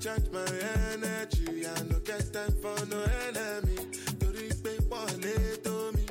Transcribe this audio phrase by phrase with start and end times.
[0.00, 0.46] recharge my
[0.92, 1.66] energy.
[1.66, 3.76] I no get time for no enemy.
[4.18, 6.06] Torí pé wọlé tó mi.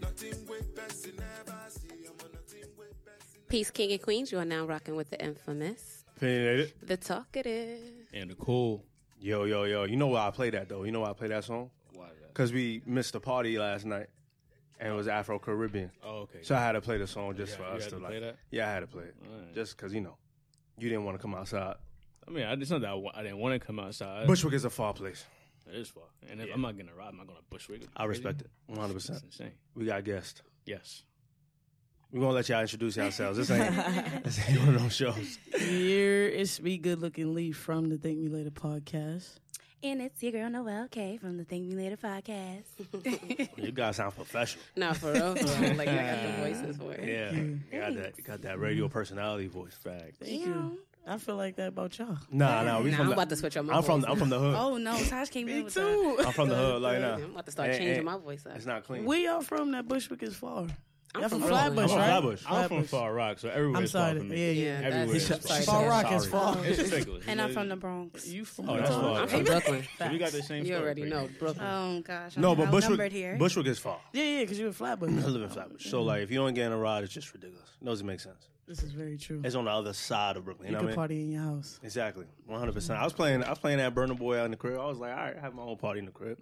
[0.00, 1.88] Nothing wey person never see.
[2.06, 4.32] I'm on nothing wey person Peace, King and Queens.
[4.32, 6.72] You are now rocking with the infamous, Opinionated.
[6.82, 7.80] the talkative.
[8.14, 8.82] And the cool.
[9.20, 9.84] Yo, yo, yo.
[9.84, 10.84] You know why I play that though?
[10.84, 11.70] You know why I play that song?
[11.92, 12.06] Why?
[12.28, 14.06] Because we missed the party last night,
[14.78, 15.90] and it was Afro Caribbean.
[16.02, 16.38] Oh, okay.
[16.42, 18.06] So I had to play the song just Yeah, for us to to like.
[18.12, 18.36] play that?
[18.50, 19.54] Yeah, I had to play it Alright.
[19.54, 20.16] just because you know
[20.82, 21.76] you didn't want to come outside.
[22.26, 24.26] I mean, I, it's not that I, wa- I didn't want to come outside.
[24.26, 25.24] Bushwick is a far place.
[25.68, 26.04] it is far.
[26.30, 27.82] And if I'm not gonna ride, I'm not gonna Bushwick.
[27.96, 28.94] I respect it 100.
[28.96, 29.52] It's percent insane.
[29.74, 30.42] We got guests.
[30.66, 31.02] Yes.
[32.12, 33.38] We're gonna let y'all introduce yourselves.
[33.38, 33.74] This ain't
[34.24, 35.38] this ain't one of those shows.
[35.56, 39.36] Here is me, good looking Lee from the Thank Me Later podcast.
[39.82, 42.64] And it's your girl Noel K from the Thank Me Later podcast.
[43.56, 44.62] You guys sound professional.
[44.76, 45.34] Nah, for real.
[45.34, 45.74] for real.
[45.74, 47.08] Like, I got the voices for it.
[47.08, 48.12] Yeah, you got that.
[48.18, 49.74] You got that radio personality voice.
[49.74, 50.16] Fact.
[50.20, 50.78] Thank you.
[51.06, 52.18] I feel like that about y'all.
[52.30, 52.80] Nah, nah.
[52.82, 54.02] We Nah, from I'm the, about to switch up my I'm from.
[54.02, 54.10] voice.
[54.10, 54.54] I'm from the hood.
[54.54, 56.16] oh no, Tosh came in Me with too.
[56.26, 56.82] I'm from the hood.
[56.82, 57.14] Like now.
[57.14, 58.56] I'm about to start Ain't- changing ain't- my voice up.
[58.56, 59.06] It's not clean.
[59.06, 60.66] Where y'all from that Bushwick is far?
[61.12, 61.74] I'm Y'all from from Brooklyn.
[61.74, 62.06] Flatbush, I'm from right?
[62.08, 62.42] Flatbush.
[62.46, 62.90] I'm from Flatbush.
[62.90, 64.18] Far Rock, so everywhere I'm is far sorry.
[64.20, 64.52] from Yeah, me.
[64.52, 64.80] yeah.
[64.80, 66.64] Yeah, Everywhere that's, is sorry, Far Rock is far.
[66.64, 67.24] It's ridiculous.
[67.26, 68.28] And I'm from the Bronx.
[68.28, 69.12] You from Oh, that's Brooklyn?
[69.14, 69.22] far.
[69.22, 69.84] I'm from Brooklyn.
[69.98, 70.58] So we got the same.
[70.60, 71.38] You story, already pretty know much.
[71.40, 71.66] Brooklyn.
[71.66, 73.12] Oh gosh, I'm No, but outnumbered Bushwick.
[73.12, 73.36] here.
[73.36, 73.98] Bushwick is far.
[74.12, 75.10] Yeah, yeah, because you're in Flatbush.
[75.10, 77.32] I live in Flatbush, so like if you don't get in a ride, it's just
[77.34, 77.68] ridiculous.
[77.82, 78.46] It doesn't make sense.
[78.68, 79.40] This is very true.
[79.44, 80.68] It's on the other side of Brooklyn.
[80.68, 80.96] You, You know can what I mean?
[80.96, 81.80] party in your house.
[81.82, 83.00] Exactly, one hundred percent.
[83.00, 83.42] I was playing.
[83.42, 84.78] I was playing that Burna Boy out in the crib.
[84.78, 86.38] I was like, all right, I have my own party in the crib.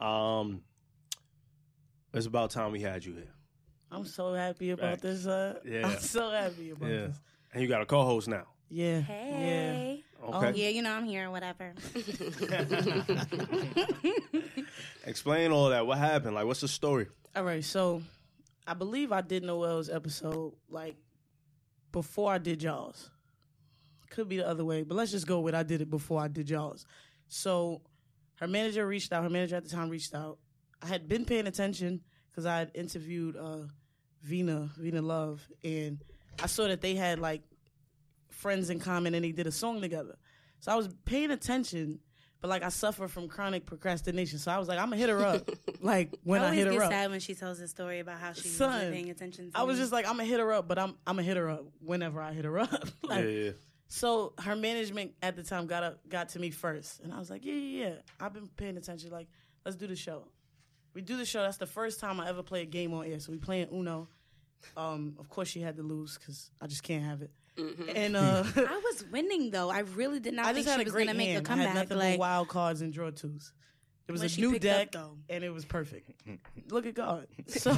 [0.00, 0.62] Um,
[2.12, 3.32] it's about time we had you here.
[3.90, 5.02] I'm so happy about Facts.
[5.02, 5.26] this.
[5.26, 5.86] Uh, Yeah.
[5.88, 7.16] I'm so happy about Yeah, this.
[7.52, 8.44] and you got a co-host now.
[8.70, 9.00] Yeah.
[9.00, 10.02] Hey.
[10.22, 11.30] Okay, Oh yeah, you know I'm here.
[11.30, 11.72] Whatever.
[15.06, 15.86] explain all that.
[15.86, 16.34] What happened?
[16.34, 17.06] Like, what's the story?
[17.36, 18.02] All right, so
[18.66, 20.96] I believe I did Noel's episode like
[21.92, 23.10] before I did y'all's.
[24.10, 26.28] Could be the other way, but let's just go with I did it before I
[26.28, 26.86] did y'all's.
[27.28, 27.82] So
[28.36, 29.22] her manager reached out.
[29.22, 30.38] Her manager at the time reached out.
[30.82, 32.00] I had been paying attention
[32.38, 33.62] because I had interviewed uh,
[34.22, 35.98] Vina, Vina Love, and
[36.40, 37.42] I saw that they had like
[38.30, 40.16] friends in common and they did a song together.
[40.60, 41.98] So I was paying attention,
[42.40, 44.38] but like I suffer from chronic procrastination.
[44.38, 45.50] So I was like, I'm gonna hit her up.
[45.80, 46.92] like when I I, hit her get up.
[46.92, 49.50] sad when she tells a story about how she Son, wasn't paying attention.
[49.50, 49.82] To I was me.
[49.82, 52.20] just like, I'm gonna hit her up, but I'm I'm gonna hit her up whenever
[52.22, 52.88] I hit her up.
[53.02, 53.50] Like, yeah, yeah.
[53.88, 57.30] So her management at the time got up, got to me first, and I was
[57.30, 57.94] like, yeah, yeah, yeah.
[58.20, 59.10] I've been paying attention.
[59.10, 59.26] Like,
[59.64, 60.28] let's do the show.
[60.98, 61.42] We do the show.
[61.42, 63.20] That's the first time I ever play a game on air.
[63.20, 64.08] So we playing Uno.
[64.76, 67.30] Um, of course she had to lose because I just can't have it.
[67.94, 69.70] And uh, I was winning though.
[69.70, 71.34] I really did not I think just had she a was great gonna make a
[71.34, 71.48] hand.
[71.48, 73.52] I had nothing Like but wild cards and draw twos.
[74.08, 75.18] It was a new picked up, deck, though.
[75.28, 76.10] and it was perfect.
[76.70, 77.28] Look at God.
[77.46, 77.72] So,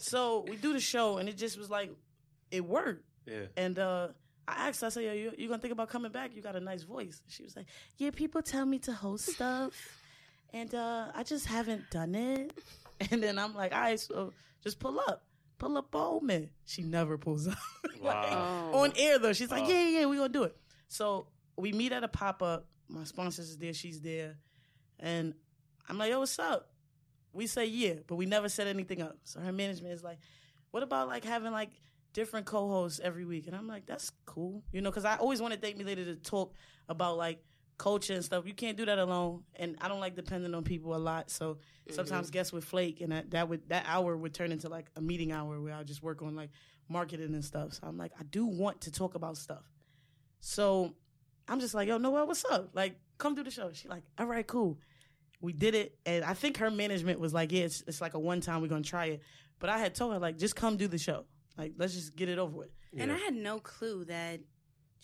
[0.00, 1.92] so we do the show, and it just was like,
[2.50, 3.04] it worked.
[3.26, 3.42] yeah.
[3.56, 4.08] And uh,
[4.48, 6.34] I asked, her, I said, Yo, you, you gonna think about coming back?
[6.34, 7.22] You got a nice voice.
[7.28, 7.66] She was like,
[7.98, 9.72] Yeah, people tell me to host stuff,
[10.54, 12.52] and uh, I just haven't done it.
[13.10, 14.32] And then I'm like, All right, so
[14.62, 15.24] just pull up.
[15.58, 16.48] Pull up me.
[16.64, 17.58] She never pulls up.
[18.00, 18.70] Like, Wow.
[18.72, 19.32] on air though.
[19.32, 20.56] She's like, Yeah, yeah, yeah, we gonna do it.
[20.88, 21.26] So
[21.56, 22.66] we meet at a pop up.
[22.88, 24.36] My sponsors is there, she's there.
[25.00, 25.34] And
[25.88, 26.70] I'm like, yo, what's up?
[27.32, 29.18] We say yeah, but we never set anything up.
[29.24, 30.18] So her management is like,
[30.70, 31.70] what about like having like
[32.12, 33.48] different co-hosts every week?
[33.48, 36.14] And I'm like, that's cool, you know, because I always wanted Thank Me Later to
[36.16, 36.54] talk
[36.88, 37.42] about like
[37.78, 38.46] culture and stuff.
[38.46, 41.30] You can't do that alone, and I don't like depending on people a lot.
[41.30, 41.94] So mm-hmm.
[41.94, 45.00] sometimes guests would flake, and that, that would that hour would turn into like a
[45.00, 46.50] meeting hour where I just work on like
[46.88, 47.74] marketing and stuff.
[47.74, 49.64] So I'm like, I do want to talk about stuff.
[50.40, 50.94] So
[51.48, 52.70] I'm just like, yo, Noel, what's up?
[52.74, 53.72] Like, come do the show.
[53.72, 54.78] She like, all right, cool.
[55.40, 58.18] We did it, and I think her management was like, yeah, it's, it's like a
[58.18, 59.22] one time we're gonna try it.
[59.58, 61.24] But I had told her like, just come do the show.
[61.56, 62.70] Like, let's just get it over with.
[62.96, 64.40] And I had no clue that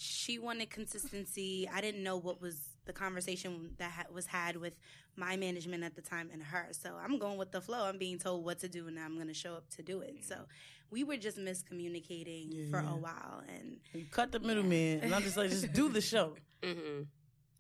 [0.01, 1.69] she wanted consistency.
[1.73, 2.57] I didn't know what was
[2.87, 4.77] the conversation that ha- was had with
[5.17, 6.69] my management at the time and her.
[6.73, 7.85] So I'm going with the flow.
[7.85, 10.15] I'm being told what to do and I'm going to show up to do it.
[10.23, 10.37] So
[10.91, 12.93] we were just miscommunicating for Yeah.
[12.93, 13.43] a while.
[13.49, 16.35] And You cut the middleman, and I'm just like, just do the show.
[16.63, 17.05] Mm-hmm.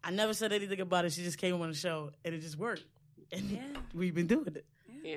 [0.04, 1.12] I never said anything about it.
[1.12, 2.84] She just came on the show, and it just worked.
[3.32, 3.62] And Yeah.
[3.94, 4.66] we've been doing it.
[5.02, 5.16] Yeah.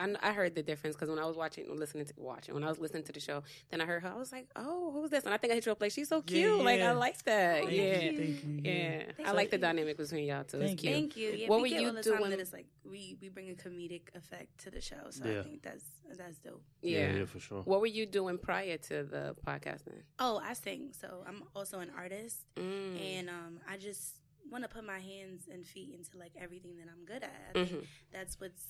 [0.00, 2.68] I, I heard the difference because when I was watching, listening to watching, when I
[2.68, 4.08] was listening to the show, then I heard her.
[4.08, 6.08] I was like, "Oh, who's this?" And I think I hit you up like, "She's
[6.08, 6.64] so Yeah, cute.
[6.64, 6.80] Like.
[6.80, 7.64] I like that.
[7.64, 8.72] Thank yeah, you, thank you, yeah.
[8.72, 9.02] yeah.
[9.10, 10.58] I Thank like the dynamic between y'all too.
[10.58, 10.94] Thank it's cute.
[10.94, 11.30] Thank you.
[11.30, 13.28] Yeah, What we were get you all the time doing- that it's like we, we
[13.28, 14.96] bring a comedic effect to the show.
[15.10, 15.40] So Yeah.
[15.40, 15.84] I think that's
[16.16, 16.62] that's dope.
[16.82, 17.12] Yeah.
[17.18, 17.62] yeah, for sure.
[17.62, 20.00] What were you doing prior to the podcasting?
[20.18, 20.92] Oh, I sing.
[20.98, 22.38] So I'm also an artist.
[22.56, 23.00] Mm.
[23.18, 24.16] and um, I just
[24.50, 27.50] want to put my hands and feet into like everything that I'm good at.
[27.50, 27.86] I think Mhm.
[28.12, 28.64] that's what's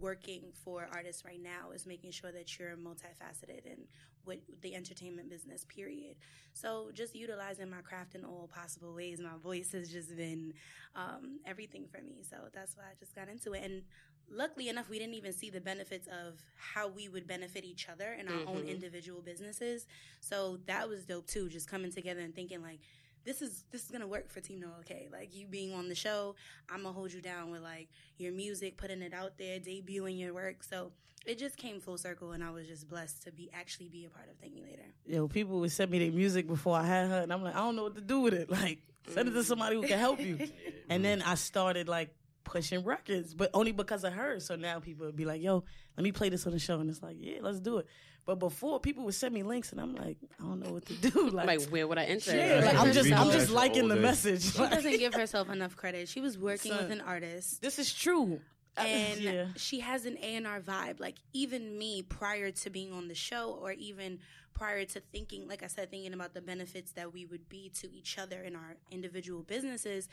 [0.00, 3.78] working for artists right now is making sure that you're multifaceted in
[4.26, 6.16] with the entertainment business period.
[6.54, 9.20] So just utilizing my craft in all possible ways.
[9.20, 10.54] My voice has just been
[10.96, 12.22] um, everything for me.
[12.28, 13.62] So that's why i just got into it.
[13.64, 13.82] And
[14.30, 18.14] luckily enough we didn't even see the benefits of how we would benefit each other
[18.14, 18.68] in our own Mhm.
[18.70, 19.86] individual businesses.
[20.20, 22.80] So that was dope too just coming together and thinking like
[23.24, 25.08] this is this is gonna work for Team No Okay.
[25.12, 26.34] Like you being on the show,
[26.68, 27.88] I'm gonna hold you down with like
[28.18, 30.62] your music, putting it out there, debuting your work.
[30.62, 30.92] So
[31.26, 34.10] it just came full circle, and I was just blessed to be actually be a
[34.10, 34.84] part of Thank You Later.
[35.06, 37.58] Yo, people would send me their music before I had her, and I'm like, I
[37.58, 38.50] don't know what to do with it.
[38.54, 38.78] Like,
[39.08, 40.38] send it to somebody who can help you.
[40.90, 44.38] And then I started like pushing records, but only because of her.
[44.38, 45.64] So now people would be like, "Yo,
[45.96, 47.86] let me play this on the show," and it's like, "Yeah, let's do it."
[48.26, 50.94] But before, people would send me links, and I'm like, I don't know what to
[50.94, 51.28] do.
[51.32, 52.34] Like, Like, where would I enter?
[52.34, 54.52] yeah, like, I'm just, I'm just liking the message.
[54.52, 56.08] She Like, doesn't give herself enough credit.
[56.08, 56.82] She was working Son.
[56.82, 57.60] with an artist.
[57.60, 58.40] this is true.
[58.76, 59.46] Uh, and yeah.
[59.56, 61.00] she has an A&R vibe.
[61.00, 64.18] Like even me prior to being on the show or even
[64.54, 67.92] prior to thinking, like I said, thinking about the benefits that we would be to
[67.92, 70.08] each other in our individual businesses,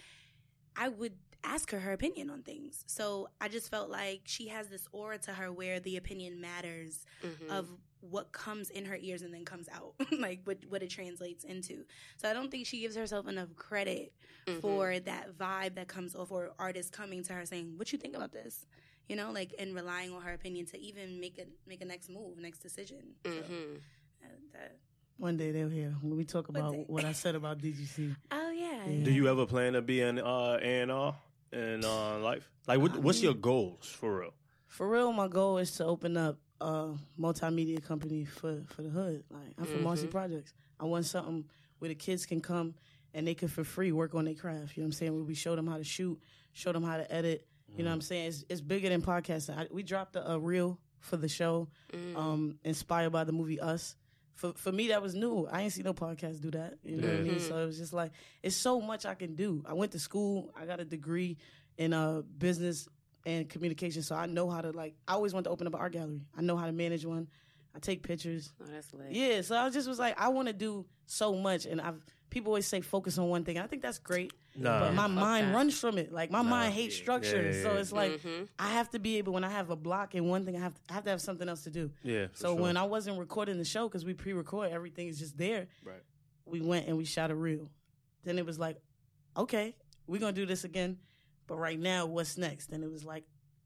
[0.75, 2.83] I would ask her her opinion on things.
[2.87, 7.05] So I just felt like she has this aura to her where the opinion matters
[7.23, 7.49] Mhm.
[7.49, 7.67] of
[8.01, 11.85] what comes in her ears and then comes out, like what, what it translates into.
[12.17, 14.13] So I don't think she gives herself enough credit
[14.47, 14.61] Mhm.
[14.61, 18.15] for that vibe that comes off or artists coming to her saying, "What you think
[18.15, 18.65] about this?"
[19.07, 22.09] You know, like and relying on her opinion to even make a make a next
[22.09, 23.15] move, next decision.
[23.23, 23.77] So, Mhm.
[24.23, 24.77] uh, that,
[25.17, 28.15] One day they'll hear when we talk about what I said about DGC.
[28.31, 29.03] oh yeah, Yeah.
[29.03, 31.15] Do you ever plan to be an uh, A&R
[31.51, 32.49] in uh, life?
[32.67, 34.33] Like, what, what's your goals for real?
[34.67, 39.23] For real, my goal is to open up a multimedia company for, for the hood.
[39.29, 40.11] Like I'm from Marcy Mhm.
[40.11, 40.53] Projects.
[40.79, 41.45] I want something
[41.79, 42.75] where the kids can come
[43.13, 44.77] and they can for free work on their craft.
[44.77, 45.13] You know what I'm saying?
[45.15, 46.19] Where we show them how to shoot,
[46.53, 47.45] show them how to edit.
[47.75, 48.27] You know what I'm saying?
[48.27, 49.57] It's, it's bigger than podcasting.
[49.57, 52.15] I, we dropped a, a reel for the show, Mm.
[52.17, 53.95] um, inspired by the movie Us.
[54.41, 55.47] For for me, that was new.
[55.51, 56.79] I ain't seen no podcast do that.
[56.83, 57.39] You know what I mean?
[57.39, 58.11] So it was just like
[58.41, 59.63] it's so much I can do.
[59.67, 60.49] I went to school.
[60.59, 61.37] I got a degree
[61.77, 62.89] in uh business
[63.23, 64.95] and communication, so I know how to like.
[65.07, 66.21] I always want to open up an art gallery.
[66.35, 67.27] I know how to manage one.
[67.75, 68.51] I take pictures.
[68.59, 69.11] Oh, that's lit.
[69.11, 72.49] Yeah, so I just was like, I want to do so much, and I've people
[72.49, 73.59] always say focus on one thing.
[73.59, 74.79] I think that's great, Nah.
[74.81, 75.55] but my Fuck mind that.
[75.55, 76.11] runs from it.
[76.11, 77.03] Like my mind hates yeah.
[77.03, 78.47] structure, Yeah, yeah, so it's like Mhm.
[78.59, 80.73] I have to be able when I have a block in one thing, I have
[80.73, 81.91] to, I have to have something else to do.
[82.03, 82.27] Yeah.
[82.33, 82.61] So sure.
[82.61, 85.67] when I wasn't recording the show because we pre-record, everything is just there.
[85.83, 86.01] Right.
[86.45, 87.69] We went and we shot a reel.
[88.23, 88.77] Then it was like,
[89.37, 89.75] okay,
[90.07, 90.97] we're gonna do this again,
[91.47, 92.71] but right now, what's next?
[92.71, 93.23] And it was like,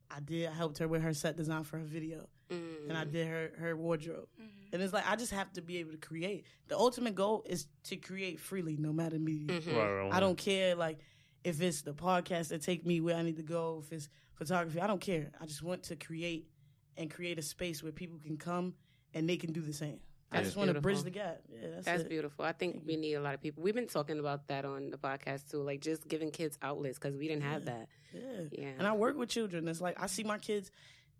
[0.08, 0.48] I did.
[0.48, 2.88] I helped her with her set design for her video, Mm.
[2.88, 4.28] and I did her her wardrobe.
[4.40, 4.48] Mhm.
[4.72, 6.44] And it's like I just have to be able to create.
[6.68, 9.60] The ultimate goal is to create freely, no matter medium.
[9.60, 9.74] Mhm.
[9.76, 10.98] Right, right, I don't care like
[11.44, 14.80] if it's the podcast that take me where I need to go, if it's photography,
[14.80, 15.30] I don't care.
[15.40, 16.48] I just want to create
[16.96, 18.74] and create a space where people can come
[19.14, 20.00] and they can do the same.
[20.32, 21.40] I just want to bridge the gap.
[21.48, 22.08] Yeah, that's, That's it.
[22.08, 22.44] beautiful.
[22.44, 23.62] I think we need a lot of people.
[23.62, 27.16] We've been talking about that on the podcast too, like just giving kids outlets because
[27.16, 27.88] we didn't have that.
[28.12, 28.22] Yeah.
[28.50, 28.68] Yeah.
[28.78, 29.68] And I work with children.
[29.68, 30.70] It's like I see my kids,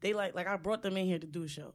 [0.00, 1.74] they like like I brought them in here to do a show.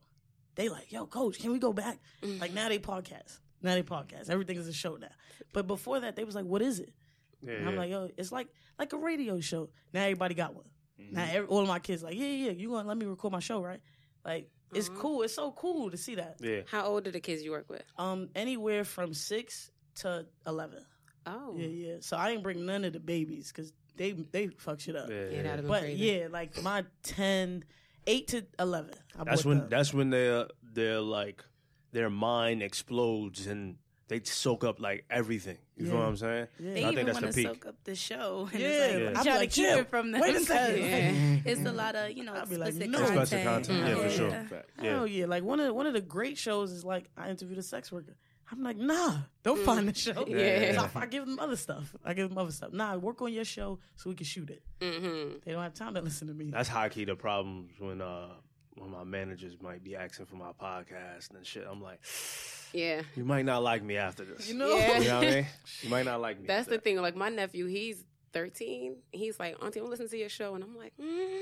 [0.55, 1.99] They like, yo, coach, can we go back?
[2.21, 3.39] Like now they podcast.
[3.61, 4.29] Now they podcast.
[4.29, 5.07] Everything is a show now.
[5.53, 6.93] But before that, they was like, what is it?
[7.41, 7.79] Yeah, And I'm yeah.
[7.79, 8.47] like, yo, it's like
[8.77, 9.69] like a radio show.
[9.93, 10.65] Now everybody got one.
[10.97, 11.35] Now Mm-hmm.
[11.35, 13.61] every, all of my kids like, yeah, yeah, you gonna let me record my show,
[13.61, 13.79] right?
[14.25, 14.97] Like it's Mhm.
[14.99, 15.21] cool.
[15.23, 16.35] It's so cool to see that.
[16.39, 16.61] yeah.
[16.67, 17.83] How old are the kids you work with?
[17.97, 20.85] Um, anywhere from six to eleven.
[21.25, 21.95] Oh, Yeah, yeah.
[22.01, 25.09] So I didn't bring none of the babies because they they fuck shit up.
[25.09, 25.29] Yeah, Yeah, yeah.
[25.43, 26.03] that'd have been But crazy.
[26.05, 27.63] yeah, like my 10,
[28.07, 28.93] 8 to eleven.
[29.19, 29.69] I That's when them.
[29.69, 31.43] that's when their their like
[31.91, 33.75] their mind explodes and
[34.07, 35.57] they soak up like everything.
[35.77, 36.47] You know what I'm saying?
[36.59, 36.73] Yeah.
[36.73, 37.63] They I even think that's want the to peak.
[37.63, 38.49] soak up the show.
[38.51, 39.09] And Yeah, it's like, Yeah.
[39.09, 39.77] I'm I'm trying like, to keep chill.
[39.79, 40.21] it from them.
[40.21, 40.77] Wait a second.
[40.83, 41.37] Yeah.
[41.51, 42.97] it's a lot of you know I'll be like, explicit no.
[42.99, 43.17] content.
[43.21, 44.29] Explicit content, yeah, for sure.
[44.29, 44.43] Yeah.
[44.45, 44.69] Fact.
[44.79, 45.19] Hell Yeah.
[45.21, 45.25] yeah!
[45.27, 48.15] Like one of one of the great shows is like I interviewed a sex worker.
[48.51, 50.25] I'm like, nah, don't find the show.
[50.31, 50.73] Yeah.
[50.73, 51.95] So I, I give them other stuff.
[52.03, 52.73] I give them other stuff.
[52.73, 54.61] Nah, work on your show so we can shoot it.
[54.79, 55.37] Mm-hmm.
[55.45, 56.49] They don't have time to listen to me.
[56.51, 58.27] That's high key the problems when uh
[58.75, 61.65] when my managers might be asking for my podcast and shit.
[61.69, 61.99] I'm like,
[62.73, 63.01] Yeah.
[63.15, 64.47] you might not like me after this.
[64.47, 64.75] You know?
[64.75, 64.97] Yeah.
[64.99, 65.45] You know what I mean?
[65.81, 66.47] You might not like me.
[66.47, 66.83] That's the that.
[66.83, 67.01] thing.
[67.01, 68.03] Like my nephew, he's
[68.33, 68.95] 13.
[69.11, 71.41] He's like, Auntie, I'm listening to your show, and I'm like, mm,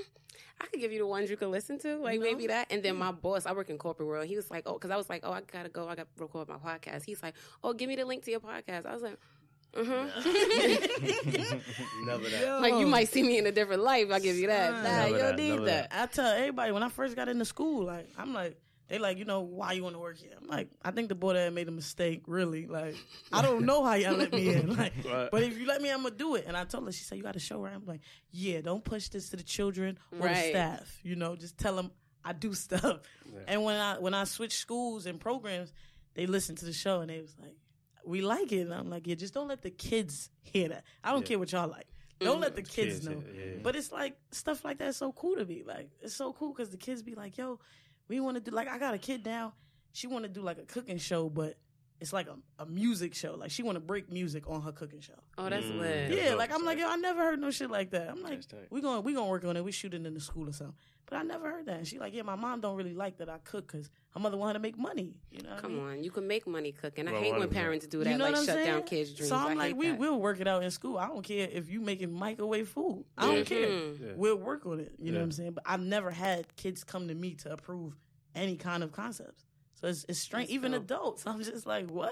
[0.62, 2.25] I could give you the ones you can listen to, like You know?
[2.25, 2.67] maybe that.
[2.72, 4.25] And then my boss, I work in corporate world.
[4.27, 6.24] He was like, oh, because I was like, oh, I gotta go, I got to
[6.24, 7.05] record my podcast.
[7.05, 8.86] He's like, oh, give me the link to your podcast.
[8.86, 9.17] I was like.
[9.72, 10.00] Mm-hmm.
[12.08, 12.60] Never that.
[12.60, 14.08] like you might see me in a different life.
[14.12, 14.84] I give you that.
[14.84, 15.89] Nah, you don't need never that.
[15.91, 18.58] I tell everybody when I first got into school, like I'm like,
[18.89, 20.31] They like, you know, why you want to work here?
[20.36, 22.24] I'm like, I think the boy that made a mistake.
[22.25, 22.96] Really, like,
[23.31, 24.75] I don't know how y'all let me in.
[24.77, 25.29] Like, Right.
[25.31, 26.46] but if you let me, I'm gonna do it.
[26.48, 27.69] And I told her, she said, you got to show her.
[27.69, 31.00] I'm like, yeah, don't push this to the children or the staff.
[31.03, 31.91] You know, just tell them
[32.25, 33.00] I do stuff.
[33.48, 35.72] And when I when I switched schools and programs,
[36.15, 37.55] they listened to the show and they was like,
[38.05, 38.62] we like it.
[38.62, 40.84] And I'm like, yeah, just don't let the kids hear that.
[41.03, 41.86] I don't care what y'all like.
[42.19, 42.69] Don't let the mm.
[42.69, 43.24] kids, Kids, know.
[43.34, 43.51] yeah, yeah.
[43.63, 45.63] But it's like stuff like that is so cool to me.
[45.65, 47.60] Like it's so cool because the kids be like, "Yo,
[48.09, 49.53] we want to do like I got a kid now.
[49.93, 51.55] She want to do like a cooking show, but
[52.01, 53.36] it's like a, a music show.
[53.36, 55.13] Like she want to break music on her cooking show.
[55.38, 55.79] Oh, that's Mm.
[55.79, 56.12] lit.
[56.12, 58.10] Yeah, like I'm like, yo, I never heard no shit like that.
[58.10, 59.63] I'm like, we going we gonna work on it.
[59.63, 60.75] We shoot it in the school or something.
[61.08, 61.77] But I never heard that.
[61.77, 64.38] And she like, yeah, my mom don't really like that I cook because her mother
[64.38, 65.15] wanted to make money.
[65.32, 65.86] You know, what I Come mean?
[65.88, 67.08] on, you can make money cooking.
[67.08, 68.68] I Well, hate when parents do that, You know like what I'm shut saying?
[68.68, 69.29] down kids' dreams.
[69.29, 69.98] So I'm I like, we that.
[69.98, 71.00] will work it out in school.
[71.00, 73.06] I don't care if you making microwave food.
[73.18, 73.68] I don't care.
[73.68, 74.00] Mhm.
[74.00, 74.08] Yeah.
[74.18, 74.94] We'll work on it.
[75.00, 75.53] You know what I'm saying?
[75.53, 77.98] But I've never had kids come to me to approve
[78.36, 79.46] any kind of concepts.
[79.79, 80.48] So it's, it's strange.
[80.48, 80.83] That's Even dope.
[80.83, 82.12] adults, I'm just like, what?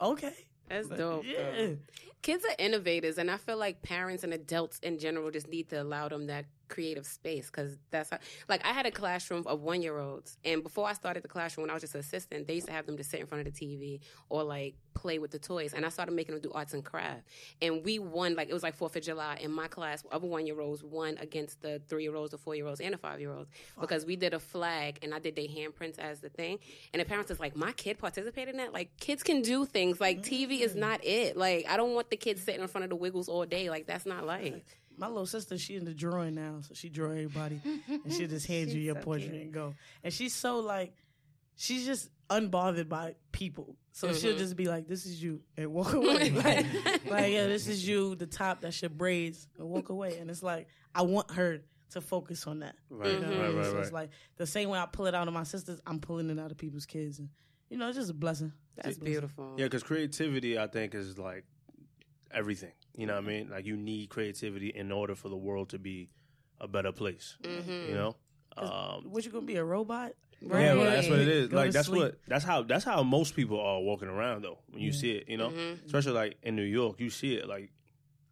[0.00, 0.34] Okay.
[0.68, 1.24] That's But, dope.
[1.24, 1.50] Yeah.
[1.56, 1.76] though.
[2.22, 5.82] Kids are innovators, and I feel like parents and adults in general just need to
[5.82, 8.18] allow them that creative space because that's how,
[8.48, 11.62] like I had a classroom of one year olds, and before I started the classroom,
[11.64, 13.46] when I was just an assistant, they used to have them to sit in front
[13.46, 16.52] of the TV or like play with the toys, and I started making them do
[16.52, 17.22] arts and craft,
[17.60, 20.46] and we won like it was like Fourth of July in my class of one
[20.46, 23.20] year olds won against the three year olds, the four year olds, and the five
[23.20, 26.58] year olds because we did a flag and I did their handprints as the thing,
[26.92, 28.72] and the parents was like, my kid participated in that.
[28.72, 30.00] Like kids can do things.
[30.00, 30.80] Like TV is mm.
[30.80, 31.36] not it.
[31.36, 33.70] Like I don't want the kids sitting in front of the Wiggles all day.
[33.70, 34.54] Like that's not life.
[34.96, 38.46] My little sister, she in the drawing now, so she draw everybody, and she just
[38.46, 39.42] hand you your so portrait cute.
[39.42, 39.74] and go.
[40.02, 40.94] And she's so like,
[41.56, 44.38] she's just unbothered by people, so she'll mm-hmm.
[44.38, 46.30] just be like, "This is you," and walk away.
[46.30, 46.66] like,
[47.06, 50.18] like, yeah, this is you, the top, that's your braids, and walk away.
[50.18, 51.60] And it's like, I want her
[51.90, 52.74] to focus on that.
[52.90, 53.56] Right, You know what I right, mean?
[53.58, 56.00] right, So it's like the same way I pull it out of my sisters, I'm
[56.00, 57.28] pulling it out of people's kids, and
[57.70, 58.52] you know, it's just a blessing.
[58.76, 59.54] That's beautiful.
[59.56, 61.44] Yeah, because creativity, I think, is like
[62.30, 62.72] everything.
[62.96, 63.50] You know what I mean?
[63.50, 66.10] Like you need creativity in order for the world to be
[66.60, 67.36] a better place.
[67.42, 67.88] Mm-hmm.
[67.90, 68.16] You know?
[68.56, 70.12] Um, What you gonna be a robot?
[70.40, 71.48] Yeah, well, that's what it is.
[71.48, 72.02] Go like that's sleep.
[72.02, 74.58] what that's how that's how most people are walking around though.
[74.70, 75.86] When you see it, you know, Mm-hmm.
[75.86, 77.72] especially like in New York, you see it like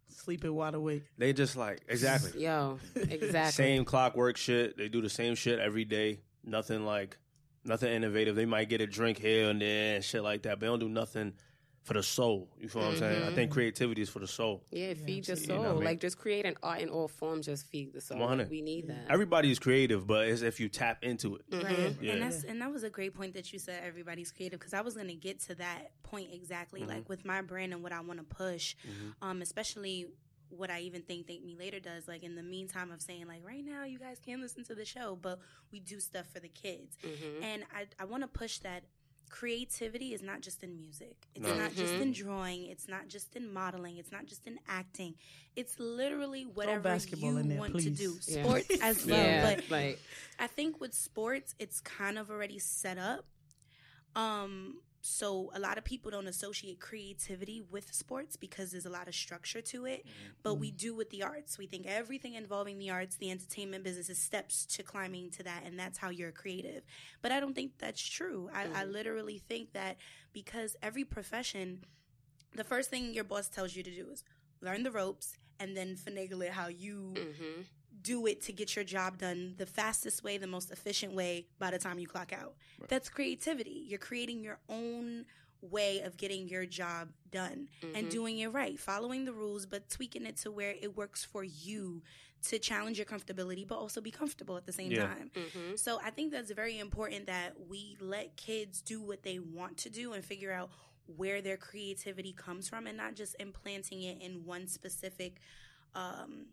[0.09, 1.03] Sleeping wide awake.
[1.17, 3.51] they just like exactly Yo, exactly.
[3.51, 4.77] same clockwork shit.
[4.77, 6.19] They do the same shit every day.
[6.45, 7.17] Nothing like
[7.65, 8.35] nothing innovative.
[8.35, 10.79] They might get a drink here and there and shit like that, but they don't
[10.79, 11.33] do nothing
[11.83, 12.47] for the soul.
[12.59, 13.23] You feel what I'm saying?
[13.23, 14.63] I think creativity is for the soul.
[14.71, 15.63] Yeah, it feeds your You soul.
[15.63, 15.83] know I mean?
[15.83, 17.45] Like just create an art in all forms.
[17.45, 18.19] Just feed the soul.
[18.19, 18.49] 100.
[18.49, 19.05] We need that.
[19.09, 21.41] Everybody is creative, but it's if you tap into it.
[21.51, 21.95] Right.
[22.01, 22.13] Yeah.
[22.13, 24.81] And that's and that was a great point that you said everybody's creative because I
[24.81, 26.89] was going to get to that point exactly Mm-hmm.
[26.89, 28.75] like with my brand and what I want to push
[29.21, 30.07] um especially
[30.49, 33.41] what I even think Thank Me Later does like in the meantime of saying like
[33.45, 35.39] right now you guys can listen to the show but
[35.71, 36.95] we do stuff for the kids.
[37.03, 37.43] Mm-hmm.
[37.43, 38.83] And I I want to push that
[39.29, 41.15] creativity is not just in music.
[41.35, 41.55] It's No.
[41.55, 45.15] not just in drawing, it's not just in modeling, it's not just in acting.
[45.55, 47.97] It's literally whatever basketball you in there, want to please.
[47.97, 48.17] do.
[48.27, 48.43] Yeah.
[48.43, 49.99] Sports as well, yeah, but like
[50.39, 53.25] I think with sports, it's kind of already set up.
[54.15, 59.09] Um, so a lot of people don't associate creativity with sports because there's a lot
[59.09, 60.05] of structure to it.
[60.05, 60.29] Mm-hmm.
[60.43, 60.77] But we mm.
[60.77, 61.57] do with the arts.
[61.57, 65.63] We think everything involving the arts, the entertainment business, is steps to climbing to that,
[65.65, 66.83] and that's how you're creative.
[67.21, 68.49] But I don't think that's true.
[68.53, 68.91] I, I mm-hmm.
[68.93, 69.97] literally think that
[70.31, 71.83] because every profession,
[72.55, 74.23] the first thing your boss tells you to do is
[74.61, 77.61] learn the ropes and then finagle it how you mm-hmm.
[78.03, 81.71] Do it to get your job done the fastest way, the most efficient way by
[81.71, 82.53] the time you clock out.
[82.89, 83.83] That's creativity.
[83.87, 85.25] You're creating your own
[85.61, 90.25] way of getting your job done and doing it right, following the rules, but tweaking
[90.25, 92.03] it to where it works for you
[92.49, 95.07] to challenge your comfortability, but also be comfortable at the same Yeah.
[95.07, 95.31] time.
[95.33, 95.75] Mm-hmm.
[95.77, 99.89] So I think that's very important that we let kids do what they want to
[99.89, 100.69] do and figure out
[101.05, 105.39] where their creativity comes from and not just implanting it in one specific
[105.95, 106.47] um,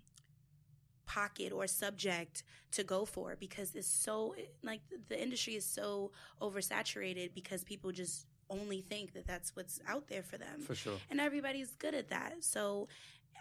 [1.10, 7.34] pocket or subject to go for because it's so like the industry is so oversaturated
[7.34, 10.98] because people just only think that that's what's out there for them For sure.
[11.10, 12.34] and everybody's good at that.
[12.40, 12.86] So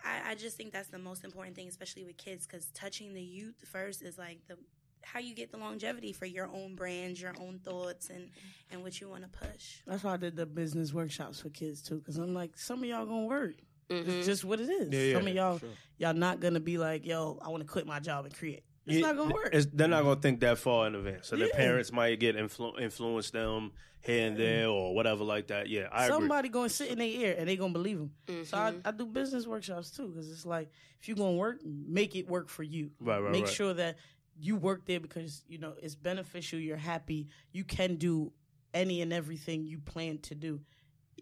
[0.04, 3.22] I, I just think that's the most important thing, especially with kids, because touching the
[3.22, 4.58] youth first is like the
[5.04, 8.30] how you get the longevity for your own brand, your own thoughts, and
[8.72, 9.78] and what you want to push.
[9.88, 12.86] That's why I did the business workshops for kids too, because I'm like, some of
[12.90, 13.56] y'all gonna work.
[13.89, 14.10] Mm-hmm.
[14.12, 14.91] It's just what it is.
[14.91, 15.69] Yeah, yeah, some of y'all, sure.
[15.98, 18.63] y'all not gonna be like, yo, I want to quit my job and create.
[18.86, 19.50] It's Yeah, not gonna work.
[19.53, 21.27] It's, they're not gonna think that far in advance.
[21.27, 25.67] So their parents might get influ- influence them here and there or whatever like that.
[25.69, 26.15] Yeah, I agree.
[26.17, 28.46] Somebody gonna sit in their ear and they gonna believe them.
[28.46, 28.88] So I, Mm-hmm.
[28.88, 30.69] I do business workshops too, because it's like
[31.01, 32.91] if you gonna work, make it work for you.
[33.00, 33.53] Right, right, Make right.
[33.53, 33.98] sure that
[34.39, 36.60] you work there because you know it's beneficial.
[36.60, 37.27] You're happy.
[37.51, 38.31] You can do
[38.74, 40.62] any and everything you plan to do.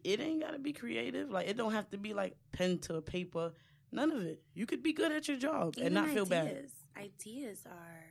[0.07, 1.29] It ain't gotta be creative.
[1.29, 3.53] Like it don't have to be like pen to a paper.
[3.91, 4.41] None of it.
[4.53, 6.47] You could be good at your job and Even not feel bad.
[6.47, 6.71] ideas.
[6.97, 8.05] Ideas are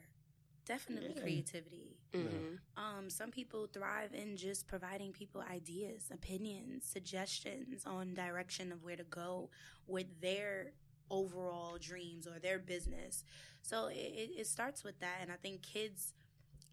[0.64, 1.20] definitely Yeah.
[1.22, 1.96] creativity.
[2.12, 2.58] Mhm.
[2.76, 8.96] Um, some people thrive in just providing people ideas, opinions, suggestions on direction of where
[8.96, 9.50] to go
[9.86, 10.72] with their
[11.10, 13.24] overall dreams or their business.
[13.62, 16.14] So it, it, it starts with that, and I think kids,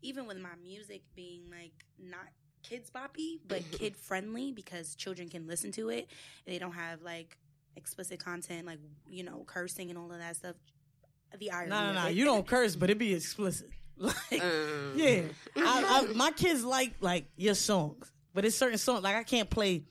[0.02, 2.30] even with my music being like not
[2.64, 6.10] kids boppy, but kid friendly because children can listen to it.
[6.46, 7.38] They don't have like
[7.76, 10.56] explicit content, like you know, cursing and all of that stuff.
[11.38, 11.70] The irony.
[11.72, 12.08] No, no, no.
[12.10, 13.70] You don't curse, but it be explicit.
[13.96, 15.22] Like, Um, yeah,
[15.56, 19.48] I, I, my kids like like your songs, but it's certain songs like I can't
[19.50, 19.84] play.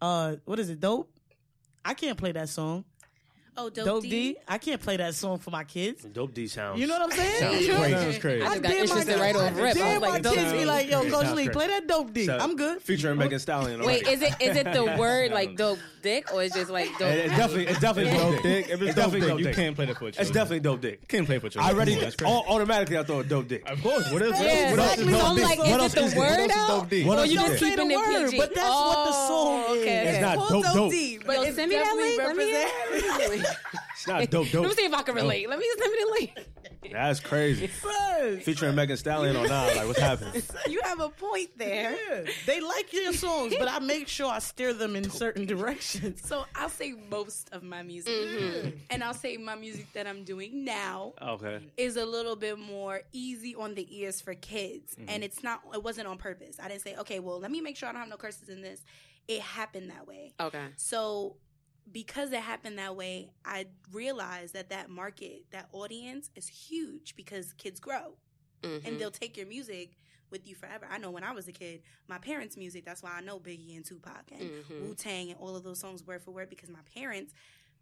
[0.00, 0.80] Uh, what is it?
[0.80, 1.12] Dope.
[1.84, 2.86] I can't play that song.
[3.56, 4.08] Oh, dope, Dope, D.
[4.10, 4.36] D.
[4.48, 6.04] I can't play that song for my kids.
[6.04, 6.80] Dope D sounds.
[6.80, 7.40] You know what I'm saying?
[7.40, 8.04] Sounds You know what I'm crazy.
[8.12, 8.42] Sounds crazy.
[8.42, 9.76] I just got dare my interested kids- right off rip.
[9.76, 11.36] I was my like, dope kids be like, yo, go Sounds sleep.
[11.46, 11.50] crazy.
[11.52, 12.26] Play that dope D.
[12.26, 12.80] Sound- I'm good.
[12.82, 13.80] Featuring Megan Stallion.
[13.84, 14.10] Wait, already.
[14.10, 17.08] is it is it the word like dope dick or is just like dope?
[17.10, 18.64] It's definitely it's definitely dope dick.
[18.68, 20.22] If it's, It's dope definitely dick, dope you can't play that for children.
[20.22, 21.08] It's definitely dope dick.
[21.08, 21.70] Can't play for children.
[21.70, 23.68] I already That's automatically I thought dope dick.
[23.68, 24.10] Of course.
[24.10, 24.40] What else?
[24.40, 25.44] Yeah, what else is dope So dick?
[25.44, 27.02] like, else it the is- what else is dope D?
[27.04, 28.38] Or What else you is just keeping Say it the word, PG?
[28.38, 29.86] but that's what the song Oh, is.
[29.86, 30.90] It's not dope dope.
[30.92, 32.18] D, but send me that link.
[32.18, 33.39] Let me, represent-
[33.92, 34.66] It's not dope let dope.
[34.66, 35.48] me see if I can relate.
[35.48, 36.48] Let me send me the link.
[36.92, 37.70] That's crazy.
[37.84, 38.42] Yes.
[38.44, 39.76] Featuring Megan Stallion or not?
[39.76, 40.42] Like what's happening?
[40.68, 41.92] you have a point there.
[41.92, 42.30] Yeah.
[42.46, 46.26] They like your songs, but I make sure I steer them in certain directions.
[46.26, 48.68] So I'll say most of my music, mm-hmm.
[48.90, 51.60] and I'll say my music that I'm doing now Okay.
[51.76, 55.08] is a little bit more easy on the ears for kids, mm-hmm.
[55.08, 55.60] and it's not.
[55.74, 56.56] It wasn't on purpose.
[56.62, 58.62] I didn't say, okay, well, let me make sure I don't have no curses in
[58.62, 58.82] this.
[59.28, 60.32] It happened that way.
[60.40, 60.66] Okay.
[60.76, 61.36] So
[61.92, 67.52] because it happened that way, I realized that that market, that audience is huge because
[67.54, 68.16] kids grow
[68.62, 68.84] Mhm.
[68.86, 69.96] and they'll take your music
[70.30, 70.86] with you forever.
[70.88, 73.74] I know when I was a kid, my parents' music, that's why I know Biggie
[73.74, 74.80] and Tupac and Mhm.
[74.80, 77.32] Wu Tang and all of those songs word for word because my parents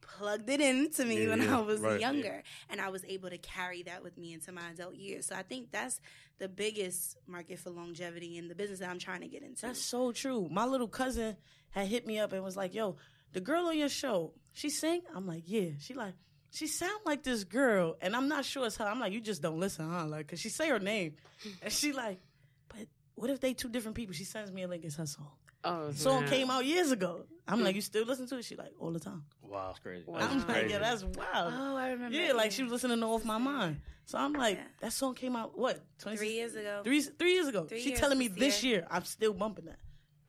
[0.01, 3.29] plugged it into me Yeah, when yeah, I was right, younger and I was able
[3.31, 5.27] to carry that with me into my adult years.
[5.27, 6.01] So I think that's
[6.39, 9.63] the biggest market for longevity in the business that I'm trying to get into.
[9.63, 10.49] That's so true.
[10.51, 11.37] My little cousin
[11.71, 12.97] had hit me up and was like, "Yo,
[13.33, 16.15] the girl on your show, she sing?" I'm like, "Yeah." She like,
[16.51, 18.85] she sound like this girl, and I'm not sure it's her.
[18.87, 21.17] I'm like, "You just don't listen, huh?" Like, cause she say her name,
[21.63, 22.21] and she like,
[22.69, 24.85] "But what if they two different people?" She sends me a link.
[24.85, 25.31] It's her song.
[25.65, 26.31] Oh, Song snap.
[26.31, 27.25] came out years ago.
[27.47, 27.77] I'm like, hmm.
[27.77, 29.67] "You still listen to it?" She like, "All the time." Wow.
[29.69, 30.05] That's crazy.
[30.07, 30.19] Wow.
[30.21, 30.71] I'm like, crazy.
[30.71, 32.17] "Yeah, that's wild." oh, I remember.
[32.17, 33.81] yeah, like she was listening to Off My Mind.
[34.05, 34.63] So I'm like, Yeah.
[34.81, 35.85] that song came out what?
[35.99, 36.81] 26 three years ago.
[36.85, 37.65] Three three years ago.
[37.65, 38.87] Three she years telling me this this year.
[38.91, 39.79] I'm still bumping that.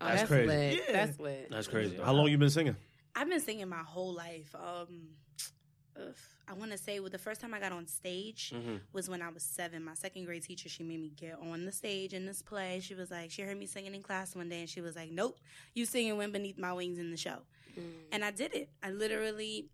[0.02, 0.48] Oh, That's that's, crazy.
[0.48, 0.74] lit.
[0.88, 1.06] Yeah.
[1.06, 1.48] That's lit.
[1.52, 1.98] That's crazy.
[2.04, 2.76] How long you been singing?
[3.20, 4.56] I've been singing my whole life.
[4.56, 5.10] Um,
[5.98, 6.16] ugh,
[6.48, 8.76] I want to say, well, the first time I got on stage Mm-hmm.
[8.94, 9.84] was when I was seven.
[9.84, 12.80] My second grade teacher, she made me get on the stage in this play.
[12.82, 15.12] She was like, she heard me singing in class one day, and she was like,
[15.12, 15.38] "Nope,
[15.74, 17.40] you singing "Wind Beneath My Wings" in the show."
[17.78, 17.84] Mm.
[18.14, 18.70] And I did it.
[18.82, 19.68] I literally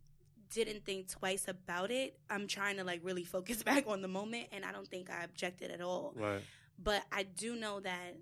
[0.51, 2.17] didn't think twice about it.
[2.29, 5.23] I'm trying to like really focus back on the moment, and I don't think I
[5.23, 6.13] objected at all.
[6.15, 6.41] Right.
[6.81, 8.15] But I do know that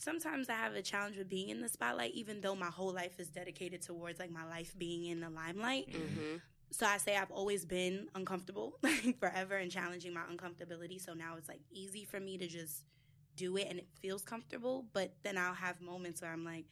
[0.00, 3.18] sometimes I have a challenge with being in the spotlight, even though my whole life
[3.20, 5.90] is dedicated towards like my life being in the limelight.
[5.92, 6.36] Mm-hmm.
[6.72, 11.00] So I say I've always been uncomfortable, like forever, and challenging my uncomfortability.
[11.04, 12.84] So now it's like easy for me to just
[13.36, 14.86] do it, and it feels comfortable.
[14.92, 16.66] But then I'll have moments where I'm like,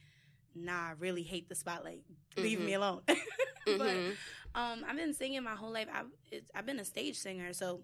[0.55, 2.01] Nah, I really hate the spotlight.
[2.35, 2.65] Leave Mhm.
[2.65, 3.01] me alone.
[3.07, 3.17] Mhm.
[3.77, 5.87] But um, I've been singing my whole life.
[5.93, 7.83] I've it's, I've been a stage singer, so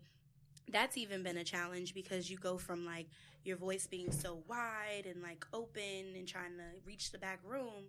[0.71, 3.07] that's even been a challenge because you go from like
[3.43, 7.85] your voice being so wide and like open and trying to reach the back room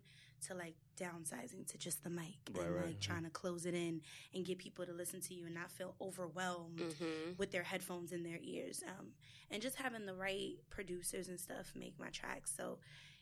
[0.46, 2.86] to like downsizing to just the mic Right, and right.
[2.86, 4.02] like trying to close it in
[4.34, 7.38] and get people to listen to you and not feel overwhelmed Mhm.
[7.38, 9.08] with their headphones in their ears um,
[9.50, 12.78] and just having the right producers and stuff make my tracks so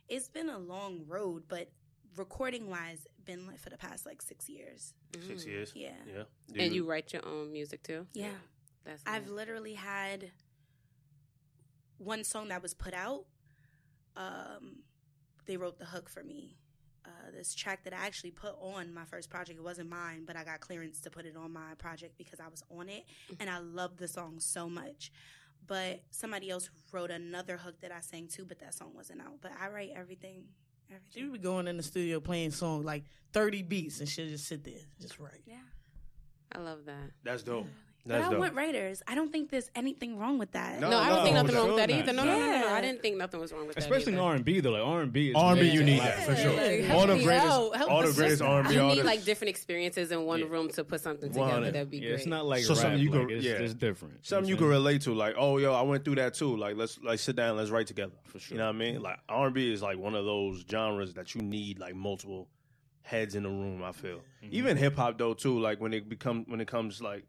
[0.09, 1.71] it's been a long road but
[2.17, 4.93] recording wise been like for the past like six years
[5.27, 5.47] Six Mm.
[5.47, 5.73] years.
[5.77, 6.25] yeah Yeah.
[6.53, 8.07] Do And you write your own music too?
[8.13, 8.35] yeah
[8.85, 9.35] That's I've lit.
[9.37, 10.31] literally had
[11.99, 13.25] one song that was put out.
[14.17, 14.83] Um,
[15.47, 16.57] they wrote the hook for me.
[17.07, 19.59] Uh, this track that I actually put on my first project.
[19.59, 22.49] It wasn't mine, but I got clearance to put it on my project because I
[22.49, 23.05] was on it,
[23.41, 25.13] and I love the song so much.
[25.67, 29.41] But somebody else wrote another hook that I sang too, but that song wasn't out.
[29.43, 30.45] But I write everything.
[30.89, 31.31] She Everything.
[31.31, 34.63] would be going in the studio playing songs like 30 beats and she'll just sit
[34.65, 35.41] there, just write.
[35.47, 35.57] Yeah.
[36.53, 37.11] I love that.
[37.23, 37.67] That's dope.
[38.07, 38.41] But That's I dope.
[38.41, 39.03] want writers.
[39.07, 40.79] I don't think there's anything wrong with that.
[40.79, 42.13] No, No, I don't think nothing wrong with that either.
[42.13, 42.39] No, not.
[42.39, 42.75] no, no, no, no.
[42.75, 43.83] I didn't think nothing was wrong with that.
[43.83, 44.27] Especially in either.
[44.29, 45.33] R and B though, like R and B.
[45.35, 46.05] R&B, you need Yeah.
[46.17, 46.53] that for sure.
[46.53, 47.49] Like, all the greatest,
[47.89, 48.43] all the greatest.
[48.43, 50.47] R&B You need like different experiences in one Yeah.
[50.49, 51.55] room to put something 100.
[51.55, 51.73] together.
[51.73, 52.15] That'd be Yeah, great.
[52.17, 53.53] it's not like So rap, something you like, could- it's, yeah.
[53.53, 54.27] it's different.
[54.27, 55.15] something you know can relate to.
[55.15, 56.55] Like, oh, yo, I went through that too.
[56.59, 58.13] Like, let's like sit down, let's write together.
[58.25, 58.57] For sure.
[58.57, 59.01] You know what I mean?
[59.01, 62.49] Like R and B is like one of those genres that you need like multiple
[63.01, 63.83] heads in the room.
[63.83, 64.49] I feel Mm-hmm.
[64.51, 65.59] even hip hop though too.
[65.59, 67.25] Like when it become when it comes like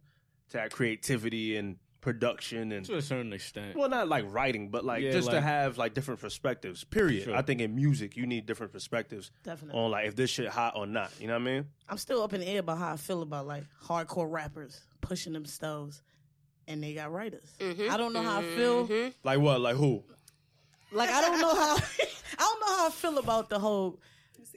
[0.49, 3.75] to that creativity and production and to a certain extent.
[3.75, 6.83] well, not like writing, but like Yeah, just to have like different perspectives.
[6.83, 7.23] Period.
[7.23, 7.35] Sure.
[7.35, 9.79] I think in music you need different perspectives Definitely.
[9.81, 11.11] on like if this shit hot or not.
[11.19, 11.65] You know what I mean?
[11.89, 15.33] I'm still up in the air about how I feel about like hardcore rappers pushing
[15.33, 16.03] themselves,
[16.67, 17.49] and they got writers.
[17.59, 17.89] Mhm.
[17.89, 18.87] I don't know how I feel.
[18.87, 19.13] Mhm.
[19.23, 19.59] Like what?
[19.61, 20.03] Like who?
[20.91, 21.75] Like I don't know how
[22.37, 23.99] I don't know how I feel about the whole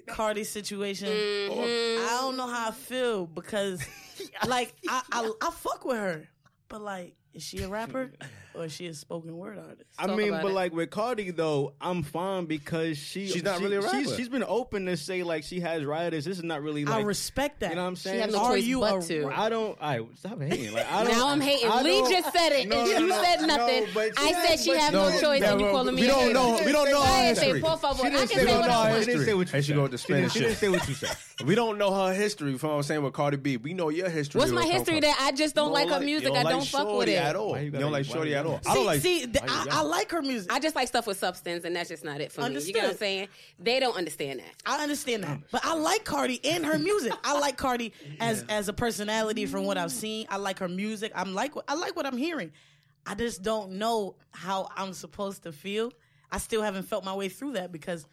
[0.07, 1.09] Cardi situation.
[1.09, 1.99] Mhm.
[2.07, 3.85] I don't know how I feel because
[4.47, 6.29] like I, I I fuck with her,
[6.69, 8.11] but like is she a rapper
[8.55, 9.85] or is she a spoken word artist?
[9.99, 10.55] I Talk mean, about but it.
[10.55, 13.97] like with Cardi though, I'm fine because she She's not she- really a rapper.
[14.01, 16.25] She's, she's been open to say like she has writers.
[16.25, 17.71] This is not really like I respect that.
[17.71, 18.21] you know what I'm saying.
[18.21, 19.31] have no Are choice you but a to.
[19.33, 19.79] I don't.
[19.81, 20.73] I stop hating.
[20.75, 21.13] Like I don't.
[21.13, 21.71] Now I'm hating.
[21.71, 23.87] I Lee don't- just said it, No, and no, you no, said no, nothing.
[23.95, 26.01] but I said she but have no No, choice, no, and you no, calling me
[26.03, 26.35] we a don't hater.
[26.35, 27.61] know- we don't know Go her ahead, say, history.
[27.61, 27.95] por favor.
[28.05, 29.07] I didn't can say say what what no, I she want.
[29.07, 29.77] didn't say what you And she said.
[29.77, 30.59] go to She didn't, Spanish she didn't shit.
[30.59, 31.17] say what you said.
[31.47, 32.51] We don't know her history.
[32.51, 33.57] You know what I'm saying with Cardi B.
[33.59, 34.41] We know your history.
[34.41, 36.29] What's where my history that I just don't You like her music?
[36.35, 37.13] don't I don't fuck with it.
[37.29, 37.51] At all.
[37.53, 38.53] Why you You gotta- don't like Shorty at all.
[38.59, 39.01] gotta- I don't see, like.
[39.03, 39.67] see, th- I.
[39.71, 40.53] I like her music.
[40.53, 42.55] I just like stuff with substance, and that's just not it for me.
[42.55, 43.29] You get what I'm saying?
[43.59, 44.53] They don't understand that.
[44.67, 47.13] I understand that, but I like Cardi and her music.
[47.25, 50.27] I like Cardi as as a personality from what I've seen.
[50.31, 51.13] I like her music.
[51.15, 52.53] I'm like I like what I'm hearing.
[53.07, 55.93] I just don't know how I'm supposed to feel.
[56.31, 58.07] I still haven't felt my way through that because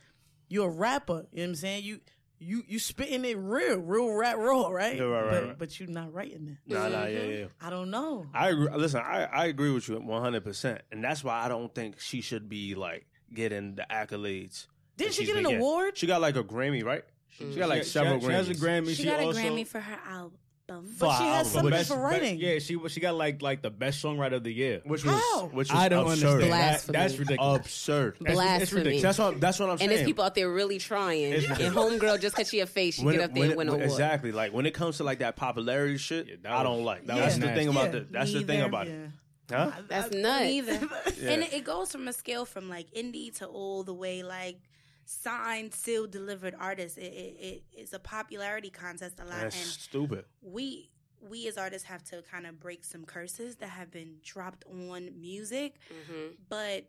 [0.48, 1.26] you're a rapper.
[1.34, 1.84] You know what I'm saying?
[1.84, 2.00] You
[2.40, 4.96] you you spitting it real, real rap raw, right?
[4.98, 5.58] Yeah, right, right, but right.
[5.58, 6.74] but you're not writing it.
[6.74, 7.40] Nah, nah, yeah, mm-hmm.
[7.42, 7.46] yeah.
[7.62, 8.26] I don't know.
[8.34, 8.68] I agree.
[8.76, 12.22] Listen, I, I agree with you 100, percent and that's why I don't think she
[12.22, 14.68] should be like getting the accolades.
[14.98, 15.58] Didn't she get an getting.
[15.58, 15.98] award?
[15.98, 17.04] She got like a Grammy, right?
[17.30, 18.32] She, she got like She- several she, Grammys.
[18.34, 18.90] has a Grammy.
[18.90, 20.38] She, She, got a also, Grammy for her album.
[20.68, 20.82] But
[21.18, 21.46] she has album.
[21.52, 22.40] something best- for writing.
[22.40, 24.82] Yeah, she she got like like the best songwriter of the year.
[24.84, 26.42] which was which was I don't absurd.
[26.42, 26.42] understand.
[26.42, 26.98] That, Blasphemy.
[26.98, 27.60] that's ridiculous.
[27.62, 28.18] Absurd.
[28.22, 29.02] That's- it's ridiculous.
[29.04, 29.90] That's what that's what I'm saying.
[29.92, 31.34] And there's people out there really trying.
[31.34, 33.52] And homegirl, just because she a face, she When get it- up there when and
[33.52, 33.92] it- win an when- award.
[33.92, 34.32] Exactly.
[34.32, 37.06] Like when it comes to like that popularity shit, Yeah, that I was- don't like.
[37.06, 38.66] that that's was the thing about Yeah, the that's the thing neither.
[38.66, 39.10] about it.
[39.52, 39.72] Huh?
[39.88, 40.44] That's nuts.
[40.46, 40.80] Neither.
[41.22, 41.30] Yeah.
[41.32, 44.58] And it, it goes from a scale from like indie to all the way like
[45.06, 46.98] signed, still delivered artists.
[46.98, 50.26] It, it, it it's a popularity contest a lot, That's and stupid.
[50.42, 50.90] we
[51.22, 55.10] we as artists have to kind of break some curses that have been dropped on
[55.20, 55.80] music.
[55.92, 56.34] Mhm.
[56.50, 56.86] But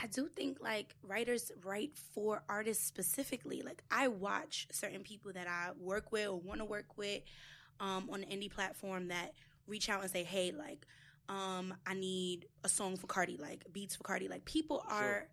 [0.00, 3.62] I do think like writers write for artists specifically.
[3.62, 7.22] Like I watch certain people that I work with or want to work with
[7.80, 9.32] um, on the indie platform that
[9.66, 10.86] reach out and say, "Hey, like,
[11.28, 15.26] um, I need a song for Cardi, like beats for Cardi." Like people are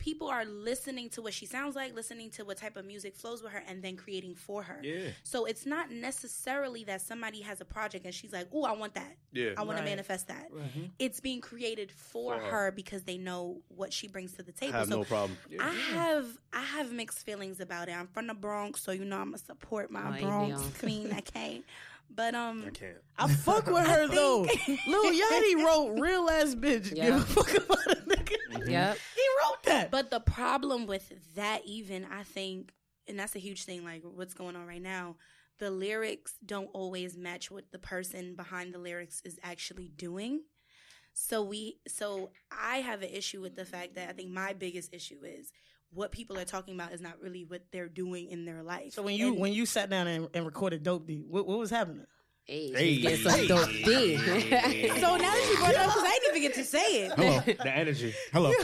[0.00, 3.42] people are listening to what she sounds like, listening to what type of music flows
[3.42, 4.80] with her, and then creating for her.
[4.82, 5.10] Yeah.
[5.22, 8.94] So it's not necessarily that somebody has a project and she's like, "Oh, I want
[8.94, 9.14] that.
[9.32, 9.50] Yeah.
[9.56, 9.84] I want Right.
[9.84, 10.86] to manifest that." Mm-hmm.
[10.98, 12.50] It's being created for, For her.
[12.50, 14.78] her because they know what she brings to the I table.
[14.78, 15.36] have so no problem.
[15.60, 17.92] I have I have mixed feelings about it.
[17.92, 20.72] I'm from the Bronx, so you know I'm gonna support my Oh, Bronx on.
[20.80, 21.12] queen.
[21.12, 21.64] I can't.
[22.12, 22.96] But um, I can't.
[23.18, 24.40] I fuck with her though.
[24.42, 27.04] Lil Yachty wrote "Real Ass Bitch." Yeah.
[27.04, 28.68] Give a fuck about a nigga.
[28.68, 28.98] Yep.
[29.80, 30.10] He wrote that.
[30.10, 32.72] But the problem with that, even I think,
[33.08, 33.84] and that's a huge thing.
[33.84, 35.16] Like what's going on right now,
[35.58, 40.42] the lyrics don't always match what the person behind the lyrics is actually doing.
[41.12, 44.94] So we, so I have an issue with the fact that I think my biggest
[44.94, 45.50] issue is
[45.92, 48.92] what people are talking about is not really what they're doing in their life.
[48.92, 51.58] So when you And- when you sat down and, and recorded Dope D, what, what
[51.58, 52.06] was happening?
[52.44, 52.94] Hey, Hey.
[52.94, 54.16] she's getting some dope D.
[54.18, 57.12] so now that you brought it up, because I didn't even get to say it.
[57.12, 57.40] Hello.
[57.40, 58.14] the energy.
[58.32, 58.52] Hello.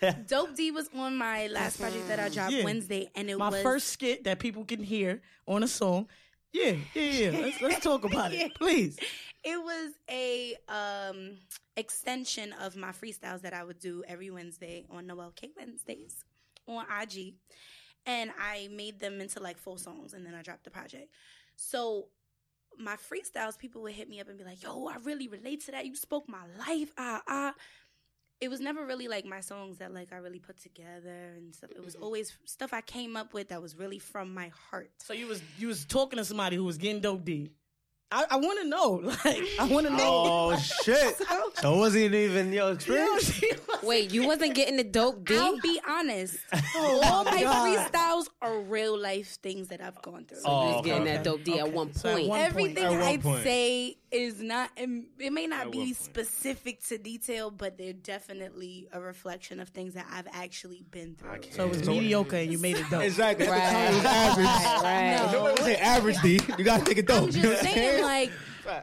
[0.26, 2.64] Dope D was on my last project that I dropped Yeah.
[2.64, 6.08] Wednesday, and it was My first skit that people can hear on a song.
[6.52, 7.30] Yeah, yeah, yeah.
[7.38, 8.98] Let's, let's talk about it, please.
[9.44, 11.36] it was a um
[11.76, 16.24] extension of my freestyles that I would do every Wednesday on Noel K Wednesdays
[16.66, 17.34] on IG.
[18.06, 21.10] And I made them into like full songs and then I dropped the project.
[21.56, 22.06] So
[22.78, 25.72] my freestyles, people would hit me up and be like, yo, I really relate to
[25.72, 25.84] that.
[25.86, 26.92] You spoke my life.
[26.96, 27.54] Ah ah.
[28.40, 31.70] It was never really like my songs that like I really put together and stuff.
[31.70, 34.90] It was always stuff I came up with that was really from my heart.
[34.98, 37.50] So you was you was talking to somebody who was getting Dope D,
[38.12, 39.00] I, I want to know.
[39.24, 39.98] Like, I want to know.
[40.52, 41.16] Oh shit!
[41.54, 43.32] So it wasn't even your You know, experience.
[43.32, 45.36] she Wait, you wasn't getting the dope D?
[45.36, 46.36] I'll be honest.
[46.78, 47.90] Oh, All my my God.
[47.92, 50.38] freestyles are real life things that I've gone through.
[50.44, 51.12] Oh, You was okay, getting okay.
[51.14, 51.72] that dope D at Okay.
[51.72, 52.28] one So at point.
[52.28, 52.50] one- point.
[52.50, 53.42] Everything At one I'd point.
[53.44, 54.70] say is not.
[54.76, 55.96] It may not At be point.
[55.96, 61.40] specific to detail, but they're definitely a reflection of things that I've actually been through.
[61.50, 63.02] So it was mediocre and you made it dope.
[63.02, 63.46] Exactly.
[63.46, 63.62] At Right.
[63.62, 64.82] the time, it was average.
[64.82, 65.32] Right.
[65.32, 66.40] No one say average, D.
[66.58, 67.24] You gotta take it dope.
[67.24, 68.32] I'm You know just what I'm saying, like,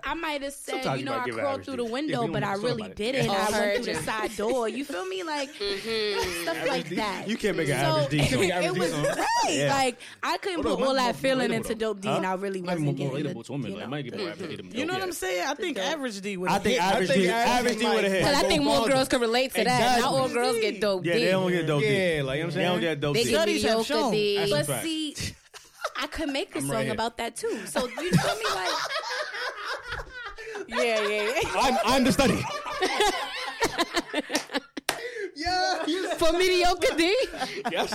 [0.04, 2.28] I might have said, Sometimes you you know, might I crawled average through the window,
[2.28, 3.30] but I really didn't.
[3.30, 4.68] Oh, I went through the side door.
[4.70, 5.24] You feel me?
[5.24, 6.42] Like mm-hmm.
[6.44, 7.28] stuff like that.
[7.28, 8.20] You can't make an So, average D.
[8.20, 8.52] it, song.
[8.52, 9.04] average was song.
[9.06, 9.28] right.
[9.50, 9.74] Yeah.
[9.74, 12.80] Like I couldn't Hold put all that feeling into dope D, and I really Might
[12.80, 15.48] wasn't getting relatable the, to you know, get the- You know what I'm saying?
[15.48, 17.30] I think average D would I think average D.
[17.30, 18.22] average Average D would have hit.
[18.24, 20.00] Because I think more girls can relate to that.
[20.00, 21.10] Not all girls get dope D.
[21.10, 21.88] Yeah, they don't get dope D.
[21.88, 23.30] Yeah, like, you know what I'm saying, They don't get dope They D.
[23.30, 24.12] get Studies have shown.
[24.12, 24.48] D.
[24.50, 25.16] But see,
[26.00, 27.60] I could make a I'm song right about that too.
[27.68, 28.46] So you feel me?
[28.56, 28.70] Like
[30.76, 31.50] Yeah, yeah, yeah.
[31.56, 32.44] I'm, I'm the study.
[35.36, 35.53] Yeah, you-
[36.18, 37.16] For mediocre D?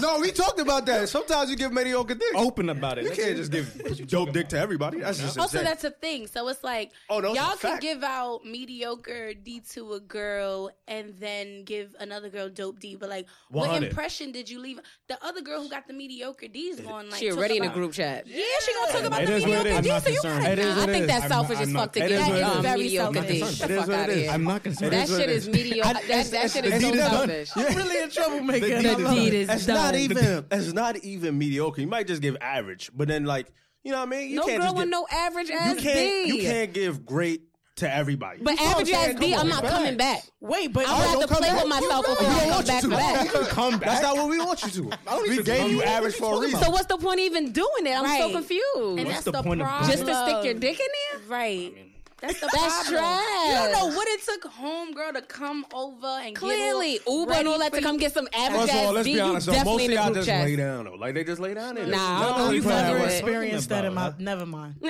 [0.00, 1.08] no, we talked about that.
[1.08, 2.34] Sometimes you give mediocre dick.
[2.34, 3.04] Open about it.
[3.04, 5.00] You can't just give dope dick to everybody.
[5.00, 5.64] That's just Also, insane.
[5.70, 6.26] that's a thing.
[6.26, 11.14] So it's like Oh, no, y'all can give out mediocre D to a girl and
[11.18, 12.96] then give another girl dope D.
[12.96, 14.80] But like, what impression did you leave?
[15.08, 17.64] The other girl who got the mediocre D is going like She talk already in
[17.64, 18.26] a group chat.
[18.26, 19.84] Yeah, she gonna talk about It the is what it mediocre is.
[19.84, 19.88] D.
[19.90, 20.44] I'm not So you concerned.
[20.44, 21.06] gotta Nah, I think is.
[21.08, 22.62] that's I'm selfish not- as fuck to it give is what it um, is.
[22.62, 23.28] Very mediocre selfish.
[23.30, 23.38] D.
[23.38, 24.22] It The is fuck what out it of is.
[24.24, 24.30] here.
[24.32, 24.92] I'm not concerned.
[24.92, 25.54] That is what shit it is is.
[25.54, 25.92] mediocre.
[26.08, 27.50] That shit is so selfish.
[27.78, 27.84] Yeah.
[27.84, 28.66] really in trouble The maker.
[28.66, 31.80] deed The is- deed is it's not even it's not even mediocre.
[31.80, 33.46] You might just give average, but then like
[33.84, 34.30] you know what I mean.
[34.30, 36.24] You No can't girl with give, no average you ass can't D.
[36.36, 37.42] you can't give great
[37.76, 38.40] to everybody.
[38.42, 39.72] But You know average ass beat, I'm not facts.
[39.74, 40.22] coming back.
[40.40, 41.62] Wait, but I'm gonna have to play back.
[41.62, 42.88] with myself We before don't I come want you back to.
[42.88, 43.24] for.
[43.24, 43.80] You can come back.
[43.88, 44.90] That's not what we want you to.
[45.06, 46.60] don't We need gave you average for a reason.
[46.60, 47.96] So what's the point of even doing it?
[47.96, 48.66] I'm so confused.
[48.74, 49.90] And What's that's the the, point problem.
[49.90, 50.86] Just to stick your dick in
[51.20, 51.28] there?
[51.28, 51.72] Right.
[52.20, 52.94] That's the That's problem.
[52.98, 53.48] trash.
[53.48, 57.32] You don't know what it took homegirl to come over and Clearly, get all Uber
[57.34, 59.12] and all that to come get some average First of all, ass let's D.
[59.12, 59.46] be You honest.
[59.46, 60.44] though, Most definitely of in y'all group just chat.
[60.44, 60.94] lay down though.
[60.94, 62.44] Like they just lay down in Nah, I don't know.
[62.44, 63.14] really You put never that way.
[63.18, 64.12] experienced that in my.
[64.18, 64.74] Never mind.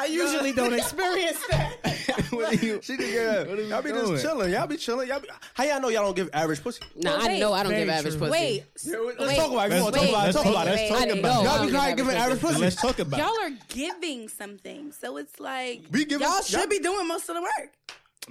[0.00, 1.76] I usually don't experience that.
[2.30, 2.80] What are you?
[2.82, 4.12] She just, yeah, What are we y'all be doing?
[4.12, 4.52] just chilling.
[4.52, 5.08] Y'all be chilling.
[5.08, 6.80] Y'all be, how y'all know y'all don't give average pussy?
[6.96, 7.40] Nah, Well, I wait.
[7.40, 8.20] know I don't give average true.
[8.28, 8.30] pussy.
[8.30, 9.70] Wait, Let's wait, talk about it.
[9.70, 10.12] Come on, wait, talk about it.
[10.12, 10.80] Let's Talk talk about about it.
[10.80, 10.90] it.
[10.90, 11.44] Let's talk about it.
[11.44, 12.60] Y'all don't be give trying to give an average pussy.
[12.60, 13.22] Let's talk about it.
[13.22, 17.34] Y'all are giving something, so it's like We give y'all should be doing most of
[17.36, 17.70] the work.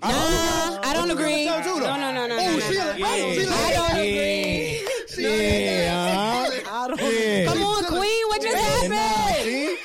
[0.01, 1.45] Nah, I don't agree.
[1.45, 2.37] tell No, no, no, no, no.
[2.39, 2.85] Oh, no, she no.
[2.85, 4.87] like, oh, she I like, don't agree.
[5.17, 6.47] Yeah.
[6.71, 6.99] I don't.
[7.01, 7.45] Yeah.
[7.51, 8.27] Come on, Queen.
[8.27, 9.77] What just happened?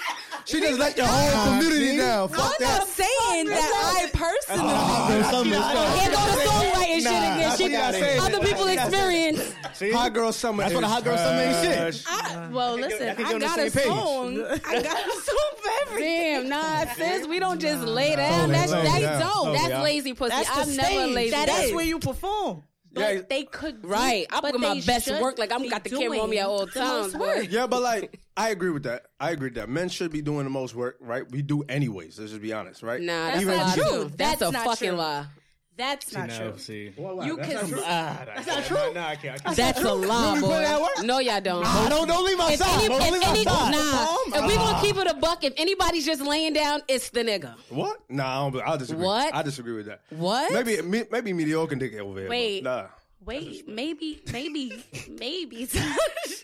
[0.46, 0.58] See?
[0.58, 2.28] She just let your whole community down.
[2.28, 2.78] Fuck I'm that.
[2.80, 5.14] not saying that I personally.
[5.14, 7.72] There's some Here go the songwriting shit again.
[7.72, 9.54] that's She, what other people experience.
[9.74, 9.90] See?
[9.92, 10.62] Hot girl summer.
[10.62, 12.04] That's what a hot girl summer ain't shit.
[12.06, 13.84] I, well, listen, I think I, you're on the got a page.
[13.84, 14.38] song.
[14.66, 16.48] I got a song for everything.
[16.48, 18.50] Damn, nah, sis, we don't just lay down.
[18.50, 19.18] Totally, That's totally, that's yeah.
[19.20, 19.32] dope.
[19.32, 20.30] Totally, That's lazy pussy.
[20.30, 21.14] That's the I'm never stage.
[21.14, 21.30] lazy.
[21.30, 22.62] That's where you perform.
[22.94, 23.22] But Yeah.
[23.28, 24.26] they could do- Right.
[24.30, 25.38] I'm but putting my best work.
[25.38, 27.14] Like I'm got the camera on me at all times.
[27.14, 27.46] most work.
[27.50, 29.06] Yeah, but like I agree with that.
[29.20, 29.68] I agree with that.
[29.68, 31.28] Men should be doing the most work, right?
[31.30, 32.18] We do anyways.
[32.18, 33.00] Let's just be honest, right?
[33.00, 34.04] Nah, That's that's, a not true.
[34.04, 34.98] That's, That's a not fucking true.
[34.98, 35.26] lie.
[35.76, 36.58] That's not No, true.
[36.58, 36.92] see.
[36.96, 37.74] You can.
[37.84, 38.76] Ah, that's not true.
[38.94, 39.34] No, I can't.
[39.34, 39.56] I can't.
[39.56, 41.02] That's a lie, Really put that boy.
[41.02, 41.62] No, y'all don't.
[41.64, 42.78] Nah, don't don't leave my If side.
[42.78, 43.72] any, Don't if leave my any, side.
[43.72, 47.24] nah, if we gonna keep it a buck, if anybody's just laying down, it's the
[47.24, 47.54] nigga.
[47.70, 47.98] What?
[48.08, 49.04] Nah, I don't, I disagree.
[49.04, 49.34] What?
[49.34, 50.02] I disagree with that.
[50.10, 50.52] What?
[50.52, 52.28] Maybe me- maybe mediocre dick over here.
[52.28, 52.62] but Wait.
[52.62, 52.86] Nah.
[53.24, 55.68] Wait, maybe, maybe, maybe.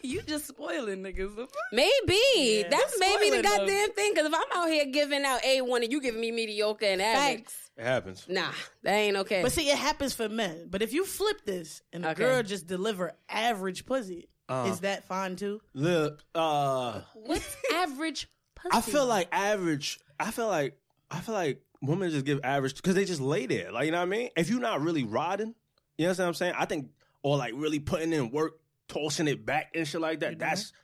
[0.03, 1.49] you just spoiling niggas.
[1.73, 3.57] Maybe that's maybe the spoiling us.
[3.59, 4.13] goddamn thing.
[4.15, 7.03] Because if I'm out here giving out a one and you giving me mediocre and
[7.03, 7.71] average, Facts.
[7.77, 8.27] It happens.
[8.29, 8.51] nah,
[8.83, 9.43] that ain't okay.
[9.43, 10.69] But see, it happens for men.
[10.71, 12.23] But if you flip this and the Okay.
[12.25, 14.69] girl just deliver average pussy, Uh.
[14.71, 15.61] is that fine too?
[15.75, 18.77] Look, uh, What's average pussy?
[18.77, 19.99] I feel like average.
[20.19, 20.79] I feel like
[21.11, 23.73] I feel like women just give average because they just lay there.
[23.73, 24.29] Like you know what I mean?
[24.37, 25.55] If you're not really riding,
[26.01, 26.55] you know what I'm saying?
[26.57, 26.89] I think
[27.23, 28.55] or like really putting in work,
[28.89, 30.39] tossing it back and shit like that.
[30.39, 30.77] That's mm-hmm.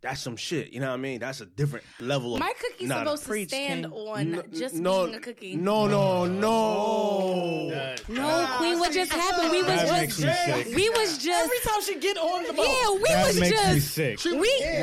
[0.00, 0.72] that's some shit.
[0.72, 1.20] You know what I mean?
[1.20, 3.92] That's a different level of my cookie's Nah, supposed Preach, to stand King.
[3.92, 5.56] on N- just no, being a cookie.
[5.56, 6.48] No, no, no.
[6.50, 7.94] Oh.
[8.08, 9.50] no, Queen, what just happened?
[9.50, 10.66] We was just, sick.
[10.74, 13.52] we was just, Every time she get on the boat, yeah, we That was makes
[13.60, 14.24] me just, sick.
[14.24, 14.30] we,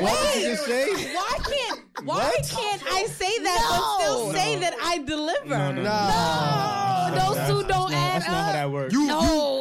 [0.00, 1.14] What did you say?
[1.14, 5.48] Why can't Why can't I say that but still say that I deliver?
[5.48, 7.16] No, no, no.
[7.16, 8.52] no, those two don't add That's not how up.
[8.54, 8.92] that works.
[8.92, 9.51] You, No, you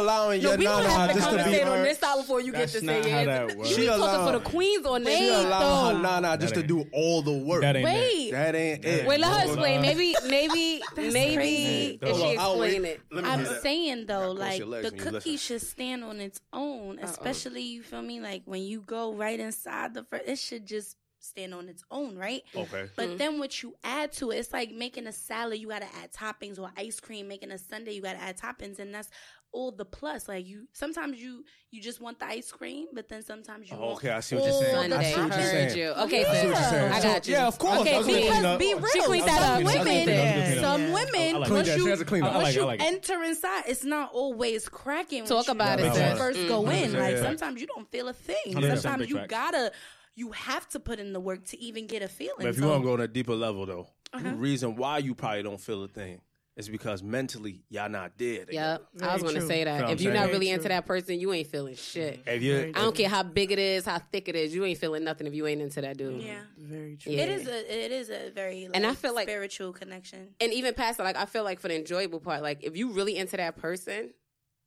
[0.00, 2.86] allowing no, your nana just to be on this side before you That's get to
[2.86, 3.26] not say how it.
[3.26, 3.68] that works.
[3.70, 6.86] She You talking for the queens on this She allowed her nana just to do
[6.92, 7.62] all the work.
[7.62, 8.30] That ain't Wait.
[8.30, 9.06] That ain't it.
[9.06, 9.76] Wait, let her explain.
[9.76, 9.82] on.
[9.82, 13.00] Maybe, maybe, maybe if she I'll explain it.
[13.12, 18.20] I'm saying though, like the cookie should stand on its own, especially you feel me.
[18.20, 22.16] Like when you go right inside the first, it should just stand on its own,
[22.16, 22.42] right?
[22.54, 22.86] Okay.
[22.96, 23.16] But mm-hmm.
[23.16, 26.58] then what you add to it, it's like making a salad, you gotta add toppings,
[26.58, 27.28] or ice cream.
[27.28, 29.10] Making a sundae, you gotta add toppings, and that's
[29.52, 30.28] all the plus.
[30.28, 33.76] Like you, sometimes you you just want the ice cream, but then sometimes you.
[33.76, 34.92] Oh, want okay, I see what you're saying.
[34.92, 35.90] I see what you're saying.
[35.90, 36.30] Okay, yeah.
[36.30, 36.92] I see what you're saying.
[36.92, 37.34] I got you.
[37.34, 37.80] Yeah, of course.
[37.80, 39.12] Okay, because be real.
[39.12, 39.64] She that up.
[39.64, 45.24] Women, some women, once you, enter inside, it's not always cracking.
[45.24, 46.72] Talk about it when you first go mm-hmm.
[46.72, 46.92] in.
[46.92, 48.76] Like sometimes you don't feel a thing.
[48.76, 49.72] Sometimes you gotta.
[50.14, 52.38] You have to put in the work to even get a feeling.
[52.38, 54.34] But if you want to go on a deeper level, though, the uh-huh.
[54.34, 56.20] reason why you probably don't feel a thing
[56.58, 58.44] it's because mentally y'all not there.
[58.44, 58.80] Together.
[58.98, 59.90] Yep, I was going to say that.
[59.90, 62.20] If you're not really into that person, you ain't feeling shit.
[62.26, 64.78] If you, I don't care how big it is, how thick it is, you ain't
[64.78, 66.20] feeling nothing if you ain't into that dude.
[66.20, 67.12] Yeah, very true.
[67.12, 67.22] Yeah.
[67.22, 70.30] It is a it is a very like, and I feel like spiritual connection.
[70.40, 72.90] And even past that, like I feel like for the enjoyable part, like if you
[72.90, 74.10] really into that person,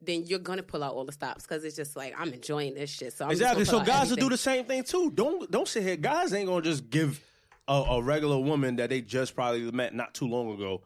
[0.01, 2.89] then you're gonna pull out all the stops because it's just like I'm enjoying this
[2.89, 3.11] shit.
[3.11, 3.65] So I'm exactly.
[3.65, 5.11] so guys will do the same thing too.
[5.11, 5.97] Don't don't sit here.
[5.97, 7.21] Guys ain't gonna just give
[7.67, 10.81] a, a, regular woman that they just probably met not too long ago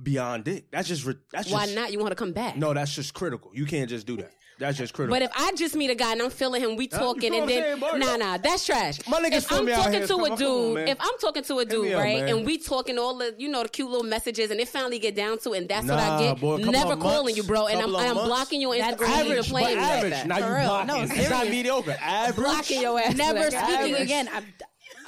[0.00, 0.70] beyond it.
[0.70, 1.92] That's just that's why just, not?
[1.92, 2.56] You want to come back?
[2.56, 3.50] No, that's just critical.
[3.54, 4.32] You can't just do that.
[4.58, 5.14] That's just critical.
[5.14, 7.80] But if I just meet a guy and I'm feeling him, we talking, and then
[7.80, 9.04] nah, nah, that's trash.
[9.08, 12.22] My niggas if I'm talking to a dude, if I'm talking to a dude, right,
[12.22, 14.98] up, and we talking all the you know the cute little messages, and it finally
[14.98, 16.40] get down to, and that's nah, what I get.
[16.40, 19.08] Boy, Never calling months, you, bro, and I'm, and I'm blocking you on Instagram.
[19.08, 20.12] Average, playing but average.
[20.12, 20.26] Like that.
[20.28, 20.86] Now you blocking.
[20.86, 21.96] No, it's not mediocre.
[22.00, 22.36] Average.
[22.36, 23.16] Blocking your ass.
[23.16, 24.28] Never speaking again.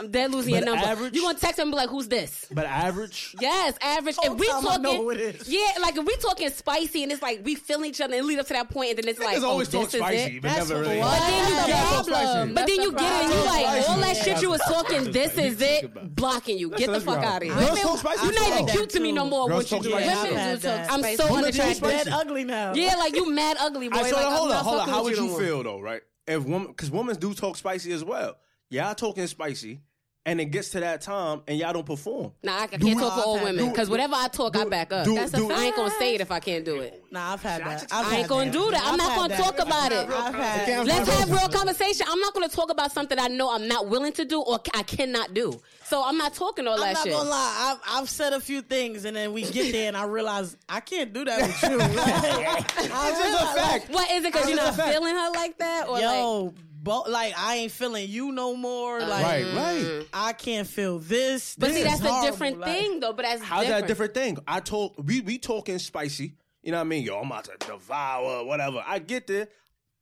[0.02, 0.86] They're losing but your number.
[0.86, 3.34] Average, You're gonna text them and be like, "Who's this?" But average.
[3.40, 4.16] Yes, average.
[4.16, 7.90] Whole if we talking, yeah, like if we talking spicy and it's like we feeling
[7.90, 9.92] each other and lead up to that point, and then it's like, always oh, this
[9.92, 10.42] spicy, is it.
[10.42, 11.00] But That's never really.
[11.00, 12.54] But then you get problem.
[12.54, 13.34] But then you get it.
[13.34, 15.12] You like all that shit you was talking.
[15.12, 16.14] This is it.
[16.16, 16.70] Blocking you.
[16.70, 17.54] Get the fuck out of here.
[17.54, 19.48] You're not even cute to me no more.
[19.48, 20.08] What you doing?
[20.08, 21.82] I'm so unattractive.
[21.82, 22.74] Mad ugly now.
[22.74, 23.88] Yeah, like you mad ugly.
[23.88, 23.98] Boy.
[23.98, 24.88] Hold on, hold on.
[24.88, 26.02] How would you feel though, right?
[26.26, 28.36] if woman because women do talk spicy as well
[28.74, 29.80] y'all talking spicy,
[30.26, 32.32] and it gets to that time and y'all don't perform.
[32.42, 35.06] Nah, I, can't talk for all women because whatever I talk, I back up.
[35.06, 37.04] That's a, I ain't gonna say it if I can't do it.
[37.10, 37.86] Nah, I've had that.
[37.92, 38.82] I've I ain't gonna do that.
[38.84, 40.08] I'm not gonna talk about it.
[40.08, 42.06] Let's have real conversation.
[42.08, 44.82] I'm not gonna talk about something I know I'm not willing to do or I
[44.82, 45.60] cannot do.
[45.84, 47.06] So I'm not talking all that shit.
[47.08, 47.78] I'm not gonna lie.
[47.86, 50.80] I've, I've, said a few things, and then we get there, and I realize I
[50.80, 51.78] can't do that with you.
[52.86, 53.90] It's just a fact.
[53.90, 54.32] Like, what is it?
[54.32, 56.40] Because you're not feeling her like that, or yo.
[56.44, 58.98] Like, bo- like I ain't feeling you no more.
[58.98, 59.10] Uh-huh.
[59.10, 60.06] Like right, right.
[60.12, 61.56] I can't feel this.
[61.58, 62.30] But this see, that's a horrible.
[62.30, 63.12] different like, thing though.
[63.12, 63.80] But that's how's different.
[63.82, 64.38] that different thing?
[64.46, 66.34] I told we we talking spicy.
[66.62, 67.04] You know what I mean?
[67.04, 68.82] Yo, I'm about to devour whatever.
[68.86, 69.48] I get there.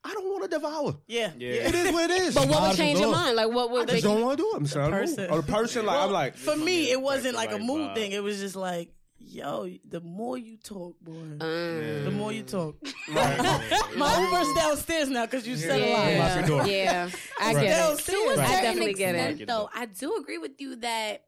[0.05, 0.97] I don't want to devour.
[1.07, 1.31] Yeah.
[1.37, 1.49] yeah.
[1.49, 2.35] It is what it is.
[2.35, 3.37] but what would change your mind?
[3.37, 4.57] Like, what would I just don't want to do it.
[4.57, 4.97] I'm the.
[4.97, 5.29] Person.
[5.29, 6.35] Or the person, like, well, I'm like.
[6.35, 7.95] For me, it wasn't like a mood vibe.
[7.95, 8.11] thing.
[8.11, 8.89] It was just like,
[9.25, 12.03] yo, the more you talk, boy, mm.
[12.03, 12.75] the more you talk.
[13.13, 13.37] Right.
[13.97, 15.67] My Uber's downstairs now because you yeah.
[15.67, 16.67] said a lot.
[16.67, 17.09] Yeah, yeah.
[17.39, 17.63] I right.
[17.63, 17.83] get it.
[17.83, 17.99] To a right.
[17.99, 19.47] certain I definitely extent, get it.
[19.47, 21.25] Though I do agree with you that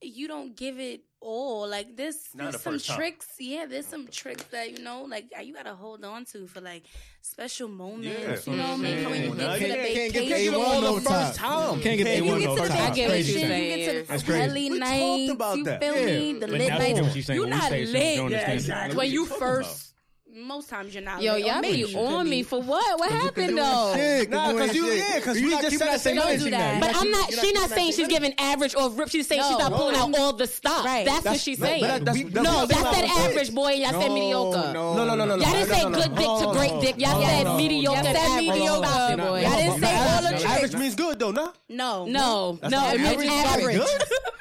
[0.00, 3.26] you don't give it Oh, Like this, there's, there's some tricks.
[3.26, 3.36] Time.
[3.40, 6.84] Yeah, there's some tricks that you know, like you gotta hold on to for like
[7.22, 8.46] special moments.
[8.46, 8.52] Yeah.
[8.52, 9.10] You know what I mean?
[9.10, 11.80] When you get to the vacation, can't get all no the first time.
[11.80, 12.88] Can't get you get to the time.
[12.88, 15.18] you get to the heli night.
[15.18, 16.32] You feel me?
[16.38, 17.28] The lit night.
[17.28, 19.87] You're not lit when you first
[20.34, 21.22] most times you're not.
[21.22, 21.46] Yo, late.
[21.46, 22.98] y'all be on me for what?
[22.98, 23.92] What happened though?
[23.94, 24.98] Shit, nah, cause you shit.
[24.98, 26.80] yeah, cause you, you just said don't that.
[26.80, 27.32] But I'm not.
[27.32, 29.08] She's not saying she's giving average or rip.
[29.08, 30.84] She's saying she's not pulling out all the stuff.
[30.84, 31.04] Right.
[31.04, 31.82] That's, what she's saying.
[31.82, 33.72] No, that's that average boy.
[33.72, 34.72] Y'all said mediocre.
[34.72, 35.36] No, no, no, no.
[35.36, 36.98] Y'all didn't say good dick to great dick.
[36.98, 38.02] Y'all said mediocre.
[38.02, 39.16] Y'all mediocre.
[39.16, 39.42] boy.
[39.42, 41.30] Y'all didn't say all the average means good though.
[41.30, 41.52] No.
[41.68, 42.04] No.
[42.06, 42.58] No.
[42.68, 42.92] No.
[42.92, 43.82] It means average.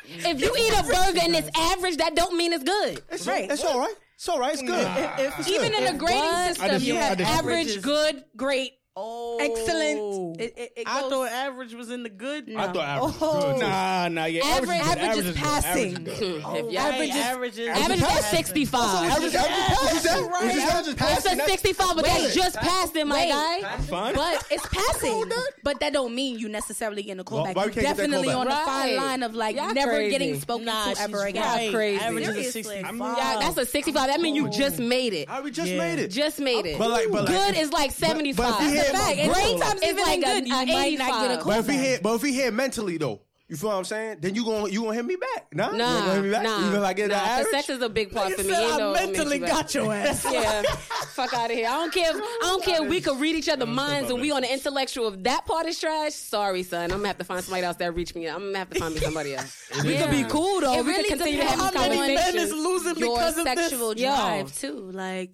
[0.09, 3.01] If you eat a burger and it's average, that don't mean it's good.
[3.27, 3.47] Right.
[3.47, 3.93] That's all right.
[4.17, 4.53] It's all right.
[4.53, 4.83] It's good.
[4.83, 4.97] Nah.
[4.97, 5.83] If, if it's Even good.
[5.83, 10.41] in the grading system, you have average, good, great, Oh, excellent.
[10.41, 12.49] It, it, it I thought average was in the good.
[12.55, 13.03] I thought average.
[13.03, 13.27] was good.
[13.27, 13.53] Oh.
[13.55, 13.57] Oh.
[13.59, 14.43] Nah, nah, yeah.
[14.43, 15.95] Average, Average- average is is passing.
[15.95, 16.35] Average is good.
[16.37, 16.75] if oh.
[16.77, 18.37] average ain't is- average is Average is passing.
[18.37, 19.11] 65.
[19.11, 21.37] Average, average, average, average, average, is average is passing.
[21.37, 23.77] That's- 65, but that just passed in, my guy.
[24.13, 25.31] But it's passing.
[25.63, 27.55] but that don't mean you necessarily getting a callback.
[27.55, 28.37] why You're can't get that definitely callback?
[28.37, 30.09] on a fine line of like Y'all never crazy.
[30.11, 31.43] getting spoken Nah, to she's ever again.
[31.43, 31.71] right.
[31.71, 32.03] Crazy.
[32.03, 32.95] Average is 65.
[32.95, 34.07] Yeah, that's a 65.
[34.07, 35.29] That means you just made it.
[35.43, 36.07] We just made it.
[36.09, 36.79] Just made it.
[36.79, 38.86] But like- good is like 75.
[38.95, 41.07] And it's even like good, you might 85.
[41.07, 41.51] not get a call.
[41.51, 43.21] But if he hit, but if he hit mentally though.
[43.49, 44.17] You feel what I'm saying?
[44.19, 45.47] Then you gonna you gonna hit me back?
[45.53, 46.43] Nah, nah, you gonna hit me back?
[46.43, 46.67] nah.
[46.67, 47.51] Even like nah, average?
[47.51, 48.49] sex is a big part like for me.
[48.49, 50.25] Said, I mentally you got your ass.
[50.31, 51.69] yeah, fuck out of here.
[51.69, 52.09] I don't care.
[52.09, 52.83] If, I don't care.
[52.83, 55.13] If we could read each other minds and we on the intellectual.
[55.13, 56.91] If that part is trash, sorry, son.
[56.91, 58.27] I'm gonna have to find somebody else that reach me.
[58.27, 59.69] I'm gonna have to find me somebody else.
[59.75, 59.83] yeah.
[59.83, 60.79] We could be cool though.
[60.79, 63.43] It we really could continue to have how many men is losing Your because of
[63.45, 64.03] sexual this?
[64.03, 64.69] drive Yo.
[64.71, 64.91] too.
[64.91, 65.31] Like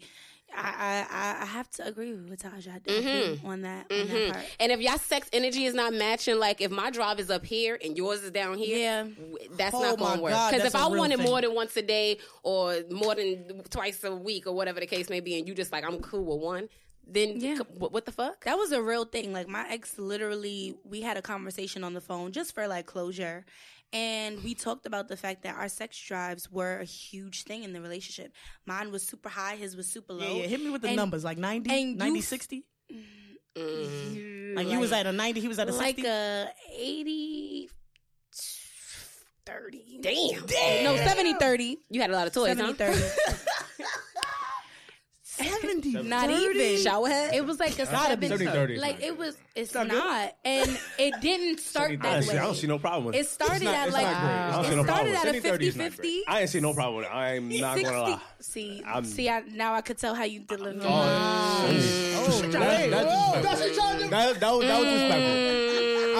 [0.56, 4.10] I, I I have to agree with Taja definitely on that on Mhm.
[4.10, 4.46] that part.
[4.60, 7.78] And if y'all sex energy is not matching, like if my drive is up here
[7.84, 9.08] and yours is down here, Yeah.
[9.58, 10.34] that's Oh not going to work.
[10.52, 11.26] Because if I a I real want it thing.
[11.26, 15.10] more than once a day or more than twice a week or whatever the case
[15.10, 16.70] may be, and you just like I'm cool with one,
[17.08, 17.58] then Yeah.
[17.78, 18.46] what, what the fuck?
[18.46, 19.34] That was a real thing.
[19.34, 23.46] Like my ex literally we had a conversation on the phone just for like closure.
[23.94, 27.74] And we talked about the fact that our sex drives were a huge thing in
[27.74, 28.34] the relationship.
[28.66, 30.26] Mine was super high, his was super low.
[30.26, 30.48] Yeah, yeah.
[30.48, 32.66] Hit me with the And- numbers, like 90, and 90, you- 60?
[33.56, 34.56] Mm.
[34.56, 36.08] Like, you was at a 90, he was at a like 60?
[36.08, 37.70] a 80
[39.46, 40.00] 30.
[40.02, 40.84] Damn.
[40.86, 41.78] No, 70 30.
[41.90, 42.74] You had a lot of toys, 70 huh?
[42.94, 43.00] 30.
[45.34, 46.04] 70.
[46.04, 46.78] Not even.
[46.84, 47.34] Shower head?
[47.34, 50.36] It was like a Gotta be 70 30 is Like it was it's not not.
[50.46, 52.38] And it didn't start that don't way.
[52.38, 53.20] I don't see no problem with it.
[53.20, 54.32] It started not- at it's like not great.
[54.32, 56.02] I don't it no started with at a 70-30 50 50.
[56.02, 56.24] great.
[56.28, 57.10] I ain't see no problem with it.
[57.16, 57.84] I'm not 60.
[57.84, 58.22] gonna lie.
[58.42, 60.82] See, I'm- see, I, now I could tell how you deliver.
[60.84, 61.64] Oh,
[62.26, 63.42] Oh, That, hey, that's whoa.
[63.42, 64.10] disrespectful.
[64.10, 65.63] That, that, was, that was disrespectful.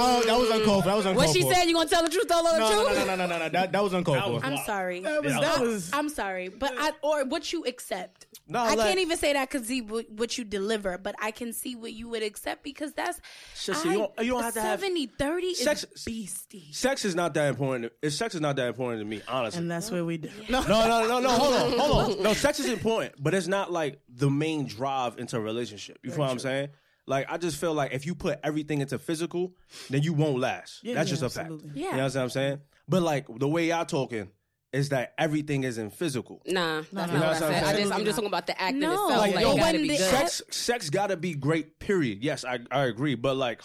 [0.06, 0.90] Oh, that was uncalled for.
[0.90, 1.54] That was uncalled What she for.
[1.54, 1.64] said?
[1.66, 2.98] You gonna tell the truth, all of the No, no, truth?
[3.00, 3.50] no, no, no, no, no.
[3.50, 4.48] That, that was uncalled That was for.
[4.48, 5.00] I'm sorry.
[5.02, 5.40] That was, Yeah.
[5.42, 8.28] that was, I'm sorry, but I or what you accept.
[8.48, 11.32] No, I like- can't even say that because see what, what you deliver, but I
[11.32, 13.20] can see what you would accept because that's
[13.54, 16.68] Sister, you don't- you don't have to have- 70 30 is Sex- beastie.
[16.72, 17.92] Sex is not that important.
[18.02, 19.60] It's sex is not that important to me, honestly.
[19.62, 20.30] and that's where we do.
[20.50, 21.30] No, No, no, no, no.
[21.30, 22.24] Hold on, hold on.
[22.24, 26.00] No, sex is important, but it's not like the main drive into a relationship.
[26.04, 26.70] You feel what I'm saying?
[27.06, 29.54] Like, I just feel like if you put everything into physical,
[29.90, 30.80] then you won't last.
[30.84, 31.52] Yeah, That's yeah, just a fact.
[31.74, 31.92] Yeah.
[31.92, 32.60] You know what I'm saying?
[32.88, 34.30] But like the way y'all talking
[34.72, 36.42] is that everything is in physical.
[36.48, 37.64] Nah, that's no, not what I said.
[37.64, 38.92] I just, I'm just talking about the act in No.
[38.94, 39.10] itself.
[39.22, 40.10] Like, Like, yo, it gotta be the- good.
[40.10, 41.78] Sex, sex gotta be great.
[41.80, 42.24] Period.
[42.24, 43.16] Yes, I, I agree.
[43.16, 43.62] But like,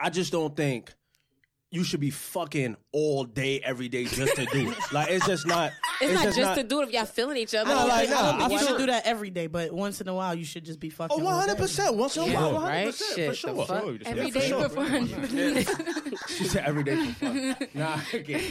[0.00, 0.92] I just don't think
[1.76, 4.76] you should be fucking all day, every day just to do it.
[4.92, 5.72] Like, it's just not.
[6.00, 7.68] It's, not just to do it if y'all feeling each other.
[7.68, 9.46] No, I don't like, think- I nah, don't I you should do that every day,
[9.46, 11.20] but once in a while, you should just be fucking.
[11.20, 11.94] Oh, 100 percent.
[11.94, 12.86] Once in a Yeah, while, 100 right?
[12.86, 13.66] percent Shit, for the sure.
[13.66, 13.82] fuck?
[13.82, 16.15] Sure, Every said day for for fun.
[16.36, 17.56] She said every day for fun.
[17.74, 18.50] Nah, I get it.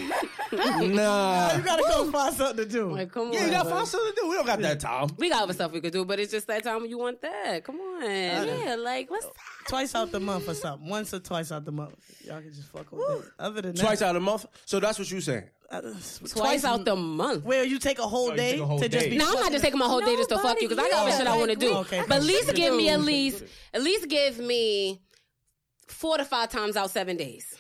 [0.51, 2.91] You gotta go find something to do.
[2.91, 3.45] Like, come Yeah, on.
[3.45, 3.77] you gotta bro.
[3.77, 4.29] find something to do.
[4.29, 5.09] We don't got that time.
[5.17, 7.21] We got other stuff we could do, but it's just that time when you want
[7.21, 7.63] that.
[7.63, 8.01] Come on.
[8.03, 9.33] yeah, like what's that?
[9.67, 10.87] Twice out the month or something.
[10.89, 11.95] Once or twice out the month.
[12.25, 13.27] Y'all can just fuck with day.
[13.39, 14.45] Other than Twice that, out a month.
[14.65, 15.43] So that's what you saying.
[15.71, 15.81] uh,
[16.27, 17.43] Twice out the month.
[17.45, 19.11] Where you take a whole Oh, you day a whole to just day.
[19.11, 19.17] be.
[19.17, 21.07] Now I'm not just taking my whole day just to fuck you because I got
[21.07, 21.73] other shit I want to do.
[21.77, 25.01] Okay, but at least give me at least at least give me
[25.87, 27.55] four to five times out seven days.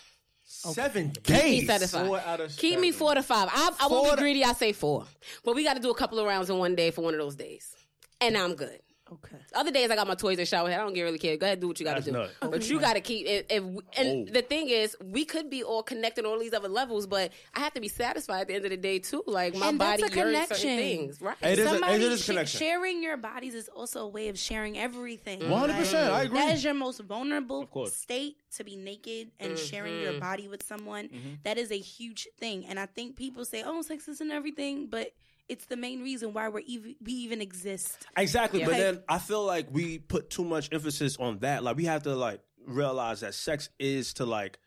[0.73, 1.67] Seven Keep me days.
[1.67, 2.07] satisfied.
[2.07, 3.49] Four out of Keep me four to five.
[3.51, 4.43] I, I won't Four be to- greedy.
[4.43, 5.05] I say four,
[5.43, 7.19] but we got to do a couple of rounds in one day for one of
[7.19, 7.75] those days,
[8.21, 8.79] and I'm good.
[9.11, 9.37] Okay.
[9.53, 10.79] Other days I got my toys and shower head.
[10.79, 11.37] I don't get really care.
[11.37, 12.11] Go ahead, do what you got to do.
[12.11, 12.33] nuts.
[12.41, 13.27] But you got to keep.
[13.27, 13.63] If, if
[13.97, 14.31] and Oh.
[14.31, 17.59] the thing is, we could be all connected on all these other levels, but I
[17.59, 19.23] have to be satisfied at the end of the day too.
[19.27, 20.77] Like my And that's body a yearns certain connection.
[20.77, 21.37] things, right?
[21.43, 22.59] It is a- it is a sh- connection.
[22.59, 25.39] sharing your bodies is also a way of sharing everything.
[25.39, 25.53] Mm-hmm.
[25.53, 26.39] 100%, I agree.
[26.39, 29.65] That is your most vulnerable state to be naked and mm-hmm.
[29.65, 31.09] sharing your body with someone.
[31.09, 31.29] Mm-hmm.
[31.43, 35.13] That is a huge thing, and I think people say, "Oh, sex isn't everything," but
[35.47, 38.05] it's the main reason why we're even we even exist.
[38.17, 41.63] Exactly, but Like- then I feel like we put too much emphasis on that.
[41.63, 44.57] Like we have to like realize that sex is to like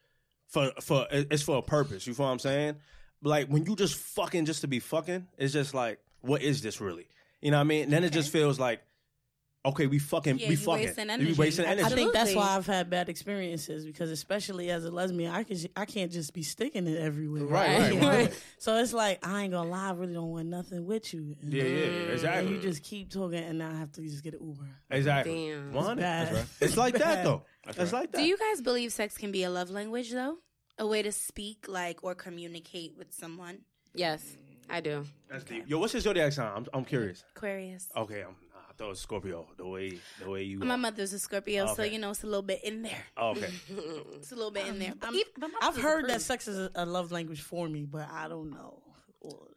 [0.46, 2.06] for for it's for a purpose.
[2.06, 2.76] You feel what I'm saying?
[3.22, 6.80] Like when you just fucking just to be fucking, it's just like what is this
[6.80, 7.08] really?
[7.40, 7.84] You know what I mean?
[7.84, 8.80] And then it just feels like
[9.64, 11.32] okay, we fucking Yeah, we you fucking wasting we energy.
[11.34, 11.84] wasting I- energy.
[11.84, 12.48] I think that's Absolutely.
[12.48, 16.32] why I've had bad experiences because, especially as a lesbian, I can I can't just
[16.32, 17.44] be sticking it everywhere.
[17.44, 18.42] Right, right, You right.
[18.58, 21.36] So it's like I ain't gonna lie, I really don't want nothing with you.
[21.42, 22.52] And, yeah, yeah, and exactly.
[22.52, 24.68] you just keep talking, and now I have to just get an Uber.
[24.90, 25.50] exactly.
[25.50, 25.72] Damn.
[25.72, 26.02] One hundred.
[26.02, 26.46] Bad.
[26.60, 27.26] It's like that Bad.
[27.26, 27.42] though.
[27.66, 28.18] It's like that.
[28.18, 30.38] Do you guys believe sex can be a love language though?
[30.78, 33.58] A way to speak like or communicate with someone?
[33.94, 34.24] Yes,
[34.70, 35.04] I do.
[35.28, 35.64] That's deep.
[35.68, 36.52] Yo, what's your zodiac sign?
[36.56, 37.24] I'm I'm curious.
[37.36, 37.88] Aquarius.
[37.96, 38.47] Okay, I'm, I
[38.78, 39.46] thought it was Scorpio.
[39.56, 40.58] The way the way you.
[40.60, 40.78] My are.
[40.78, 43.04] mother's a Scorpio, so you know it's a little bit in there.
[43.16, 43.50] Oh, okay.
[44.14, 44.92] It's a little bit in there.
[44.92, 47.42] Um, but I'm- even- but my I've heard that sex is a, a love language
[47.42, 48.80] for me, but I don't know.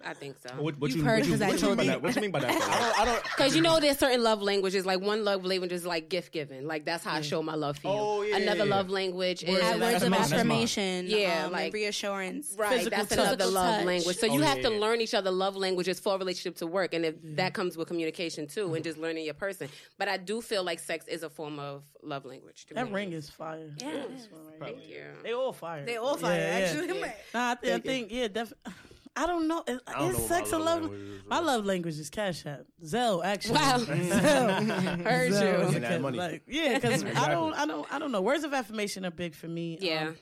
[0.04, 0.50] I think so.
[0.60, 1.90] What, what You've you, heard what you, 'cause I you told mean by you.
[1.92, 2.02] that?
[2.02, 2.50] What you mean by that?
[2.52, 3.00] I don't.
[3.00, 3.24] I don't.
[3.24, 4.88] Because you know, there's certain love languages.
[4.88, 6.66] Like one love language is like gift giving.
[6.66, 7.94] Like that's how I show my love for you.
[8.00, 8.76] Oh, yeah, Another yeah, yeah.
[8.76, 10.40] love language is Words At of words of mine, that's mine.
[10.40, 12.56] affirmation, Yeah, um, like- reassurance.
[12.58, 13.20] Right, Physical that's touch.
[13.20, 13.86] another love touch.
[13.86, 14.18] language.
[14.18, 14.80] So Oh, you yeah, have to yeah.
[14.80, 17.88] learn each other love languages for a relationship to work, and if that comes with
[17.88, 19.70] communication too, and just learning your person.
[20.00, 22.66] But I do feel like sex is a form of love language.
[22.66, 22.94] To That me.
[22.94, 23.70] ring is fire.
[23.78, 24.32] Yeah, it This is.
[24.32, 25.04] one right Thank you.
[25.22, 25.86] They all fire.
[25.86, 26.66] They all fire, Yeah, yeah.
[26.66, 27.02] actually.
[27.36, 28.74] Nah, I think yeah, definitely.
[29.16, 29.64] I don't know.
[29.68, 30.92] Is, I don't is know sex my a love love?
[30.92, 33.24] language My love language is Cash App, Zelle.
[33.26, 33.78] Actually, Wow.
[33.80, 35.02] Zelle.
[35.04, 35.80] Heard Zelle, you.
[35.80, 36.18] Because, money.
[36.18, 38.22] Like, yeah, because I don't, I don't, I don't know.
[38.22, 39.78] Words of affirmation are big for me.
[39.82, 40.08] Yeah.
[40.10, 40.16] Um,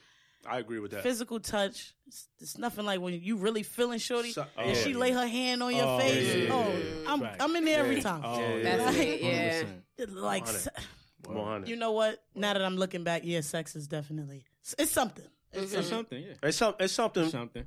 [0.48, 1.04] I agree with that.
[1.04, 1.94] Physical touch.
[2.08, 4.32] It's, it's nothing like when you really feeling shorty.
[4.32, 4.82] So- and yeah.
[4.84, 6.28] she lay her hand on your Oh, face.
[6.36, 7.12] yeah, yeah, oh, yeah.
[7.12, 7.36] I'm Right.
[7.42, 8.02] I'm in there every Yeah.
[8.04, 8.22] time.
[8.24, 9.70] Oh, Yeah, yeah, That's yeah, it,
[10.00, 10.06] yeah.
[10.10, 10.48] Like,
[11.28, 11.68] 100.
[11.68, 12.24] you know what?
[12.34, 14.46] Now that I'm looking back, yeah, sex is definitely
[14.78, 15.26] it's something.
[15.52, 16.34] It's It's something, yeah.
[16.42, 17.30] It's, some, it's something.
[17.30, 17.66] Something.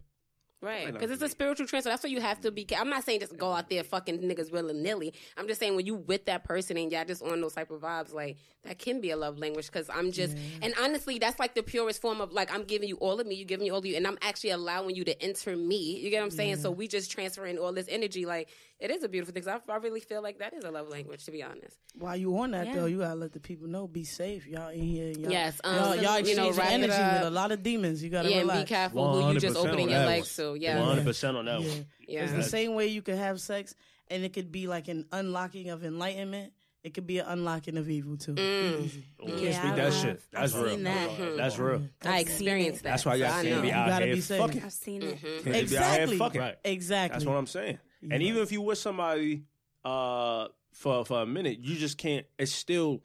[0.63, 1.91] Right, because it's a spiritual transfer.
[1.91, 2.65] That's why you have to be.
[2.79, 5.13] I'm not saying just go out there fucking niggas willy nilly.
[5.37, 7.81] I'm just saying when you with that person and y'all just on those type of
[7.81, 9.67] vibes, like that can be a love language.
[9.67, 12.95] Because I'm just, and honestly, that's like the purest form of like I'm giving you
[12.99, 15.21] all of me, you giving me all of you, and I'm actually allowing you to
[15.21, 15.99] enter me.
[15.99, 16.59] You get what I'm saying?
[16.59, 18.25] So we just transferring all this energy.
[18.25, 18.49] Like
[18.81, 19.43] it is a beautiful thing.
[19.45, 21.79] 'Cause I, I really feel like that is a love language, to be honest.
[21.99, 22.75] While you on that Yeah.
[22.77, 23.87] though, you gotta let the people know.
[23.87, 25.11] Be safe, y'all in here.
[25.13, 27.13] Y'all, Yes, um, y'all, y'all you know, exchanging wrap it energy up.
[27.21, 28.03] with a lot of demons.
[28.03, 28.61] You gotta yeah, relax.
[28.63, 30.55] be careful who you just opening your that legs one.
[30.55, 30.61] to.
[30.61, 31.87] Yeah, 100% on that Yeah, one.
[32.09, 32.25] Yeah.
[32.25, 33.75] It's the same way you could have sex,
[34.09, 36.53] and it could be like an unlocking of enlightenment.
[36.83, 38.35] It could be an unlocking of evil too.
[38.35, 38.81] Mm.
[38.85, 39.05] Easy.
[39.21, 40.21] You can't Yeah, speak that shit.
[40.33, 40.75] That's I've real.
[40.75, 41.37] seen that.
[41.37, 41.83] That's real.
[42.05, 42.89] I experienced that.
[42.91, 43.63] That's why y'all so I can't know.
[43.63, 44.41] be You out gotta here be safe.
[44.41, 44.63] fucking.
[44.65, 45.21] I've seen it.
[45.23, 46.19] Can't be out here Exactly.
[46.19, 46.41] fucking.
[46.41, 46.57] Right.
[46.65, 47.15] Exactly.
[47.15, 47.79] That's what I'm saying.
[48.11, 49.45] And even if you with somebody
[49.85, 52.27] uh, for for a minute, you just can't.
[52.39, 53.03] It's still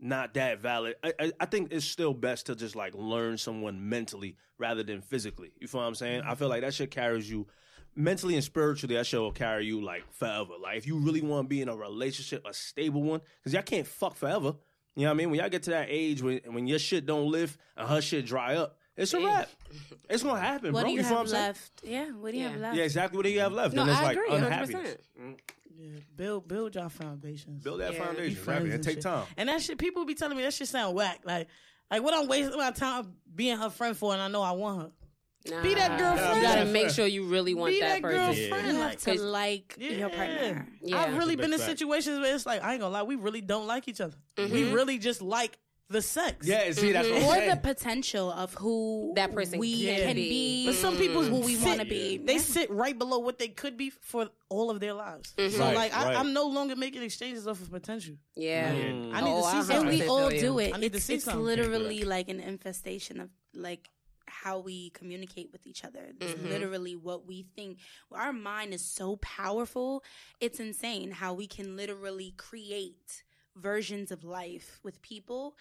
[0.00, 0.96] not that valid.
[1.04, 5.02] I, I, I think it's still best to just like learn someone mentally rather than
[5.02, 5.52] physically.
[5.60, 6.22] You feel what I'm saying?
[6.26, 7.46] I feel like that shit carries you
[7.94, 8.96] mentally and spiritually.
[8.96, 10.54] That shit will carry you like forever.
[10.60, 13.62] Like if you really want to be in a relationship, a stable one, because y'all
[13.62, 14.54] can't fuck forever.
[14.96, 15.30] You know what I mean?
[15.30, 18.26] When y'all get to that age when when your shit don't lift and her shit
[18.26, 19.48] dry up, it's a wrap.
[20.08, 20.90] It's gonna happen, What bro.
[20.90, 21.42] do you feel what have I'm saying?
[21.46, 21.72] left?
[21.84, 22.50] Yeah, what do you Yeah.
[22.50, 22.76] have left?
[22.76, 23.16] Yeah, exactly.
[23.16, 23.74] What do you have left?
[23.74, 24.46] No, and it's I like agree, 100%.
[24.46, 24.96] unhappiness.
[25.20, 25.38] Mm.
[25.78, 27.62] Yeah, build build your foundations.
[27.64, 27.98] Build that Yeah.
[28.00, 29.02] Be foundation, friends and and take shit.
[29.02, 29.26] time.
[29.36, 31.20] And that shit, people be telling me that shit sound whack.
[31.24, 31.48] Like,
[31.90, 34.82] like what I'm wasting my time being her friend for, and I know I want
[34.82, 34.90] her.
[35.50, 35.62] Nah.
[35.62, 36.36] Be that girlfriend.
[36.36, 38.18] You gotta make sure you really want Be that, that person.
[38.50, 38.66] girlfriend.
[38.66, 39.90] You have Like, to like yeah.
[39.92, 40.68] your partner.
[40.82, 40.98] Yeah.
[40.98, 41.70] I've really been in fact.
[41.70, 44.16] situations where it's like I ain't gonna lie, we really don't like each other.
[44.36, 44.74] We Mm-hmm.
[44.74, 45.56] really just like
[45.90, 46.46] the sex.
[46.46, 47.50] Yeah, see, that's what I'm Or saying.
[47.50, 50.28] the potential of who That person we can can be.
[50.28, 50.66] be.
[50.66, 52.16] But some people who we sit- want to be.
[52.18, 55.34] They sit right below what they could be for all of their lives.
[55.36, 56.16] So Right, like I, right.
[56.16, 58.14] I'm no longer making exchanges off of potential.
[58.36, 58.72] Yeah.
[58.72, 59.12] Mm.
[59.14, 59.76] I need Oh, to see I something.
[59.76, 60.40] and we all feel you.
[60.40, 60.74] do it.
[60.74, 61.42] I need to It's, see it's something.
[61.44, 63.90] literally like an infestation of like
[64.26, 66.12] how we communicate with each other.
[66.20, 66.48] It's Mm-hmm.
[66.50, 67.78] literally what we think.
[68.12, 70.04] Our mind is so powerful.
[70.40, 73.24] It's insane how we can literally create
[73.56, 75.56] versions of life with people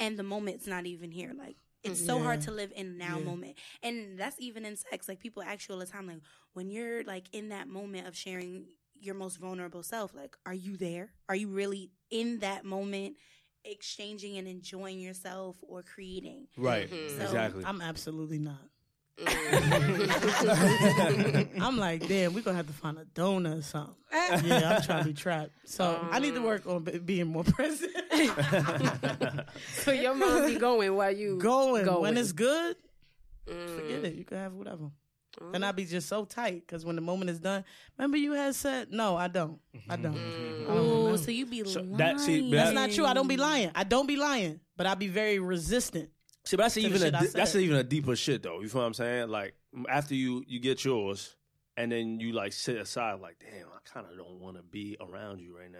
[0.00, 1.32] and the moment's not even here.
[1.36, 3.24] Like it's so hard to live in now Yeah.
[3.24, 3.58] moment.
[3.82, 5.06] And that's even in sex.
[5.08, 6.20] Like people ask you all the time, like
[6.54, 8.66] when you're like in that moment of sharing
[8.98, 11.12] your most vulnerable self, like, are you there?
[11.28, 13.16] Are you really in that moment
[13.64, 16.48] exchanging and enjoying yourself or creating?
[16.56, 17.16] Right, Mhm.
[17.18, 17.64] So- exactly.
[17.64, 18.70] I'm absolutely not.
[19.18, 20.10] Mm.
[21.60, 23.94] I'm like, damn, we're gonna have to find a donor or something.
[24.44, 25.50] yeah, I'm trying to be trapped.
[25.64, 27.92] So I need to work on be- being more present.
[29.74, 31.84] so your mom be going while you going.
[31.84, 32.02] going.
[32.02, 32.76] when it's good,
[33.46, 33.76] Mm.
[33.76, 34.14] forget it.
[34.14, 34.84] You can have whatever.
[35.52, 37.62] And I be just so tight because when the moment is done,
[37.98, 39.58] remember you had said, no, I don't.
[39.90, 40.16] I don't.
[40.16, 41.96] I don't Oh, so you be So lying.
[41.98, 43.04] that- see, That's not true.
[43.04, 43.70] I don't be lying.
[43.74, 46.08] I don't be lying, but I be very resistant.
[46.44, 48.60] See, but that's even a, di- that's even a deeper shit though.
[48.60, 49.28] You feel what I'm saying?
[49.28, 49.54] Like
[49.88, 51.34] after you you get yours,
[51.76, 54.96] and then you like sit aside, like, damn, I kind of don't want to be
[55.00, 55.78] around you right now.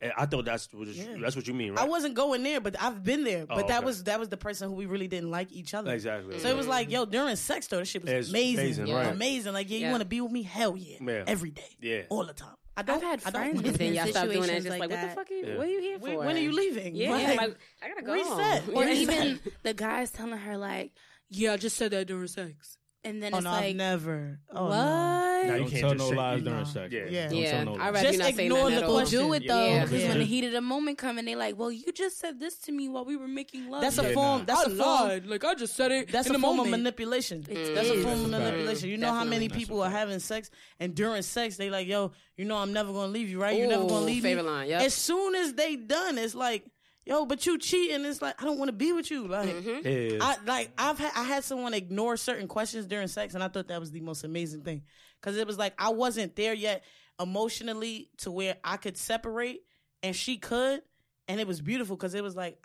[0.00, 1.16] And I thought that's what Yeah.
[1.20, 1.80] that's what you mean, right?
[1.80, 3.46] I wasn't going there, but I've been there.
[3.50, 3.86] Oh, but Oh, that okay.
[3.86, 5.90] was that was the person who we really didn't like each other.
[5.92, 6.38] exactly.
[6.38, 9.06] So it was like, yo, during sex though, this shit was It's amazing, amazing, right.
[9.12, 9.52] amazing.
[9.54, 9.90] Like, yeah, you Yeah.
[9.90, 10.42] want to be with me?
[10.42, 11.24] Hell yeah, Yeah.
[11.26, 12.02] every day, yeah.
[12.10, 12.54] all the time.
[12.78, 12.96] I don't.
[12.96, 14.46] I've had I don't friends wanna And then y'all stop doing that.
[14.46, 15.14] situations Just like, like what the that.
[15.16, 15.30] fuck?
[15.30, 15.56] Are you, Yeah.
[15.56, 16.18] What are you here When, for?
[16.26, 16.94] when are you leaving?
[16.94, 18.12] Yeah, Like, like, I gotta go.
[18.12, 18.68] reset.
[18.72, 18.92] Or Yeah.
[19.02, 20.92] even the guys telling her like,
[21.28, 24.40] "Yeah, I just said that during sex," and then oh it's no, like, I've never.
[24.50, 25.28] Oh, "What?" No.
[25.38, 26.64] Now you Don't can't tell just no say- lies during know.
[26.64, 26.92] sex.
[26.92, 27.04] Yeah.
[27.08, 27.28] Yeah.
[27.28, 27.92] Don't Yeah, tell no I'd lies.
[27.94, 29.18] rather Just not say ignore the at question.
[29.20, 30.08] do it though, because Yeah.
[30.08, 32.58] when the heat of the moment come and they like, "Well, you just said this
[32.58, 34.38] to me while we were making love." That's a Yeah, form.
[34.40, 34.44] nah.
[34.46, 34.78] That's I a form.
[35.08, 35.26] lied.
[35.26, 36.10] Like I just said it.
[36.10, 36.74] That's in a the form moment.
[36.74, 37.46] of manipulation.
[37.48, 38.88] It That's a form of That's a manipulation.
[38.88, 42.44] You know how many people are having sex and during sex they like, yo, you
[42.44, 43.56] know I'm never gonna leave you, right?
[43.56, 44.50] You're never gonna Ooh, leave favorite me.
[44.50, 44.82] line, yep.
[44.82, 46.64] As soon as they done, it's like,
[47.08, 48.04] yo, but you cheating.
[48.04, 49.26] It's like I don't want to be with you.
[49.26, 50.14] Like, Mm-hmm.
[50.14, 50.18] Yeah.
[50.22, 53.68] I like I've had I had someone ignore certain questions during sex, and I thought
[53.68, 54.82] that was the most amazing thing
[55.20, 56.84] because it was like I wasn't there yet
[57.32, 59.62] emotionally to where I could separate,
[60.02, 60.82] and she could,
[61.28, 62.58] and it was beautiful because it was like.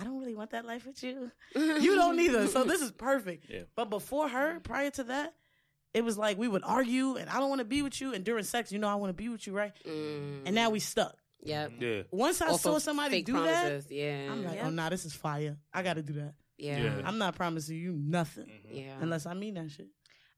[0.00, 1.32] I don't really want that life with you.
[1.56, 2.46] You don't either.
[2.46, 3.46] So this is perfect.
[3.50, 3.62] Yeah.
[3.74, 5.34] But before her, prior to that,
[5.92, 8.14] it was like we would argue and I don't want to be with you.
[8.14, 9.72] And during sex, you know I want to be with you, right?
[9.84, 11.16] Mm, And now we stuck.
[11.42, 11.72] Yep.
[11.78, 12.02] yeah.
[12.10, 13.86] Once I Off saw somebody fake do promises.
[13.90, 14.26] Yeah.
[14.26, 14.64] that, I'm like, Yep.
[14.66, 15.56] oh nah, this is fire.
[15.72, 16.34] I gotta do that.
[16.56, 16.82] yeah.
[16.82, 17.02] Yeah.
[17.04, 18.96] I'm not promising you nothing Yeah.
[19.00, 19.88] unless I mean that shit.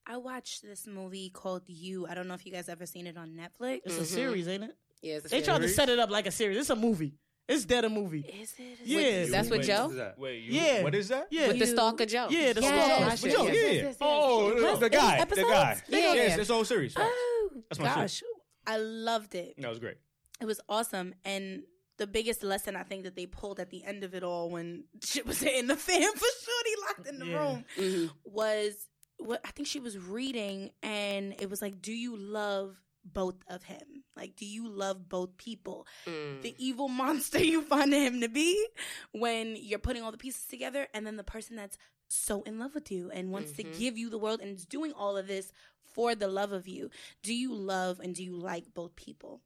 [0.06, 2.06] I watched this movie called You.
[2.06, 3.80] I don't know if you guys ever seen it on Netflix.
[3.84, 4.06] It's a Mhm.
[4.06, 4.76] series, ain't it?
[5.02, 6.56] Yeah, it's a They tried to set it up like a series.
[6.56, 7.14] It's a movie.
[7.48, 8.20] It's dead a movie.
[8.20, 8.78] Is it?
[8.84, 9.26] Yeah.
[9.26, 9.82] That's with Wait, Joe?
[9.84, 10.18] what is that?
[10.18, 10.82] Wait, you, Yeah.
[10.84, 11.26] What is that?
[11.30, 12.28] Yeah, With the stalker Joe.
[12.30, 12.70] Yeah, the Yes.
[12.70, 13.04] stalker.
[13.04, 13.62] Yes, But yes, Joe, yes, yeah.
[13.62, 13.96] yes, yes, yes.
[14.00, 15.24] Oh, the guy.
[15.24, 15.82] The guy.
[15.88, 16.14] Yeah.
[16.14, 16.94] Yes, it's whole series.
[16.94, 17.08] Facts.
[17.12, 17.94] Oh That's my shit.
[17.96, 18.22] gosh,
[18.66, 19.54] I loved it.
[19.58, 19.96] That was great.
[20.40, 21.62] It was awesome, and
[21.98, 24.84] the biggest lesson I think that they pulled at the end of it all, when
[25.04, 27.38] shit was hitting the fan for sure, Shorty locked in the Yeah.
[27.38, 28.10] room, Mhm.
[28.24, 28.88] was
[29.18, 33.64] what I think she was reading, and it was like, "Do you love both of
[33.64, 34.04] him?
[34.16, 35.86] Like, do you love both people?
[36.06, 36.40] Mm.
[36.42, 38.66] The evil monster you find him to be
[39.12, 41.76] when you're putting all the pieces together, and then the person that's
[42.08, 43.56] so in love with you and wants Mhm.
[43.56, 46.66] to give you the world and is doing all of this for the love of
[46.66, 46.90] you.
[47.22, 49.42] Do you love and do you like both people?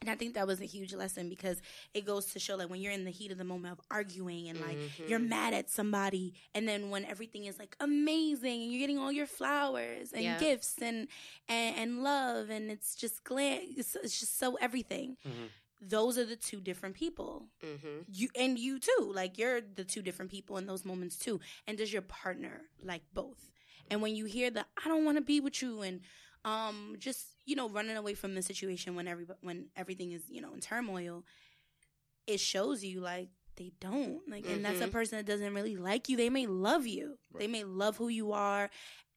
[0.00, 1.62] And I think that was a huge lesson because
[1.94, 4.48] it goes to show like when you're in the heat of the moment of arguing
[4.48, 5.08] and like Mhm.
[5.08, 9.12] you're mad at somebody and then when everything is like amazing and you're getting all
[9.12, 10.38] your flowers and Yeah.
[10.40, 11.06] gifts and,
[11.48, 15.18] and and love and it's just glam it's, it's just so everything.
[15.24, 15.50] Mhm.
[15.80, 17.48] Those are the two different people.
[17.62, 18.04] Mhm.
[18.08, 19.12] You and you too.
[19.14, 21.38] Like you're the two different people in those moments too.
[21.68, 23.50] And does your partner like both?
[23.88, 26.00] And when you hear the I don't want to be with you and
[26.44, 30.40] um just you know running away from the situation when every when everything is you
[30.40, 31.24] know in turmoil,
[32.26, 34.92] it shows you like they don't like, and that's a Mhm.
[34.92, 36.16] person that doesn't really like you.
[36.16, 38.70] They may love you, they may love who you are,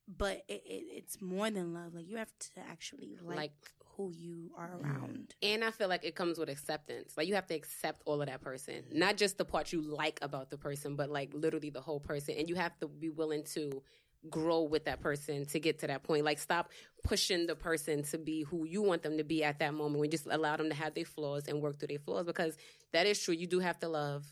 [0.07, 1.93] but it, it, it's more than love.
[1.93, 5.33] Like you have to actually like, Like- who you are around.
[5.41, 7.15] And I feel like it comes with acceptance.
[7.15, 10.19] Like you have to accept all of that person, not just the part you like
[10.21, 12.35] about the person, but like literally the whole person.
[12.37, 13.81] And you have to be willing to
[14.29, 16.25] grow with that person to get to that point.
[16.25, 16.71] Like stop
[17.03, 19.99] pushing the person to be who you want them to be at that moment.
[19.99, 22.57] We just allow them to have their flaws and work through their flaws because
[22.93, 23.33] that is true.
[23.33, 24.25] You do have to love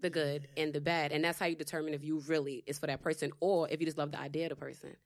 [0.00, 1.12] the good and the bad.
[1.12, 3.86] And that's how you determine if you really is for that person or if you
[3.86, 4.96] just love the idea of the person.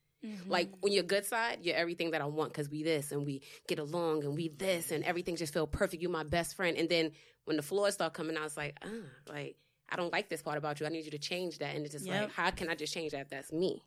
[0.46, 3.42] Like on your good side, you're everything that I want because we this and we
[3.66, 6.00] get along and we this and everything just feel perfect.
[6.00, 6.76] You're my best friend.
[6.76, 7.10] And then
[7.44, 8.88] when the flaws start coming out, it's like, ah,
[9.28, 9.56] like
[9.90, 10.86] I don't like this part about you.
[10.86, 11.74] I need you to change that.
[11.74, 12.20] And it's just Yep.
[12.20, 13.30] like, how can I just change that?
[13.30, 13.82] That's me.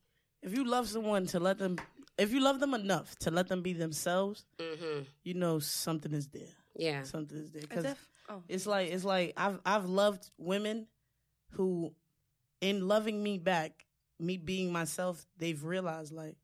[0.45, 1.77] If you love someone to let them,
[2.17, 6.27] if you love them enough to let them be themselves, hmm you know something is
[6.27, 6.53] there.
[6.77, 7.03] Yeah.
[7.03, 8.43] Something is there because if- oh.
[8.47, 10.87] it's like it's like I've I've loved women
[11.53, 11.93] who,
[12.61, 13.85] in loving me back,
[14.19, 16.35] me being myself, they've realized like,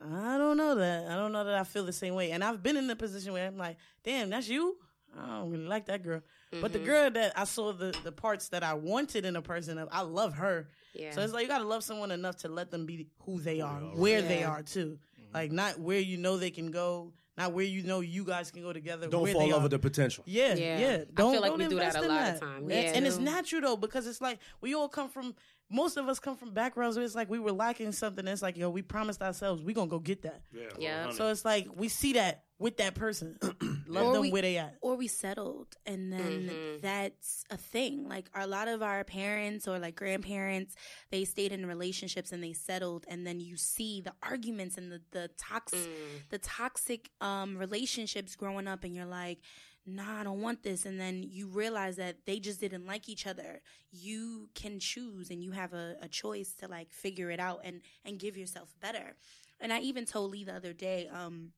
[0.00, 2.62] I don't know that I don't know that I feel the same way, and I've
[2.62, 4.76] been in a position where I'm like, damn, that's you.
[5.14, 6.22] I don't really like that girl,
[6.60, 6.84] but the Mhm.
[6.84, 10.02] girl that I saw the the parts that I wanted in a person, of, I
[10.02, 10.68] love her.
[10.94, 11.10] Yeah.
[11.12, 13.80] So it's like you gotta love someone enough to let them be who they are,
[13.80, 14.98] where they are too.
[15.32, 18.60] Like not where you know they can go, not where you know you guys can
[18.62, 19.08] go together.
[19.08, 19.68] Don't where fall they in are.
[19.68, 20.24] the potential.
[20.26, 20.78] Yeah, Yeah.
[20.78, 20.88] yeah.
[20.88, 22.40] I feel Don't, like don't we do that a in lot of that.
[22.40, 22.66] time.
[22.68, 22.96] That's- Yeah.
[22.98, 25.34] And it's natural though because it's like we all come from.
[25.74, 28.28] Most of us come from backgrounds where it's like we were lacking something.
[28.28, 30.42] It's like yo, we promised ourselves we gonna go get that.
[30.52, 30.64] Yeah.
[30.78, 31.10] Yeah.
[31.12, 33.38] So it's like we see that with that person,
[33.92, 34.76] love Or them we- where they at.
[34.80, 36.80] or we settled and then Mhm.
[36.80, 40.74] that's a thing like a lot of our parents or like grandparents
[41.10, 45.00] they stayed in relationships and they settled and then you see the arguments and the
[45.10, 46.28] the tox Mm.
[46.30, 49.40] the toxic um relationships growing up and you're like
[49.84, 53.26] nah i don't want this and then you realize that they just didn't like each
[53.26, 57.60] other you can choose and you have a, a choice to like figure it out
[57.64, 59.16] and and give yourself better
[59.60, 61.52] and i even told lee the other day um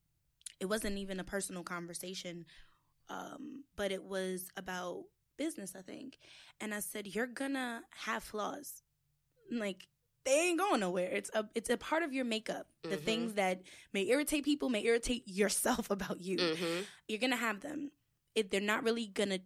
[0.60, 2.44] it wasn't even a personal conversation
[3.08, 5.04] um but it was about
[5.36, 6.18] business i think
[6.60, 8.82] and i said you're gonna have flaws
[9.50, 9.86] like
[10.24, 13.04] they ain't going nowhere it's a it's a part of your makeup the Mhm.
[13.04, 16.86] things that may irritate people may irritate yourself about you Mhm.
[17.08, 17.90] you're gonna have them
[18.34, 19.38] it, they're not really gonna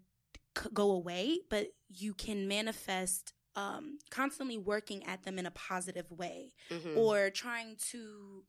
[0.57, 6.11] c- go away but you can manifest um constantly working at them in a positive
[6.13, 6.97] way Mhm.
[6.97, 8.45] or trying to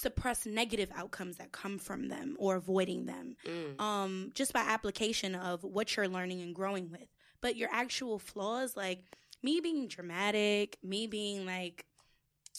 [0.00, 3.80] suppress negative outcomes that come from them or avoiding them Mm.
[3.80, 7.08] um just by application of what you're learning and growing with
[7.40, 9.04] but your actual flaws like
[9.42, 11.86] me being dramatic me being like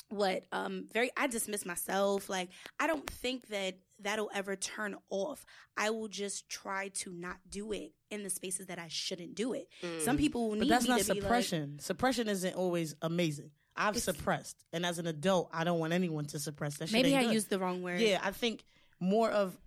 [0.09, 5.45] what um very i dismiss myself like i don't think that that'll ever turn off
[5.75, 9.53] i will just try to not do it in the spaces that i shouldn't do
[9.53, 10.01] it Mm.
[10.01, 11.77] some people will But need that's me not to be like, suppression.
[11.79, 13.51] suppression isn't always amazing.
[13.77, 16.89] I've It's- suppressed, and as an adult, I don't want anyone to suppress that.
[16.89, 17.33] shit maybe ain't i good.
[17.33, 18.63] used the wrong word Yeah, I think
[18.99, 19.57] more of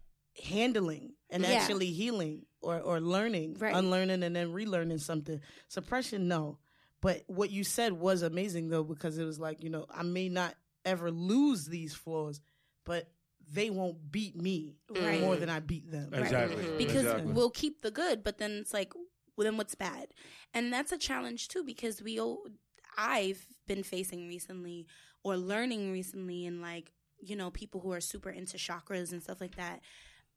[0.42, 1.50] handling and Yeah.
[1.50, 3.74] actually healing or, or learning, Right.
[3.74, 5.40] unlearning and then relearning something.
[5.68, 6.58] Suppression, no.
[7.00, 10.28] But what you said was amazing though, because it was like, you know, I may
[10.28, 10.54] not
[10.84, 12.40] ever lose these flaws,
[12.84, 13.10] but
[13.52, 15.20] they won't beat me Right.
[15.20, 16.12] more than I beat them.
[16.14, 16.62] Exactly.
[16.64, 16.78] Mhm.
[16.78, 17.32] because Exactly.
[17.32, 18.92] we'll keep the good but then it's like
[19.36, 20.08] well, then what's bad
[20.54, 22.46] and that's a challenge too because we all
[22.98, 24.86] i've been facing recently
[25.22, 26.90] or learning recently and like
[27.28, 29.78] you know people who are super into chakras and stuff like that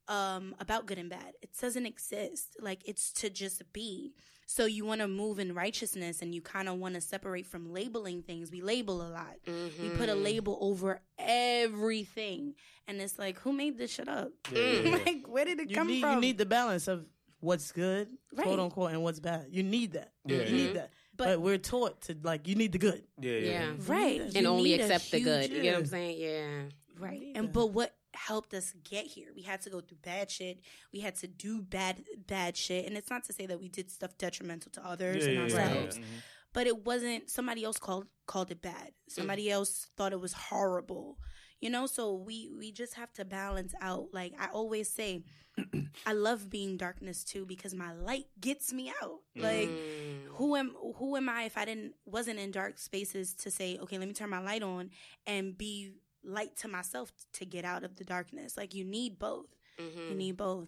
[0.07, 1.31] um, about good and bad.
[1.41, 2.57] It doesn't exist.
[2.59, 4.13] Like it's to just be.
[4.45, 7.71] So you want to move in righteousness and you kind of want to separate from
[7.71, 8.51] labeling things.
[8.51, 9.35] We label a lot.
[9.47, 10.23] We put a Mhm.
[10.29, 12.55] label over everything.
[12.87, 14.31] And it's like, who made this shit up?
[14.43, 14.91] Mm.
[15.05, 16.15] like, where did it You come need from?
[16.15, 17.05] you need the balance of
[17.39, 18.43] what's good, Right.
[18.45, 19.47] quote unquote, and what's bad.
[19.51, 20.11] You need that.
[20.25, 20.51] Yeah, you yeah.
[20.65, 20.89] need that.
[21.15, 23.03] But, But- we're taught to like you need the good.
[23.19, 23.49] Yeah, yeah.
[23.51, 23.73] Yeah.
[23.87, 24.21] right.
[24.21, 25.49] And You and only accept the good.
[25.49, 26.19] huge- You know what I'm saying?
[26.19, 26.61] Yeah.
[26.99, 27.21] Right.
[27.35, 27.53] And that.
[27.53, 29.29] but what helped us get here?
[29.35, 30.59] We had to go through bad shit.
[30.91, 32.85] We had to do bad bad shit.
[32.87, 35.55] And it's not to say that we did stuff detrimental to others Yeah, and yeah,
[35.57, 35.97] yeah, ourselves.
[35.97, 36.03] yeah.
[36.03, 36.15] Mm-hmm.
[36.53, 38.91] But it wasn't somebody else called called it bad.
[39.09, 41.17] Somebody else thought it was horrible.
[41.63, 44.09] You know, so we we just have to balance out.
[44.13, 45.23] Like I always say,
[46.05, 49.21] I love being darkness too because my light gets me out.
[49.33, 50.25] Like Mm.
[50.35, 53.97] who am who am I if I didn't wasn't in dark spaces to say, okay,
[53.97, 54.89] let me turn my light on
[55.25, 55.93] and be
[56.25, 58.57] light to myself to get out of the darkness.
[58.57, 59.47] Like you need both.
[59.79, 60.09] Mhm.
[60.09, 60.67] You need both.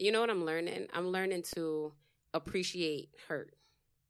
[0.00, 0.88] You know what I'm learning?
[0.92, 1.92] I'm learning to
[2.34, 3.54] appreciate hurt.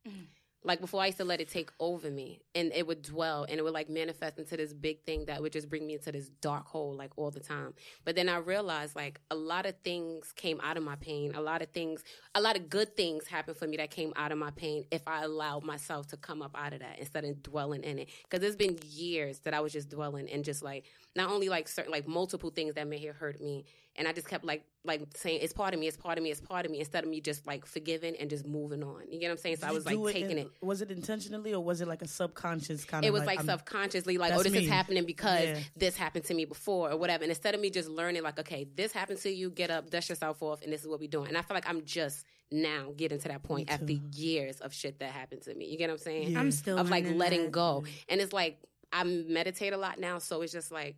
[0.08, 0.28] Mhm.
[0.66, 3.56] Like before, I used to let it take over me, and it would dwell, and
[3.56, 6.28] it would like manifest into this big thing that would just bring me into this
[6.40, 7.72] dark hole like all the time.
[8.04, 11.36] But then I realized like a lot of things came out of my pain.
[11.36, 12.02] A lot of things,
[12.34, 15.02] a lot of good things happened for me that came out of my pain if
[15.06, 18.08] I allowed myself to come up out of that instead of dwelling in it.
[18.28, 21.68] Because it's been years that I was just dwelling and just like not only like
[21.68, 23.66] certain like multiple things that may have hurt me,
[23.98, 26.30] and I just kept like like saying it's part of me, it's part of me,
[26.30, 29.02] it's part of me, instead of me just like forgiving and just moving on.
[29.10, 29.56] You get what I'm saying?
[29.56, 30.50] So Did I was like do taking in- it.
[30.60, 33.14] Was it intentionally or was it like a subconscious kind It of?
[33.14, 35.58] It was like, I'm- subconsciously, like, oh, That's this is happening because Yeah.
[35.76, 37.24] this happened to me before or whatever.
[37.24, 40.08] And instead of me just learning, like, okay, this happened to you, get up, dust
[40.08, 41.28] yourself off, and this is what we're doing.
[41.28, 45.00] And I feel like I'm just now getting to that point after years of shit
[45.00, 45.66] that happened to me.
[45.66, 46.30] You get what I'm saying?
[46.30, 46.40] Yeah.
[46.40, 47.50] I'm still Of like letting that.
[47.52, 47.84] go.
[48.08, 48.58] And it's like,
[48.92, 50.18] I meditate a lot now.
[50.18, 50.96] So it's just like,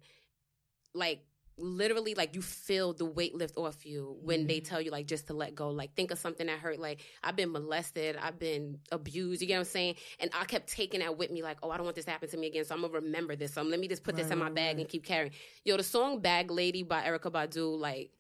[0.94, 1.20] like,
[1.58, 4.68] literally like you feel the weight lift off you when they mm.
[4.68, 5.70] tell you like just to let go.
[5.70, 6.78] Like think of something that hurt.
[6.78, 8.16] Like i've been molested.
[8.16, 9.40] I've been abused.
[9.42, 9.94] You get what i'm saying?
[10.20, 12.28] And i kept taking that with me like oh i don't want this to happen
[12.28, 13.52] to me again so i'm gonna remember this.
[13.54, 14.80] So let me just put this in my bag right.
[14.80, 15.32] and keep carrying.
[15.64, 18.10] Yo the song bag lady by erykah badu like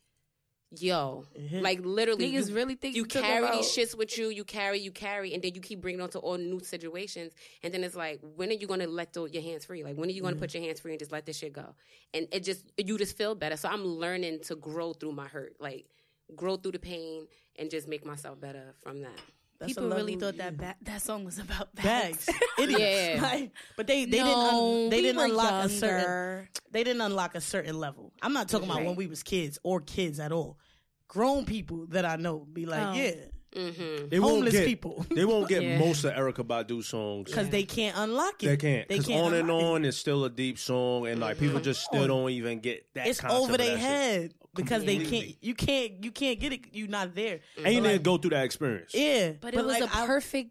[0.70, 1.62] yo hit.
[1.62, 4.78] like literally Niggas you, really think you carry them these shits with you you carry
[4.78, 7.96] you carry and then you keep bringing on to all new situations and then it's
[7.96, 9.82] like when are you going to let the, your hands free?
[9.82, 10.44] Like when are you going to mm-hmm.
[10.44, 11.74] put your hands free and just let this shit go?
[12.12, 13.56] And it just you just feel better.
[13.56, 15.86] So i'm learning to grow through my hurt like
[16.36, 19.20] grow through the pain and just make myself better from that
[19.60, 22.26] That's People really thought that ba- that song was about bags.
[22.26, 22.38] bags.
[22.58, 22.80] Idiots.
[22.80, 23.18] Yeah.
[23.22, 26.84] Like, but they they no, didn't un- they we didn't were unlock a certain they
[26.84, 28.12] didn't unlock a certain level.
[28.22, 30.58] I'm not talking about when we was kids or kids at all.
[31.08, 32.92] Grown people that I know be like, Oh.
[32.92, 33.12] yeah,
[33.56, 34.08] mm-hmm.
[34.10, 35.78] They won't homeless get, people They won't get Yeah.
[35.78, 37.24] most of Erykah Badu songs.
[37.30, 38.46] because they can't unlock it.
[38.46, 38.88] They can't.
[38.88, 39.66] They Because can't on and unlock it.
[39.66, 43.06] on is still a deep song, and like people just still don't even get that.
[43.06, 43.78] It's over their that shit.
[43.80, 45.36] head because they can't.
[45.40, 46.04] You can't.
[46.04, 46.60] You can't get it.
[46.72, 47.40] You're not there.
[47.64, 48.92] And you didn't go through that experience.
[48.94, 50.50] Yeah, But, it was like, a I- perfect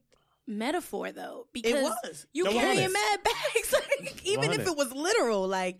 [0.49, 2.26] metaphor though because was.
[2.34, 2.93] you No, carrying 100.
[2.93, 4.68] mad bags like, even if 100.
[4.72, 5.78] it was literal like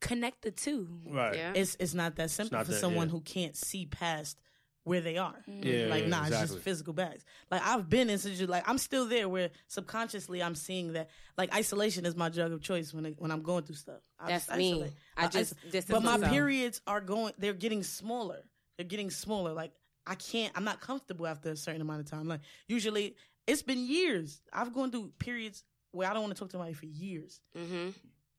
[0.00, 1.34] connect the two Right.
[1.34, 3.12] yeah It's it's not that simple not for that, someone yeah.
[3.12, 4.38] who can't see past
[4.84, 5.36] where they are.
[5.46, 7.24] Yeah, like yeah, nah, it's just physical bags.
[7.50, 11.54] Like I've been in such like I'm still there where subconsciously I'm seeing that like
[11.54, 14.00] isolation is my drug of choice when it, when I'm going through stuff.
[14.18, 14.72] I That's just me.
[14.72, 14.92] isolate.
[15.16, 16.32] I just iso- but my myself.
[16.32, 17.34] periods are going.
[17.38, 18.40] They're getting smaller.
[18.78, 19.52] They're getting smaller.
[19.52, 19.72] Like
[20.06, 20.52] I can't.
[20.56, 22.26] I'm not comfortable after a certain amount of time.
[22.28, 23.16] Like usually
[23.46, 24.40] it's been years.
[24.52, 27.40] I've gone through periods where I don't want to talk to somebody for years.
[27.56, 27.90] mm-hmm.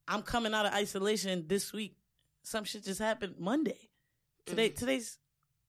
[0.08, 1.96] I'm coming out of isolation this week.
[2.44, 3.78] Some shit just happened Monday.
[4.46, 5.20] Today, today's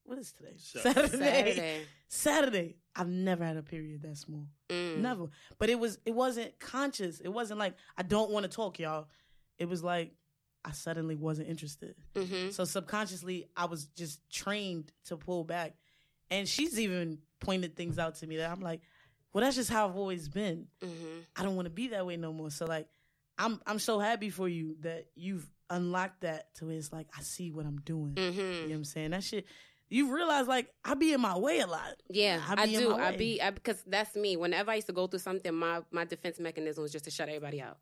[0.05, 0.55] what is today?
[0.57, 1.09] Saturday.
[1.09, 2.76] saturday Saturday.
[2.94, 4.46] I've never had a period that small.
[4.68, 4.98] Mm.
[4.98, 5.26] Never.
[5.59, 7.20] But it was it wasn't conscious.
[7.20, 9.09] It wasn't like I don't want to talk, y'all.
[9.59, 10.12] It was like
[10.64, 11.94] I suddenly wasn't interested.
[12.14, 12.50] Mm-hmm.
[12.50, 15.74] So subconsciously I was just trained to pull back.
[16.30, 18.80] And she's even pointed things out to me that I'm like,
[19.32, 20.66] well, that's just how I've always been.
[20.82, 21.20] Mm-hmm.
[21.36, 22.50] I don't want to be that way no more.
[22.50, 22.86] So like,
[23.38, 27.22] I'm I'm so happy for you that you've unlocked that to where it's like I
[27.22, 28.14] see what I'm doing.
[28.16, 28.68] You know Mm-hmm.
[28.68, 29.11] what I'm saying?
[29.12, 29.46] That shit.
[29.93, 31.97] You realize like I be in my way a lot.
[32.09, 32.95] Yeah, I I, do.
[32.95, 34.38] I be I, because that's me.
[34.38, 37.28] Whenever I used to go through something, my my defense mechanism was just to shut
[37.28, 37.76] everybody out.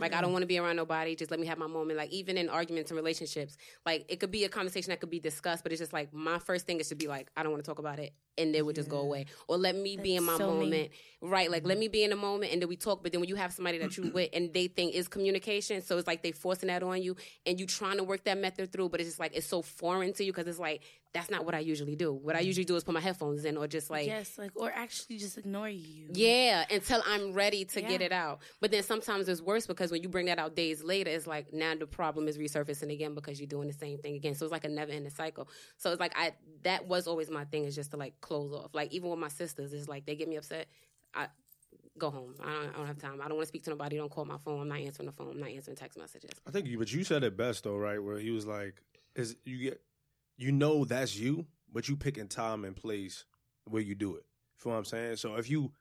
[0.00, 1.16] Like I don't want to be around nobody.
[1.16, 1.98] Just let me have my moment.
[1.98, 5.20] Like even in arguments and relationships, like it could be a conversation that could be
[5.20, 7.64] discussed, but it's just like my first thing is to be like, I don't want
[7.64, 9.26] to talk about it, and it would just go away.
[9.48, 10.60] Or let me be in my so me.
[10.60, 11.50] moment, right?
[11.50, 13.02] Like let me be in a moment, and then we talk.
[13.02, 15.98] But then when you have somebody that you with, and they think is communication, so
[15.98, 17.16] it's like they forcing that on you,
[17.46, 20.12] and you trying to work that method through, but it's just like it's so foreign
[20.14, 20.82] to you because it's like
[21.14, 22.12] that's not what I usually do.
[22.12, 22.46] What I mm.
[22.46, 25.38] usually do is put my headphones in or just like yes, like or actually just
[25.38, 26.08] ignore you.
[26.12, 28.40] yeah, until I'm ready to get it out.
[28.60, 31.52] But then sometimes it's worse because when you bring that out days later, it's like
[31.52, 34.34] now the problem is resurfacing again because you're doing the same thing again.
[34.34, 35.48] So it's like a never ending cycle.
[35.76, 38.74] So it's like I that was always my thing is just to like close off.
[38.74, 40.68] Like even with my sisters, it's like they get me upset.
[41.14, 41.28] I
[41.98, 42.34] go home.
[42.42, 43.20] I don't, I don't have time.
[43.20, 43.96] I don't want to speak to nobody.
[43.96, 44.60] Don't call my phone.
[44.62, 45.30] I'm not answering the phone.
[45.30, 46.30] I'm not answering text messages.
[46.46, 48.02] I think you, but you said it best though, right?
[48.02, 48.82] Where he was like,
[49.14, 49.80] "Is you get,
[50.36, 53.24] you know that's you, but you picking time and place
[53.68, 54.24] where you do it."
[54.64, 55.16] You know what I'm saying?
[55.16, 55.72] So if you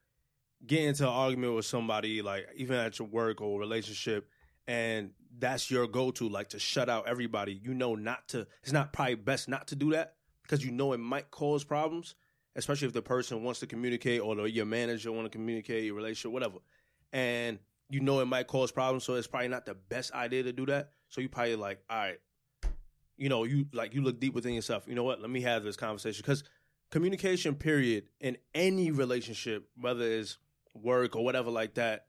[0.66, 4.30] get into an argument with somebody, like even at your work or relationship,
[4.68, 8.47] and that's your go-to, like to shut out everybody, you know not to.
[8.64, 12.16] It's not probably best not to do that because you know it might cause problems,
[12.55, 15.95] especially if the person wants to communicate or the, your manager want to communicate, your
[15.95, 16.57] relationship, whatever,
[17.11, 17.59] and
[17.89, 20.66] you know it might cause problems, so it's probably not the best idea to do
[20.68, 20.89] that.
[21.09, 22.20] So you probably like, all right,
[23.18, 24.86] you know, you like you look deep within yourself.
[24.88, 25.22] You know what?
[25.22, 26.43] Let me have this conversation because
[26.89, 30.38] communication, period, in any relationship, whether it's
[30.74, 32.08] work or whatever like that,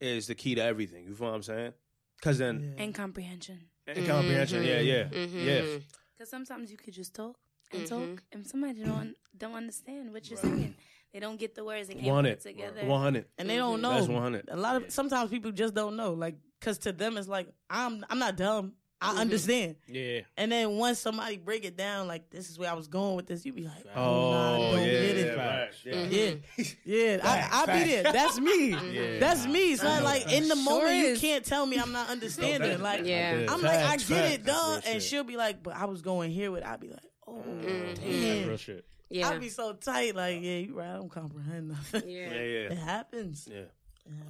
[0.00, 1.04] is the key to everything.
[1.06, 1.72] You feel what I'm saying?
[2.16, 3.58] Because then And comprehension.
[3.86, 5.44] and comprehension, yeah, yeah, Mhm.
[5.44, 5.78] yeah.
[6.16, 7.36] Because sometimes you could just talk
[7.72, 7.88] and Mhm.
[7.88, 10.74] talk, and somebody don't don't understand what you're saying.
[11.12, 11.88] They don't get the words.
[11.88, 12.86] They can't Want put it, it together.
[12.86, 13.26] one hundred.
[13.38, 13.90] and they don't know.
[13.94, 14.48] That's 100.
[14.48, 18.04] A lot of sometimes people just don't know, like, cause to them it's like I'm
[18.10, 18.74] I'm not dumb.
[19.00, 19.18] I Mm-hmm.
[19.18, 19.76] understand.
[19.86, 20.20] Yeah.
[20.36, 23.26] And then once somebody break it down, like this is where I was going with
[23.28, 25.36] this, you be like, oh, Oh, nah, I don't yeah, get yeah, it.
[25.38, 25.92] right, yeah.
[25.94, 26.62] Mm-hmm.
[26.84, 28.02] Yeah, yeah, I, I be there.
[28.12, 28.70] That's me.
[28.92, 29.18] Yeah.
[29.20, 29.76] That's me.
[29.76, 32.80] So I, like in the moment, you can't tell me I'm not understanding.
[32.82, 33.46] Like, Yeah.
[33.48, 34.82] I'm like, I get it, dog.
[34.86, 36.64] And she'll be like, but I was going here with.
[36.64, 37.94] I'd be like, oh, Mm-hmm.
[38.10, 38.48] damn.
[38.48, 38.84] Real shit.
[39.10, 39.28] Yeah.
[39.30, 40.16] I'd be so tight.
[40.16, 40.90] Like, yeah, you right.
[40.90, 42.02] I don't comprehend nothing.
[42.10, 42.18] yeah.
[42.30, 43.48] Yeah, It yeah, happens.
[43.50, 43.62] yeah.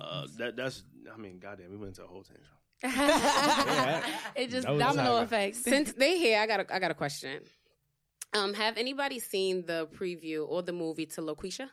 [0.01, 0.83] Uh, that that's.
[1.13, 2.45] I mean, goddamn, we went into a whole tangent.
[2.83, 5.25] It just That was domino exciting.
[5.25, 5.57] effect.
[5.57, 7.41] Since they here, I got a, I got a question.
[8.35, 11.71] Um, have anybody seen the preview or the movie to Loquisha?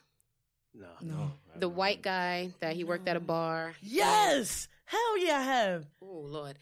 [0.73, 1.31] No, No.
[1.57, 3.73] The white guy that he worked at a bar.
[3.81, 4.67] Yes.
[4.85, 5.85] Hell yeah, I have.
[6.01, 6.57] Oh Lord.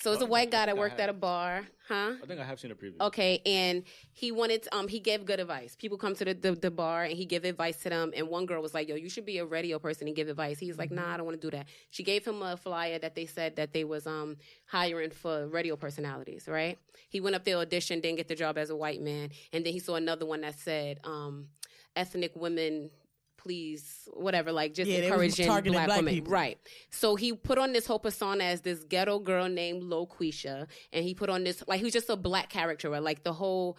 [0.00, 2.12] So it's a white guy that worked at a bar, huh?
[2.22, 3.00] I think I have seen a preview.
[3.00, 3.82] Okay, and
[4.12, 5.76] he wanted um he gave good advice.
[5.76, 8.12] People come to the, the, the bar and he give advice to them.
[8.14, 10.58] And one girl was like, "Yo, you should be a radio person and give advice."
[10.58, 13.14] He's like, "Nah, I don't want to do that." She gave him a flyer that
[13.14, 14.36] they said that they was um
[14.66, 16.46] hiring for radio personalities.
[16.48, 16.78] Right?
[17.08, 19.72] He went up there auditioned, didn't get the job as a white man, and then
[19.72, 21.48] he saw another one that said um
[21.96, 22.90] ethnic women.
[23.38, 26.32] Please, whatever, like just Yeah, encouraging black, black women, people.
[26.32, 26.58] right?
[26.90, 31.14] So he put on this whole persona as this ghetto girl named Loquisha, and he
[31.14, 33.02] put on this like he was just a black character, right?
[33.02, 33.78] like the whole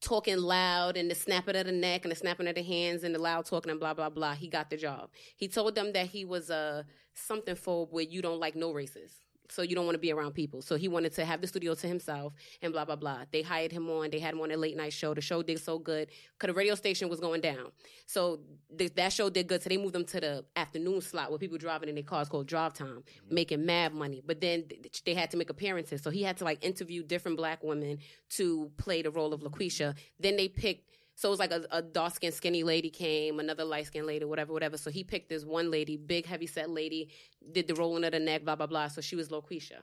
[0.00, 3.14] talking loud and the snapping of the neck and the snapping of the hands and
[3.14, 4.34] the loud talking and blah blah blah.
[4.34, 5.10] He got the job.
[5.36, 6.84] He told them that he was a
[7.14, 9.12] something phobe where you don't like no races.
[9.50, 10.62] So you don't want to be around people.
[10.62, 12.32] So he wanted to have the studio to himself
[12.62, 13.24] and blah blah blah.
[13.32, 14.10] They hired him on.
[14.10, 15.14] They had him on a late night show.
[15.14, 17.72] The show did so good because the radio station was going down.
[18.06, 18.40] So
[18.76, 19.62] th- that show did good.
[19.62, 22.46] So they moved them to the afternoon slot where people driving in their cars called
[22.46, 23.34] drive time, mm-hmm.
[23.34, 24.22] making mad money.
[24.24, 26.02] But then th- they had to make appearances.
[26.02, 27.98] So he had to like interview different black women
[28.30, 29.94] to play the role of LaQuisha.
[30.18, 30.86] Then they picked.
[31.20, 34.24] So it was like a, a dark skinned skinny lady came, another light skinned lady,
[34.24, 34.78] whatever, whatever.
[34.78, 37.10] So he picked this one lady, big heavy set lady,
[37.52, 38.88] did the rolling of the neck, blah blah blah.
[38.88, 39.82] So she was LaQuisha,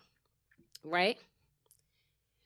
[0.83, 1.15] right?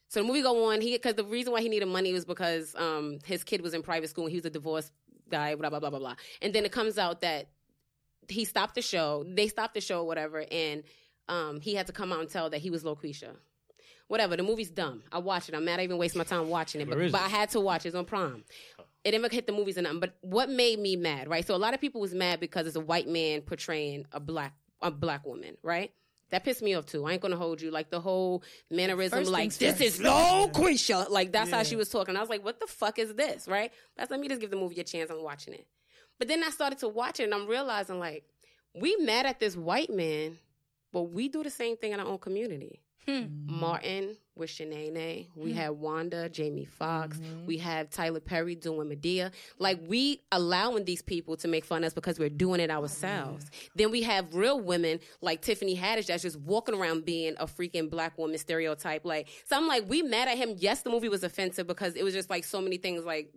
[0.10, 0.82] So the movie go on.
[0.82, 3.82] He because the reason why he needed money was because um, his kid was in
[3.82, 4.92] private school and he was a divorced
[5.30, 6.16] guy, blah blah blah blah blah.
[6.42, 7.48] And then it comes out that
[8.28, 9.24] he stopped the show.
[9.26, 10.84] They stopped the show, whatever, and
[11.30, 13.38] um, he had to come out and tell that he was Loquisha.
[14.12, 14.36] Whatever.
[14.36, 15.04] The movie's dumb.
[15.10, 15.56] I watch it.
[15.56, 17.22] I'm mad I even waste my time watching it, but, but?
[17.22, 17.90] I had to watch it.
[17.90, 18.44] It's on Prime.
[19.06, 20.02] It didn't hit the movies or nothing.
[20.02, 21.48] But what made me mad, right?
[21.48, 24.54] So a lot of people was mad because it's a white man portraying a black
[24.82, 25.94] a black woman, right?
[26.30, 27.06] That pissed me off too.
[27.06, 27.72] I ain't gonna hold you.
[27.72, 29.82] Like the whole mannerism, First like this first.
[29.82, 31.10] is Loquisha.
[31.10, 32.18] Like that's how she was talking.
[32.18, 33.72] I was like, what the fuck is this, right?
[33.96, 35.10] That's let me just give the movie a chance.
[35.10, 35.68] I'm watching it.
[36.20, 38.26] But then I started to watch it and I'm realizing like
[38.76, 40.38] we mad at this white man,
[40.92, 42.82] but we do the same thing in our own community.
[43.08, 43.26] Hmm.
[43.48, 45.28] Martin with Sheneneh.
[45.36, 45.58] We hmm.
[45.58, 47.18] have Wanda, Jamie Foxx.
[47.18, 47.46] Mm-hmm.
[47.46, 49.32] We have Tyler Perry doing Madea.
[49.60, 53.50] Like we allowing these people to make fun of us because we're doing it ourselves.
[53.76, 57.90] Then we have real women like Tiffany Haddish that's just walking around being a freaking
[57.90, 59.04] black woman stereotype.
[59.06, 60.56] Like so, I'm like, we mad at him.
[60.58, 63.04] Yes, the movie was offensive because it was just like so many things.
[63.04, 63.32] Like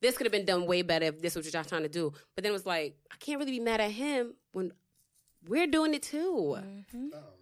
[0.00, 2.12] this could have been done way better if this was what y'all trying to do.
[2.34, 4.72] But then it was like, I can't really be mad at him when
[5.48, 6.56] we're doing it too.
[6.58, 7.08] Mm-hmm.
[7.14, 7.35] Oh.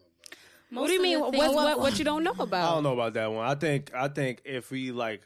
[0.74, 1.20] What do you mean?
[1.20, 2.70] What, what, what you don't know about?
[2.70, 3.46] I don't know about that one.
[3.46, 5.22] I think I think if we like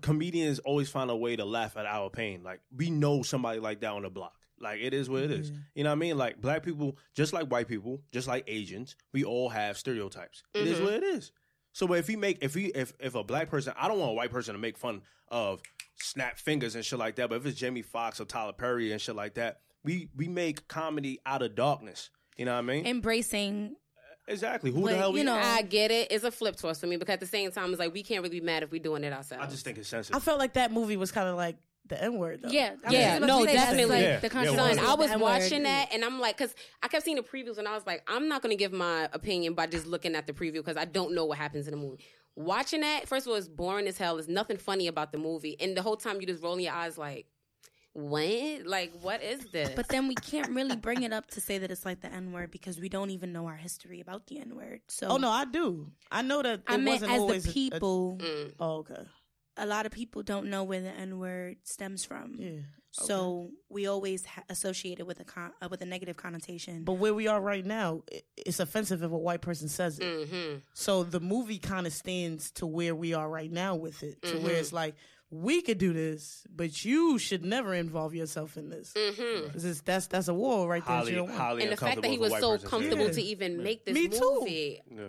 [0.00, 2.42] comedians always find a way to laugh at our pain.
[2.42, 4.34] Like we know somebody like that on the block.
[4.60, 5.52] Like it is what it is.
[5.74, 6.16] You know what I mean?
[6.16, 10.44] Like black people, just like white people, just like Asians, we all have stereotypes.
[10.54, 11.32] It is what it is.
[11.72, 14.14] So, if we make if we if if a black person, I don't want a
[14.14, 15.62] white person to make fun of
[15.96, 17.30] snap fingers and shit like that.
[17.30, 20.68] But if it's Jamie Foxx or Tyler Perry and shit like that, we we make
[20.68, 22.10] comedy out of darkness.
[22.36, 22.86] You know what I mean?
[22.86, 23.76] Embracing
[24.32, 24.70] exactly.
[24.72, 26.10] Who But, the hell we you know- I get it.
[26.10, 28.22] It's a flip to for me because at the same time, it's like we can't
[28.22, 29.44] really be mad if we're doing it ourselves.
[29.44, 30.16] I just think it's sensitive.
[30.16, 31.56] I felt like that movie was kind of like
[31.86, 32.40] the N word.
[32.42, 32.48] though.
[32.48, 33.84] yeah, I was Yeah, just about no, definitely.
[33.86, 37.04] Like Yeah, the yeah, controversy I was watching that and I'm like, because I kept
[37.04, 39.66] seeing the previews and I was like, I'm not going to give my opinion by
[39.66, 42.02] just looking at the preview because I don't know what happens in the movie.
[42.34, 44.14] Watching that, first of all, it's boring as hell.
[44.16, 45.56] There's nothing funny about the movie.
[45.60, 47.26] And the whole time you're just rolling your eyes like,
[47.94, 48.66] what?
[48.66, 49.70] Like, what is this?
[49.76, 52.32] But then we can't really bring it up to say that it's like the N
[52.32, 54.80] word because we don't even know our history about the N word.
[54.88, 55.90] So Oh no, I do.
[56.10, 56.60] I know that.
[56.60, 58.18] It I meant wasn't as always the a- a- people.
[58.20, 58.52] Mm.
[58.60, 59.02] oh, okay.
[59.58, 62.36] a lot of people don't know where the N word stems from.
[62.38, 62.60] Yeah.
[62.94, 66.84] So we always ha- associate it with a con- uh, with a negative connotation.
[66.84, 70.04] But where we are right now, i- it's offensive if a white person says it.
[70.04, 70.58] mm-hmm.
[70.74, 74.28] So the movie kind of stands to where we are right now with it, to
[74.34, 74.44] Mm-hmm.
[74.44, 74.94] where it's like
[75.34, 78.92] we could do this, but you should never involve yourself in this.
[78.94, 79.50] Mm-hmm.
[79.52, 80.96] 'Cause it's- that's that's a war right there.
[80.96, 83.12] highly, you highly And the fact that he was so white person says comfortable Yeah.
[83.12, 84.20] to even make this Me too.
[84.40, 84.80] movie.
[84.94, 85.08] Yeah.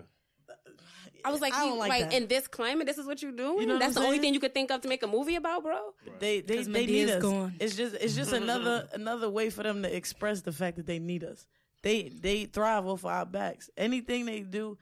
[1.25, 2.13] I was like, I you, don't like, like that.
[2.13, 3.61] in this climate, this is what you're doing.
[3.61, 5.63] You know That's the only thing you could think of to make a movie about,
[5.63, 5.93] bro.
[6.19, 7.21] They they, 'Cause they need us.
[7.21, 7.55] gone.
[7.59, 10.99] It's just it's just another another way for them to express the fact that they
[10.99, 11.45] need us.
[11.81, 13.69] They they thrive off our backs.
[13.77, 14.77] Anything they do,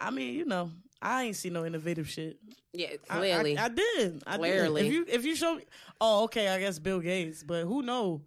[0.00, 0.70] I mean, you know,
[1.02, 2.38] I ain't seen no innovative shit.
[2.72, 3.58] Yeah, I- clearly.
[3.58, 4.22] I, I, did.
[4.26, 4.82] I Clearly.
[4.82, 4.86] did.
[4.88, 5.64] If you if you show me,
[6.00, 8.22] oh, okay, I guess Bill Gates, but who know?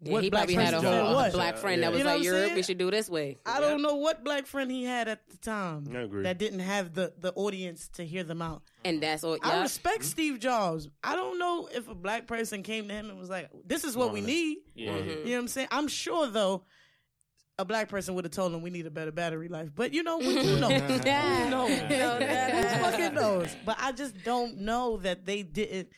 [0.00, 1.32] Yeah, what he black probably had a whole what?
[1.32, 1.86] black friend Yeah.
[1.86, 2.54] that was You know like, what "Europe, saying?
[2.56, 5.36] we should do this way." I don't know what black friend he had at the
[5.38, 5.86] time.
[5.94, 6.24] I agree.
[6.24, 8.62] That didn't have the the audience to hear them out.
[8.84, 9.38] And that's all.
[9.42, 9.62] I Yeah.
[9.62, 10.88] respect Steve Jobs.
[11.02, 13.96] I don't know if a black person came to him and was like, "This is
[13.96, 14.26] what we Right.
[14.26, 14.90] need." Yeah.
[14.92, 15.08] Mm-hmm.
[15.08, 15.68] You know what I'm saying?
[15.70, 16.64] I'm sure though,
[17.58, 19.70] a black person would have told him we need a better battery life.
[19.74, 20.72] But you know, we, who knows?
[21.04, 21.44] Yeah.
[21.44, 21.78] who knows?
[21.80, 23.56] Who fucking knows?
[23.64, 25.88] But I just don't know that they didn't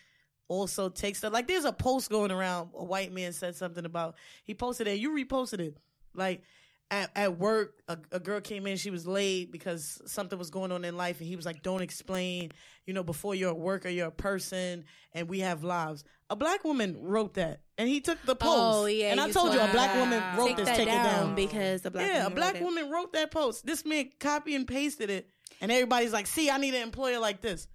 [0.49, 1.33] also take stuff.
[1.33, 2.71] Like there's a post going around.
[2.75, 4.99] A white man said something about he posted it.
[4.99, 5.77] You reposted it.
[6.15, 6.43] Like
[6.91, 8.77] at, at work, a, a girl came in.
[8.77, 11.83] She was late because something was going on in life, and he was like, "Don't
[11.83, 12.53] explain.
[12.87, 16.65] You know, before you're a worker, you're a person, and we have lives." A black
[16.65, 18.59] woman wrote that, and he took the oh, post.
[18.59, 20.67] Oh yeah, and I told you a black woman wrote take this.
[20.67, 22.65] that Take down, it down because a black yeah, a woman black wrote it.
[22.65, 23.67] woman wrote that post.
[23.67, 25.29] This man copy and pasted it,
[25.61, 27.67] and everybody's like, "See, I need an employer like this."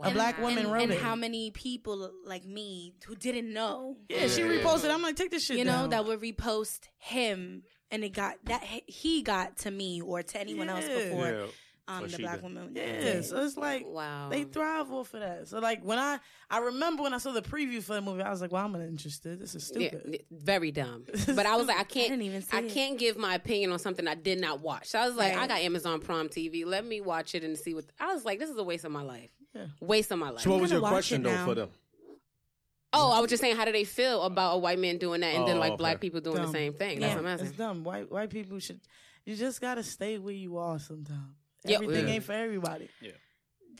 [0.00, 1.00] A And- black woman and, wrote and it.
[1.00, 4.90] how many people like me who didn't know, yeah, she reposted.
[4.90, 7.62] I'm like, take this shit you know, that would repost him,
[7.94, 11.46] and it got that he got to me or to anyone else before Yeah.
[11.88, 12.42] um, what the black did.
[12.42, 12.72] woman.
[12.74, 13.24] yeah, did.
[13.24, 14.28] so it's like Wow.
[14.30, 15.48] they thrive off of that.
[15.48, 16.18] So like when I
[16.50, 18.72] I remember when I saw the preview for the movie, I was like, well, I'm
[18.72, 19.38] not interested.
[19.40, 20.24] This is Yeah, stupid.
[20.30, 21.04] very dumb.
[21.38, 22.08] But I was like, I can't.
[22.10, 24.86] didn't even I can't give my opinion on something I did not watch.
[24.88, 25.42] So I was like, Right.
[25.44, 26.64] I got Amazon Prime TV.
[26.66, 27.84] Let me watch it and see what.
[28.00, 29.30] I was like, this is a waste of my life.
[29.54, 29.66] Yeah.
[29.80, 30.42] Waste of my life.
[30.42, 31.44] So what was your question though now.
[31.46, 31.68] for them?
[32.94, 35.34] Oh, I was just saying, how do they feel about a white man doing that,
[35.34, 35.78] and then Oh, like okay.
[35.78, 36.46] black people doing Dumb.
[36.46, 37.00] the same thing?
[37.00, 37.08] Yeah.
[37.08, 37.84] That's what I'm It's dumb.
[37.84, 38.80] White white people should.
[39.26, 40.78] You just gotta stay where you are.
[40.78, 41.34] Sometimes
[41.64, 42.14] Yeah, everything yeah.
[42.14, 42.88] ain't for everybody.
[43.00, 43.12] Yeah.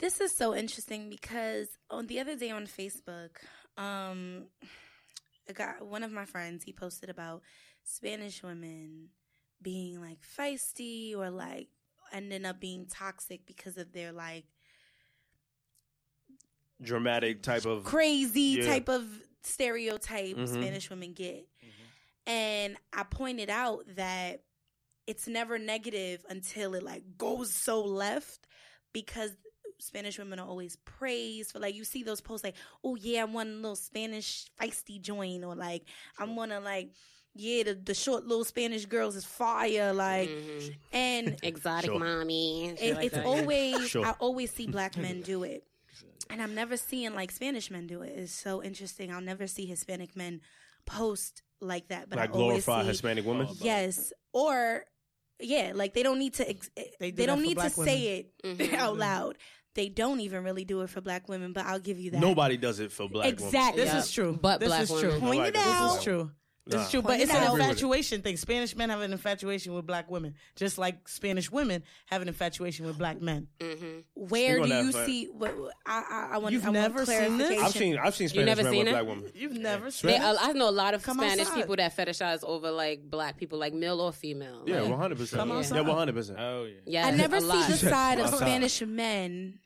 [0.01, 3.31] This is so interesting because on the other day on Facebook,
[3.77, 4.47] um,
[5.49, 7.43] a guy, one of my friends, he posted about
[7.85, 9.11] Spanish women
[9.63, 11.69] being like feisty or like
[12.13, 14.45] ending up being toxic because of their like
[16.85, 18.67] Dramatic type of crazy Yeah.
[18.67, 19.05] type of
[19.43, 20.49] stereotype Mhm.
[20.49, 21.47] Spanish women get.
[22.27, 24.43] And I pointed out that
[25.07, 28.47] it's never negative until it like goes so left
[28.95, 29.33] because
[29.79, 33.35] Spanish women are always praised for like you see those posts like, oh yeah, I'm
[33.35, 35.85] one little Spanish feisty joint or like
[36.19, 36.93] I'm one of like
[37.37, 40.75] yeah, the, the short little Spanish girls is fire, like Mhm.
[40.93, 41.99] and Exotic Sure.
[41.99, 42.69] mommy.
[42.69, 43.27] it, like it's that.
[43.27, 44.07] always Sure.
[44.07, 45.65] I always see black men do it,
[46.31, 48.13] and I'm never seeing like Spanish men do it.
[48.17, 49.13] It's so interesting.
[49.13, 50.41] I'll never see Hispanic men
[50.87, 53.49] post like that, but like I always glorify see Hispanic women.
[53.61, 54.85] yes or
[55.41, 57.73] yeah, like they don't need to ex- They they, do that don't need to black
[57.73, 59.01] say it mm-hmm, out mm-hmm.
[59.01, 59.39] loud.
[59.75, 62.21] They don't even really do it for black women, but I'll give you that.
[62.21, 63.83] Nobody does it for black exactly.
[63.83, 63.99] This Yeah.
[63.99, 64.39] is true.
[64.41, 65.11] But this black is women.
[65.11, 65.21] true.
[65.21, 65.89] Point it out.
[65.89, 66.31] This is true.
[66.67, 66.83] This Nah.
[66.85, 68.39] is true, but Point it's it an infatuation thing.
[68.39, 72.87] Spanish men have an infatuation with black women, just like Spanish women have an infatuation
[72.87, 73.49] with black men.
[73.61, 74.05] Mhm.
[74.15, 75.27] Where do you that see?
[75.27, 75.55] What,
[75.85, 76.55] I I, I want.
[76.55, 77.63] You've I want never seen this?
[77.63, 78.93] I've seen I've seen Spanish never men seen with it?
[78.93, 79.31] black women.
[79.35, 80.23] You've never seen They, it?
[80.23, 81.55] I I know a lot of Come Spanish outside.
[81.57, 84.63] people that fetishize over like black people, like male or female.
[84.67, 85.47] Yeah, one hundred percent.
[85.47, 86.39] Yeah, one hundred percent.
[86.41, 86.75] Oh yeah.
[86.87, 89.59] yeah, I never see the side of Spanish men.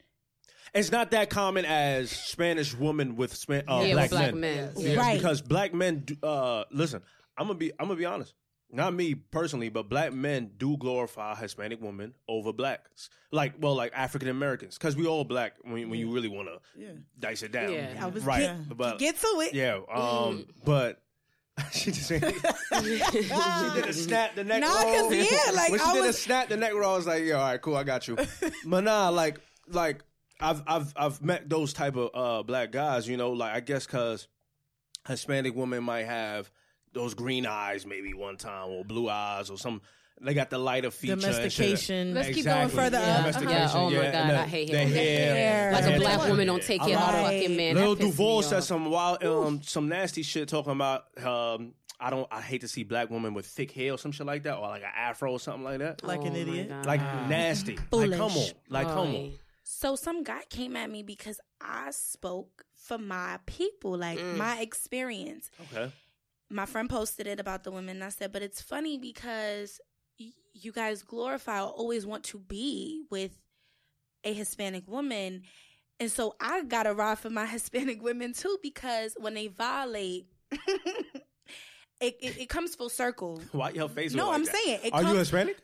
[0.74, 4.40] It's not that common as Spanish woman with Span- uh, Yeah, with black, black men.
[4.40, 4.72] men.
[4.76, 5.16] Yeah, Right.
[5.16, 7.02] Because black men, do, uh, listen,
[7.36, 8.34] I'm gonna be I'm gonna be honest.
[8.70, 13.08] not me personally, but black men do glorify Hispanic women over blacks.
[13.32, 16.58] Like, well, like African Americans, because we all black when, when you really want to
[16.78, 16.88] Yeah.
[17.18, 17.72] dice it down.
[17.72, 17.94] Yeah.
[17.98, 18.40] I was right.
[18.68, 19.54] get- but Get to it.
[19.54, 21.00] yeah, um, but
[21.72, 22.34] she just she did
[23.86, 25.08] a snap the neck Nah, roll.
[25.10, 27.06] 'cause, yeah, like, when she I did a was- snap the neck roll, I was
[27.06, 28.16] like, yeah, all right, cool, I got you.
[28.66, 30.02] but nah, like, like
[30.40, 33.86] I've I've I've met those type of uh, black guys, you know, like I guess
[33.86, 34.28] because
[35.06, 36.50] Hispanic women might have
[36.92, 39.80] those green eyes maybe one time or blue eyes or some.
[40.20, 41.14] They got the lighter feature.
[41.14, 42.12] Domestication.
[42.12, 43.04] Let's keep going further Yeah.
[43.10, 43.16] up.
[43.18, 44.98] Domestication, Yeah, oh my yeah, God, the- I hate the hearing that.
[44.98, 45.72] hair.
[45.72, 45.98] Like a Yeah.
[45.98, 47.74] black woman don't take care of a fucking man.
[47.76, 51.04] Lil That pisses Duval me said some wild, um, some nasty shit talking about.
[51.24, 52.26] Um, I don't.
[52.32, 54.62] I hate to see black women with thick hair or some shit like that, or
[54.68, 56.02] like an afro or something like that.
[56.04, 56.72] Like an Oh my idiot.
[56.84, 57.76] Like nasty.
[57.92, 58.30] Like come on.
[58.30, 58.54] Foolish.
[58.68, 59.32] Like come on.
[59.68, 59.88] Boy.
[59.88, 64.36] So some guy came at me because I spoke for my people, like Mm.
[64.36, 65.50] my experience.
[65.72, 65.92] Okay.
[66.50, 67.96] My friend posted it about the women.
[67.96, 69.80] And I said, but it's funny because
[70.18, 73.32] y- you guys glorify or always want to be with
[74.24, 75.42] a Hispanic woman.
[76.00, 80.26] And so I got to ride for my Hispanic women too because when they violate,
[82.00, 83.42] it, it, it comes full circle.
[83.52, 84.14] Why your face?
[84.14, 84.54] No, like I'm that?
[84.56, 85.56] saying it Are comes, you Hispanic?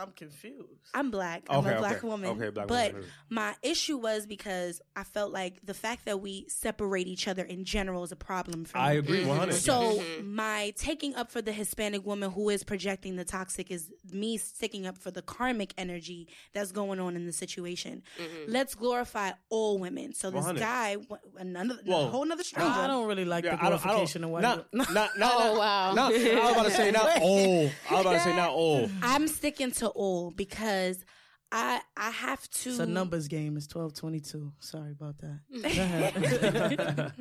[0.00, 0.66] I'm confused.
[0.94, 1.42] I'm black.
[1.50, 2.06] I'm Okay, a black okay.
[2.06, 2.30] woman.
[2.30, 3.08] Okay, black but woman.
[3.28, 7.64] my issue was because I felt like the fact that we separate each other in
[7.64, 8.82] general is a problem for me.
[8.84, 9.56] I agree, one hundred.
[9.56, 10.32] So Mhm.
[10.32, 14.86] my taking up for the Hispanic woman who is projecting the toxic is me sticking
[14.86, 18.02] up for the karmic energy that's going on in the situation.
[18.18, 18.50] Mm-hmm.
[18.52, 20.14] Let's glorify all women.
[20.14, 20.60] So this 100.
[20.60, 20.96] guy,
[21.36, 22.72] another Well, whole another stranger.
[22.72, 23.78] I don't really like Yeah, the I don't.
[23.80, 24.30] I glorification don't.
[24.30, 24.86] of white Not, women.
[24.94, 25.92] not, not, Oh, wow.
[25.94, 27.70] Not, I was about to say not all.
[27.90, 28.90] I was about to say not all.
[29.02, 31.04] I'm sticking to all because
[31.52, 32.70] I I have to.
[32.70, 33.56] It's a numbers game.
[33.56, 34.52] It's twelve twenty two.
[34.60, 35.40] Sorry about that.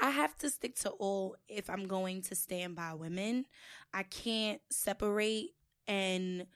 [0.00, 3.44] I have to stick to all if I'm going to stand by women.
[3.92, 5.50] I can't separate
[5.86, 6.46] and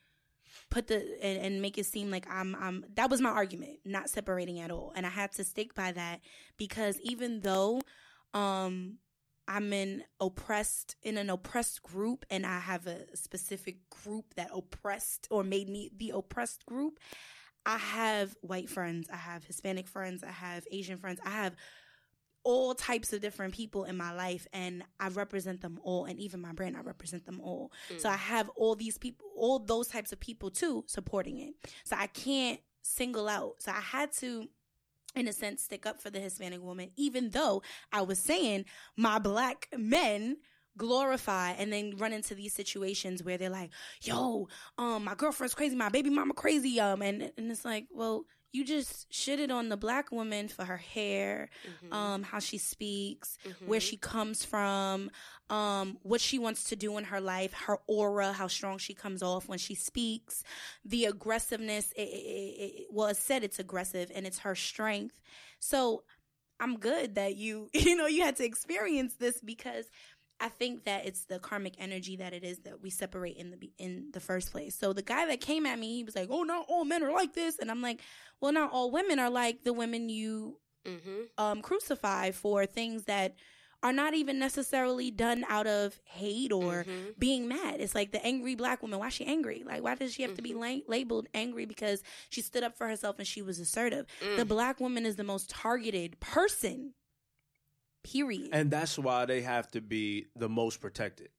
[0.70, 4.08] put the and, and make it seem like I'm I'm that was my argument, not
[4.08, 4.92] separating at all.
[4.94, 6.20] And I had to stick by that
[6.56, 7.80] because even though
[8.32, 8.98] um
[9.46, 15.28] I'm in oppressed in an oppressed group and I have a specific group that oppressed
[15.30, 16.98] or made me the oppressed group.
[17.66, 21.54] I have white friends, I have Hispanic friends, I have Asian friends, I have
[22.42, 26.40] all types of different people in my life and I represent them all and even
[26.40, 27.72] my brand I represent them all.
[27.98, 28.18] So I mm.
[28.18, 31.54] have all these people all those types of people too supporting it.
[31.84, 33.54] So I can't single out.
[33.58, 34.46] So I had to
[35.14, 37.62] in a sense stick up for the Hispanic woman even though
[37.92, 38.64] I was saying
[38.96, 40.36] my black men
[40.76, 43.70] glorify and then run into these situations where they're like,
[44.02, 44.48] "Yo,
[44.78, 48.24] um my girlfriend's crazy, my baby mama crazy." Um and and it's like, "Well,
[48.54, 51.50] you just shitted on the black woman for her hair,
[51.90, 53.36] um, how she speaks,
[53.66, 55.10] where she comes from,
[55.50, 59.24] um, what she wants to do in her life, her aura, how strong she comes
[59.24, 60.44] off when she speaks,
[60.84, 61.90] the aggressiveness.
[61.96, 65.20] It, it, it, well, it said it's aggressive and it's her strength.
[65.58, 66.04] So
[66.60, 69.86] I'm good that you, you know, you had to experience this because
[70.40, 73.70] I think that it's the karmic energy that it is that we separate in the
[73.78, 74.74] in the first place.
[74.74, 77.12] So the guy that came at me, he was like, "Oh, not all men are
[77.12, 78.00] like this," and I'm like,
[78.40, 81.42] "Well, not all women are like the women you Mm-hmm.
[81.42, 83.36] um, crucify for things that
[83.82, 87.10] are not even necessarily done out of hate or Mm-hmm.
[87.18, 87.80] being mad.
[87.80, 88.98] It's like the angry black woman.
[88.98, 89.62] Why is she angry?
[89.64, 90.60] Like, why does she have to Mm-hmm.
[90.60, 94.04] be la- labeled angry because she stood up for herself and she was assertive?
[94.22, 94.36] Mm.
[94.36, 96.92] The black woman is the most targeted person.
[98.04, 98.50] Period.
[98.52, 101.30] And that's why they have to be the most protected.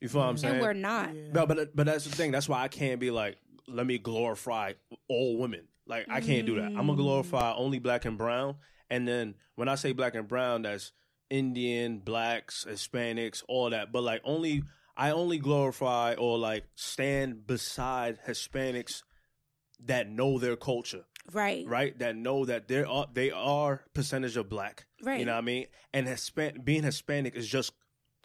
[0.00, 0.54] You feel what I'm saying?
[0.54, 1.14] and we're not.
[1.14, 1.32] Yeah.
[1.32, 2.30] No, but but that's the thing.
[2.32, 4.72] That's why I can't be like, let me glorify
[5.08, 5.68] all women.
[5.86, 6.66] Like I can't do that.
[6.66, 8.56] I'm gonna glorify only black and brown.
[8.90, 10.92] And then when I say black and brown, that's
[11.30, 13.92] Indian, blacks, Hispanics, all that.
[13.92, 14.64] But like only
[14.96, 19.02] I only glorify or like stand beside Hispanics
[19.84, 21.66] that know their culture, Right.
[21.66, 21.98] right?
[21.98, 24.86] That know that there are they are percentage of black.
[25.02, 25.20] Right.
[25.20, 25.66] You know what I mean?
[25.92, 27.72] And Hispan- being Hispanic is just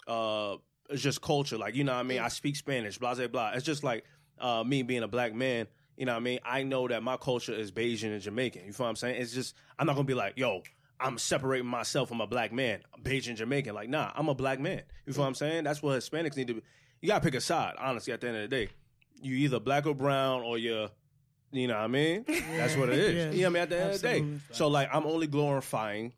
[0.08, 0.58] uh
[0.90, 1.58] it's just culture.
[1.58, 2.20] Like, you know what I mean?
[2.20, 3.52] I speak Spanish, blah blah blah.
[3.54, 4.04] It's just like
[4.40, 6.40] uh me being a black man, you know what I mean?
[6.44, 8.66] I know that my culture is Belizean and Jamaican.
[8.66, 9.22] You feel what I'm saying?
[9.22, 10.64] It's just I'm not gonna be like, yo,
[11.00, 13.74] I'm separating myself from a black man, Belizean Jamaican.
[13.76, 14.82] Like, nah, I'm a black man.
[15.06, 15.64] You feel what I'm saying?
[15.64, 16.62] That's what Hispanics need to be.
[17.02, 18.70] You gotta pick a side, honestly, at the end of the day.
[19.22, 20.90] You either black or brown or you're
[21.52, 22.26] you know what I mean?
[22.28, 23.16] That's what it is.
[23.16, 23.32] Yeah.
[23.32, 23.64] You know what I mean?
[23.64, 24.26] At the end of the day.
[24.52, 26.14] So like I'm only glorifying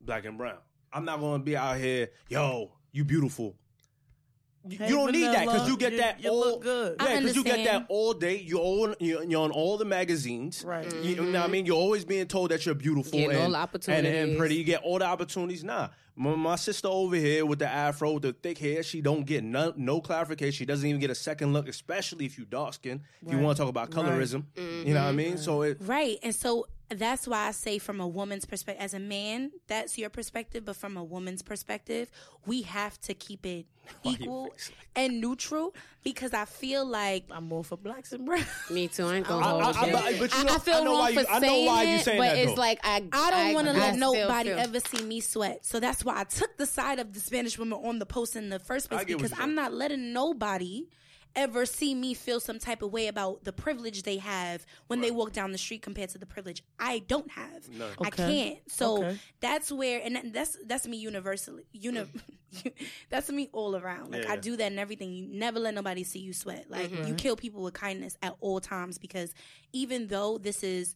[0.00, 0.58] black and brown.
[0.92, 3.56] I'm not gonna be out here, yo, you beautiful.
[4.68, 6.40] You Hey, don't need that because you get you- that you all.
[6.40, 6.96] look good.
[7.00, 8.38] Yeah, because you get that all day.
[8.38, 10.84] You all you're, you're on all the magazines, Right.
[11.02, 11.52] You, know what I mm-hmm.
[11.52, 11.66] mean?
[11.66, 14.56] You're always being told that you're beautiful Getting all and, the and, and pretty.
[14.56, 15.64] You get all the opportunities.
[15.64, 19.24] Nah, my, my sister over here with the afro, with the thick hair, she don't
[19.24, 20.52] get no, no clarification.
[20.52, 23.02] She doesn't even get a second look, especially if you dark skin.
[23.24, 25.34] If you want to talk about colorism, you know what I mean?
[25.34, 25.42] Mm-hmm.
[25.42, 25.78] So it.
[25.80, 26.18] Right.
[26.22, 26.66] And so
[26.98, 30.76] that's why I say from a woman's perspective as a man, that's your perspective, but
[30.76, 32.10] from a woman's perspective,
[32.46, 33.66] we have to keep it
[34.04, 34.52] equal
[34.96, 35.74] and neutral
[36.04, 38.46] because I feel like I'm more for blacks and browns.
[38.70, 39.06] Me too.
[39.06, 39.76] I ain't gonna I- hold I- it.
[39.76, 41.46] I- but- but you know- I feel I know wrong why you- for I know
[41.48, 42.60] saying why you it, saying but that, it's though.
[42.60, 43.04] like I.
[43.12, 45.64] I don't want to let still nobody feel- ever see me sweat.
[45.66, 48.48] So that's why I took the side of the Spanish woman on the post in
[48.50, 50.86] the first place I get what because I'm not letting nobody
[51.34, 55.10] ever see me feel some type of way about the privilege they have when they
[55.10, 57.68] walk down the street compared to the privilege I don't have.
[57.80, 58.10] I Okay.
[58.10, 58.58] can't.
[58.70, 59.18] So Okay.
[59.40, 61.64] that's where and that's that's me universally.
[61.72, 62.06] Uni-
[63.10, 64.10] that's me all around.
[64.12, 65.12] Like I do that in everything.
[65.12, 66.66] You never let nobody see you sweat.
[66.70, 67.16] Like you mm-hmm.
[67.16, 69.34] kill people with kindness at all times because
[69.72, 70.94] even though this is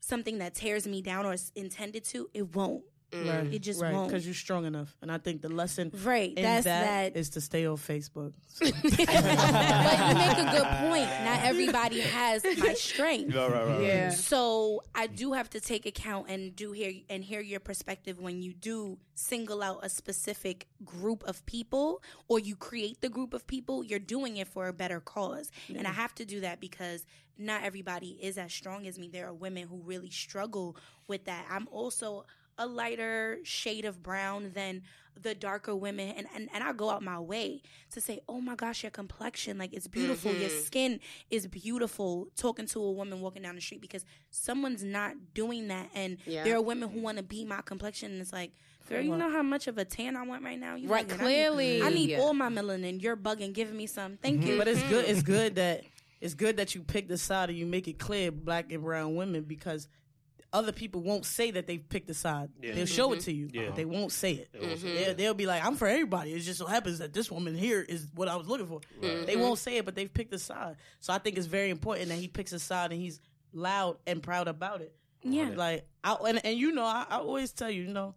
[0.00, 2.84] something that tears me down or is intended to, it won't.
[3.24, 3.54] Right.
[3.54, 4.08] It just right, won't.
[4.08, 4.96] because you're strong enough.
[5.02, 7.18] And I think the lesson Right, in that's that that.
[7.18, 8.32] is to stay on Facebook.
[8.60, 11.08] but you make a good point.
[11.24, 13.34] Not everybody has my strength.
[13.34, 13.82] Right, right, right.
[13.82, 14.10] Yeah.
[14.10, 18.42] So I do have to take account and do hear and hear your perspective when
[18.42, 23.46] you do single out a specific group of people or you create the group of
[23.46, 25.50] people, you're doing it for a better cause.
[25.68, 27.04] And I have to do that because
[27.38, 29.08] not everybody is as strong as me.
[29.08, 30.76] There are women who really struggle
[31.08, 31.46] with that.
[31.50, 32.24] I'm also
[32.58, 34.82] a lighter shade of brown than
[35.22, 37.62] the darker women and, and and I go out my way
[37.92, 40.32] to say, "Oh my gosh, your complexion like it's beautiful.
[40.32, 40.60] Your mm-hmm.
[40.60, 41.00] skin
[41.30, 45.90] is beautiful." Talking to a woman walking down the street because someone's not doing that
[45.94, 46.44] and Yeah.
[46.44, 48.52] there are women who want to be my complexion and it's like,
[48.88, 51.12] "Girl, you know how much of a tan I want right now?" You Right, bugging.
[51.12, 51.82] I need- clearly.
[51.82, 52.20] I need, Yeah.
[52.20, 53.02] all my melanin.
[53.02, 54.18] You're bugging, giving me some.
[54.18, 54.50] Thank mm-hmm.
[54.50, 54.58] you.
[54.58, 55.04] But it's good.
[55.06, 55.84] It's good that
[56.20, 59.16] it's good that you pick the side and you make it clear, black and brown
[59.16, 59.88] women, because
[60.56, 62.48] other people won't say that they've picked a side.
[62.60, 63.24] They'll show it mm-hmm.
[63.24, 63.50] to you.
[63.52, 63.70] Yeah.
[63.70, 64.48] They won't say it.
[64.52, 67.82] They'll, they'll be like, "I'm for everybody." It just so happens that this woman here
[67.82, 68.80] is what I was looking for.
[69.00, 69.40] They mm-hmm.
[69.40, 70.76] won't say it, but they've picked a side.
[71.00, 73.20] So I think it's very important that he picks a side and he's
[73.52, 74.94] loud and proud about it.
[75.22, 75.50] Yeah.
[75.54, 78.14] Like, I, and and you know, I, I always tell you, you know,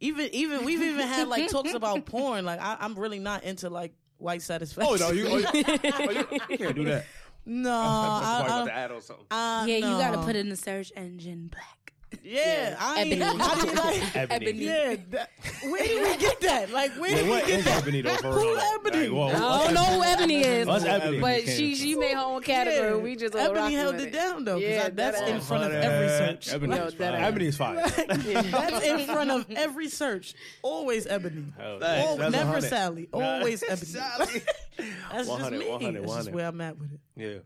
[0.00, 2.46] even even we've even had like talks about porn.
[2.46, 4.96] Like, I, I'm really not into like white satisfaction.
[4.98, 7.04] Oh no, you, oh, you, oh, you, you can't do that.
[7.44, 9.26] No, Probably I, about I, to add on something.
[9.30, 11.81] I, yeah, you got to put it in the search engine black.
[12.24, 13.40] Yeah, I ain't, Ebony.
[13.42, 14.50] I mean, like, Ebony.
[14.52, 14.96] yeah.
[15.10, 15.30] That,
[15.64, 16.70] where did we get that?
[16.70, 17.82] Like, where Yeah, did what we get is that?
[17.82, 18.16] Ebony though?
[18.16, 18.58] For Who real?
[18.74, 19.08] Ebony?
[19.08, 21.20] Like, whoa, I don't know who Ebony is, What's Ebony?
[21.20, 22.90] but she she made her own category.
[22.96, 22.96] Yeah.
[23.02, 24.54] We just all Ebony rocking held with it down though.
[24.54, 25.48] 'cause Yeah, I- that's that in ass.
[25.48, 26.52] front of every search.
[26.54, 27.20] Ebony Yo, is that fire.
[27.20, 27.28] ass.
[27.28, 27.74] Ebony is fire.
[28.08, 30.34] That's in front of every search.
[30.62, 31.44] Always Ebony.
[31.58, 32.68] Hell, Al- that's- that's never 100.
[32.68, 33.08] Sally.
[33.12, 33.76] Always Ebony.
[33.86, 34.42] Sally.
[34.78, 35.68] That's just 100, me.
[35.68, 36.34] 100, That's just 100.
[36.34, 37.00] where I'm at with it.
[37.16, 37.38] Yeah.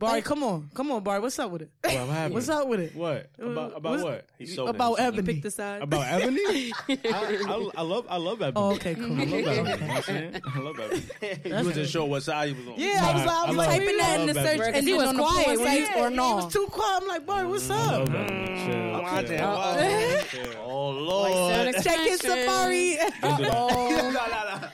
[0.00, 1.18] Barry, come on, come on, Barry.
[1.20, 1.70] What's up with it?
[1.82, 2.34] What happened?
[2.34, 2.94] What's up with it?
[2.94, 4.26] What about about What's- what?
[4.38, 5.08] He's so about busy.
[5.08, 5.32] Ebony.
[5.34, 5.82] Pick the side.
[5.82, 6.72] About Ebony?
[6.88, 8.52] I, I, I love I love Ebony.
[8.56, 9.06] Oh, okay, cool.
[9.20, 9.86] I love Ebony.
[9.86, 10.40] You I'm saying?
[10.54, 11.02] I love Ebony.
[11.42, 12.74] He wasn't sure what side he was on.
[12.76, 14.68] Yeah, I was like, I was I like, love- Typing that in the search Ebony.
[14.68, 16.36] engine he was quiet porn when he- or It no.
[16.36, 16.98] was too quiet.
[17.02, 17.90] I'm like, Barry, mm, what's up?
[17.92, 19.46] love Chill, chill.
[19.46, 20.22] Uh-oh.
[20.30, 20.52] Chill.
[20.64, 21.74] Oh Lord.
[21.82, 22.96] Check his safari.
[23.20, 23.52] Don't do that.
[23.52, 24.68] Oh, No, no, no.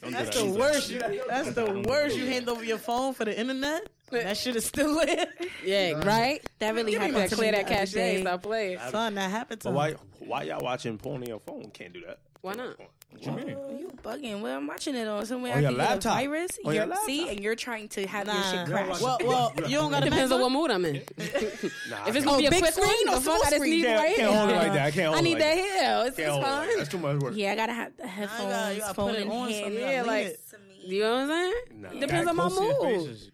[0.00, 0.42] Don't do that's that.
[0.44, 0.90] the Don't worst.
[0.90, 2.16] You- That's the worst.
[2.16, 3.88] You hand over your phone for the internet.
[4.10, 5.26] That shit is still there.
[5.64, 6.40] Yeah, right.
[6.60, 7.92] That really You happened better to clear me that the other cache.
[7.92, 8.20] day.
[8.20, 8.78] Stop playing.
[8.90, 9.76] Son, that happened to But me.
[9.76, 9.94] why
[10.26, 11.70] why y'all watching porn on your phone?
[11.72, 12.18] Can't do that.
[12.40, 12.78] Why not?
[13.10, 13.56] What you mean?
[13.58, 14.40] Oh, you bugging?
[14.42, 16.18] Well, I'm watching it on somewhere On I your can get a laptop.
[16.18, 16.58] virus.
[16.64, 18.50] On your You're- see, and you're trying to have your Nah.
[18.50, 19.00] shit crash.
[19.00, 20.94] Well, well, you don't got It depends on what mood I'm in.
[20.94, 21.00] Nah,
[22.06, 23.36] If it's Oh, gonna be a oh, big quick screen one, or the fuck small
[23.36, 23.70] I just screen?
[23.70, 24.62] need Can't- right can't hold it here.
[24.62, 24.86] like that.
[24.86, 25.56] I can't hold I it need like that that.
[25.56, 25.98] here.
[26.00, 26.46] It's, it's Can't hold it.
[26.46, 26.76] fine.
[26.78, 27.32] That's too much work.
[27.36, 29.64] yeah, I gotta have the gotta- headphones, you gotta phone put it in on hand.
[29.64, 29.80] something.
[29.80, 30.40] Yeah, lean like it.
[30.86, 31.54] You know what I'm saying?
[31.80, 32.00] Nah.
[32.00, 33.16] Depends on my mood.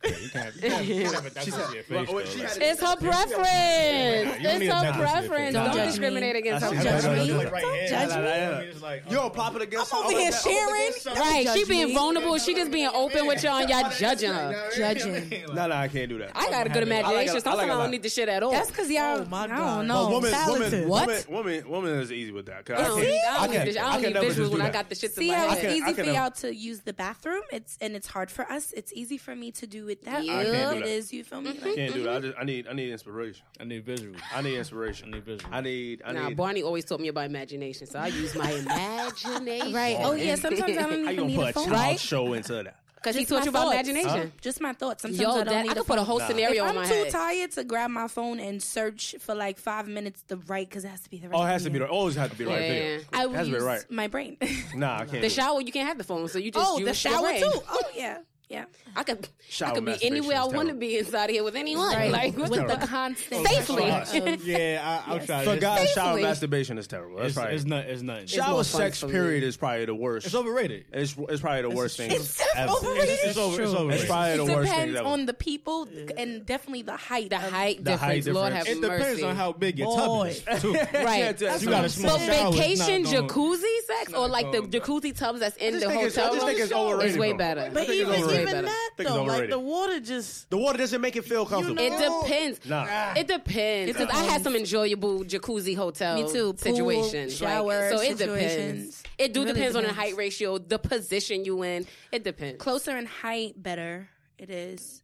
[1.03, 4.37] It's her preference.
[4.43, 5.55] It's her preference.
[5.55, 6.39] Don't Don't discriminate me.
[6.41, 6.83] against Don't her.
[6.83, 7.35] judge Judge me.
[7.35, 7.51] me.
[7.51, 9.13] Don't judge me.
[9.13, 9.95] Yo, pop it against.
[9.95, 10.93] I'm over here sharing.
[11.17, 12.39] Right, she being vulnerable.
[12.39, 14.71] She just being open with y'all, and y'all judging her.
[14.77, 15.31] Judging.
[15.55, 16.33] No, no, I can't do that.
[16.35, 17.37] I got a good imagination.
[17.37, 17.83] I Sometimes a I lot.
[17.83, 18.51] don't need the shit at all.
[18.53, 19.21] That's because y'all.
[19.21, 20.09] Oh, my I don't know.
[20.11, 21.07] woman, woman, What?
[21.09, 22.69] woman, woman, woman is easy with that.
[22.71, 23.09] I I don't can't.
[23.11, 23.73] need, I I don't need, can't.
[23.75, 25.17] the, I I don't can need never just visuals when I got the shit to
[25.21, 27.40] See how it's easy for y'all to use the bathroom?
[27.53, 28.73] It's and it's hard for us.
[28.73, 30.39] It's easy for me to do it that Yeah.
[30.39, 30.41] way.
[30.41, 30.89] I can't do It that.
[30.89, 31.13] is.
[31.13, 31.51] You feel me?
[31.53, 31.67] Mm-hmm.
[31.67, 32.17] Like, Can't do that.
[32.17, 33.45] I just, I need, I need inspiration.
[33.61, 34.21] I need visuals.
[34.35, 35.09] I need inspiration.
[35.09, 35.49] I need visuals.
[35.53, 36.37] I need, I Nah, need.
[36.37, 39.73] Barney always taught me about imagination, so I use my imagination.
[39.73, 39.97] right.
[40.01, 40.35] Oh yeah.
[40.37, 41.65] Sometimes I don't How you even gonna need put a a phone.
[41.67, 42.01] child Right.
[42.01, 42.77] show into that?
[43.03, 43.89] Because he Just taught my you about thoughts.
[43.89, 44.33] imagination.
[44.43, 45.03] Just my thoughts.
[45.03, 46.07] Sometimes Yo, I don't that, need I could put a phone.
[46.07, 47.11] whole scenario if in I'm my too head.
[47.11, 50.89] tired to grab my phone and search for like five minutes to write because it
[50.89, 51.39] has to be the right.
[51.39, 51.87] Oh, it has to be video.
[51.89, 52.97] the always has to be the right Yeah, video.
[52.99, 53.05] yeah.
[53.13, 53.91] I It has to be right.
[53.91, 54.37] my brain.
[54.75, 55.23] Nah, I can't.
[55.23, 57.41] The shower, you can't have the phone, so you just oh, use the shower brain.
[57.43, 57.51] too.
[57.71, 58.19] Oh yeah,
[58.51, 58.65] yeah.
[58.97, 59.29] I could,
[59.63, 61.95] I could be anywhere I want to be inside here with anyone.
[61.95, 62.11] Right.
[62.11, 63.89] Like with the the constant Safely.
[63.89, 65.45] of- um, Yeah, I, I'll try.
[65.45, 65.61] For it.
[65.61, 67.19] guys, shower masturbation is terrible.
[67.19, 67.55] That's it's, right.
[67.55, 67.85] it's not.
[67.85, 68.27] It's nothing.
[68.27, 70.27] shower more sex period is probably the worst.
[70.27, 70.87] It's overrated.
[70.93, 72.11] It's, it's probably the worst thing.
[72.11, 72.73] It's ever.
[72.73, 73.19] overrated.
[73.23, 74.07] It's, over, it's It's overrated.
[74.09, 77.31] probably the It worst thing depends on the people and definitely the height.
[77.31, 78.35] the of- height The height difference.
[78.37, 78.85] Lord have difference.
[78.85, 80.63] It depends on how big your tub is.
[80.63, 80.73] Too.
[80.93, 81.41] Right.
[81.41, 82.49] Yeah, you got a small But shower.
[82.57, 86.23] it's vacation jacuzzi sex or like the jacuzzi tubs that's in the think it's- I
[86.23, 87.71] hotel just room think overrated, is way better.
[87.73, 88.59] But even overrated.
[88.59, 88.67] even better.
[88.67, 89.53] that think it's though, like overrated.
[89.53, 91.83] the water just The water doesn't make it feel comfortable.
[91.83, 91.91] It
[92.23, 92.61] depends.
[92.69, 93.13] Nah.
[93.17, 93.93] It depends.
[93.93, 96.53] Because I had some enjoyable jacuzzi hotel Me too.
[96.53, 97.37] Pool, situations.
[97.37, 99.03] shower so it depends.
[99.19, 100.11] It do Really depends on the depends.
[100.11, 101.87] height ratio, the position you in.
[102.13, 102.59] It depends.
[102.63, 104.09] closer in height, better
[104.39, 105.03] it is.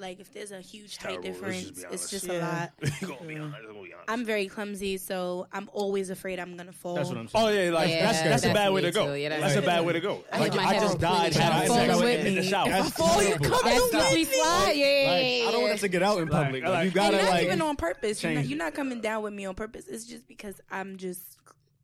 [0.00, 1.30] Like if there's a huge height terrible.
[1.30, 2.10] Let's just difference, it's honest.
[2.10, 2.72] just a lot.
[3.00, 3.56] Gonna be honest.
[3.66, 4.08] Gonna be honest.
[4.08, 6.94] I'm very clumsy, so I'm always afraid I'm gonna fall.
[6.94, 7.58] That's what I'm oh, saying.
[7.58, 9.12] Oh yeah, like Yeah, that's that's a that's bad way to go.
[9.14, 10.24] Yeah, that's that's a bad way to go.
[10.32, 11.42] I Like hit I just died completely.
[11.42, 12.48] having Fall in the me.
[12.48, 12.68] shower.
[12.68, 13.48] That's fall, you terrible.
[13.50, 14.24] come That's with me.
[14.24, 14.72] slide.
[14.72, 15.48] Yeah, yeah, Like.
[15.48, 16.62] I don't want us to get out in public.
[16.64, 17.44] Like, like- you gotta not like.
[17.44, 18.22] even on purpose.
[18.22, 19.86] You're not, you're not coming down with me on purpose.
[19.86, 21.36] It's just because I'm just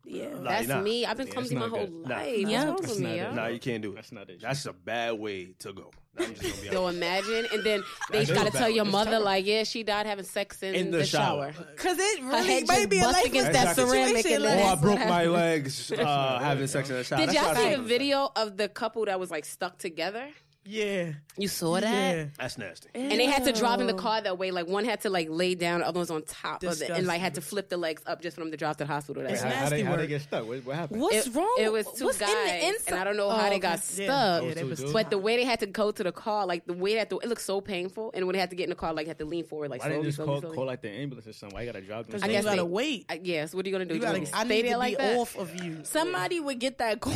[0.06, 0.28] yeah.
[0.28, 0.80] Nah, That's nah.
[0.80, 1.04] me.
[1.04, 2.08] I've been Yeah, clumsy my not whole good.
[2.08, 2.16] Nah.
[2.16, 2.38] life.
[2.38, 2.44] Yeah.
[2.46, 3.24] What's wrong That's with me, not yo?
[3.24, 3.34] it.
[3.34, 3.94] Nah, you can't do it.
[3.96, 4.40] That's not it.
[4.40, 5.90] That's a bad way to go.
[6.18, 6.96] I'm just gonna be Yo, honest.
[6.96, 8.58] imagine, and then they That is gotta bad.
[8.58, 9.24] tell your It's mother, terrible.
[9.26, 11.52] like, yeah, she died having sex in, In the the, shower.
[11.52, 11.64] shower.
[11.76, 14.44] Cause it Her really head might just be a bust life against that ceramic and
[14.44, 17.18] Oh, I broke my legs uh, having sex in the shower.
[17.20, 17.84] Did That's y'all not see the safe.
[17.86, 20.28] video of the couple that was like stuck together?
[20.66, 21.12] Yeah.
[21.38, 21.82] You saw that?
[22.16, 22.24] Yeah.
[22.38, 22.88] That's nasty.
[22.94, 24.50] And they had to drive in the car that way.
[24.50, 27.06] Like one had to like lay down, the other one's on top of it, and
[27.06, 29.22] like had to flip the legs up just for them to drive to the hospital.
[29.22, 29.42] That It's.
[29.42, 30.46] How, how they, nasty how they get stuck?
[30.48, 31.00] What, what happened?
[31.02, 31.54] What's it, wrong?
[31.58, 32.90] It was two What's guys, in the inside?
[32.92, 34.06] and I don't know Oh, how they got Yeah.
[34.06, 34.44] stuck.
[34.44, 36.64] Yeah, they was Two But the way they had to go to the car, like
[36.66, 38.70] the way that the, it looked so painful, and when they had to get in
[38.70, 40.56] the car, like had to lean forward, like Why didn't slowly, just slowly, call, slowly.
[40.56, 41.54] call like the ambulance or something?
[41.54, 42.12] Why you gotta drive them?
[42.12, 43.06] Because I you gotta they- wait.
[43.10, 43.94] I, yes, what are you gonna do?
[43.94, 44.20] You You gotta.
[44.22, 45.16] I stay need there to like be that?
[45.18, 45.80] off of you.
[45.84, 47.12] Somebody would get that call.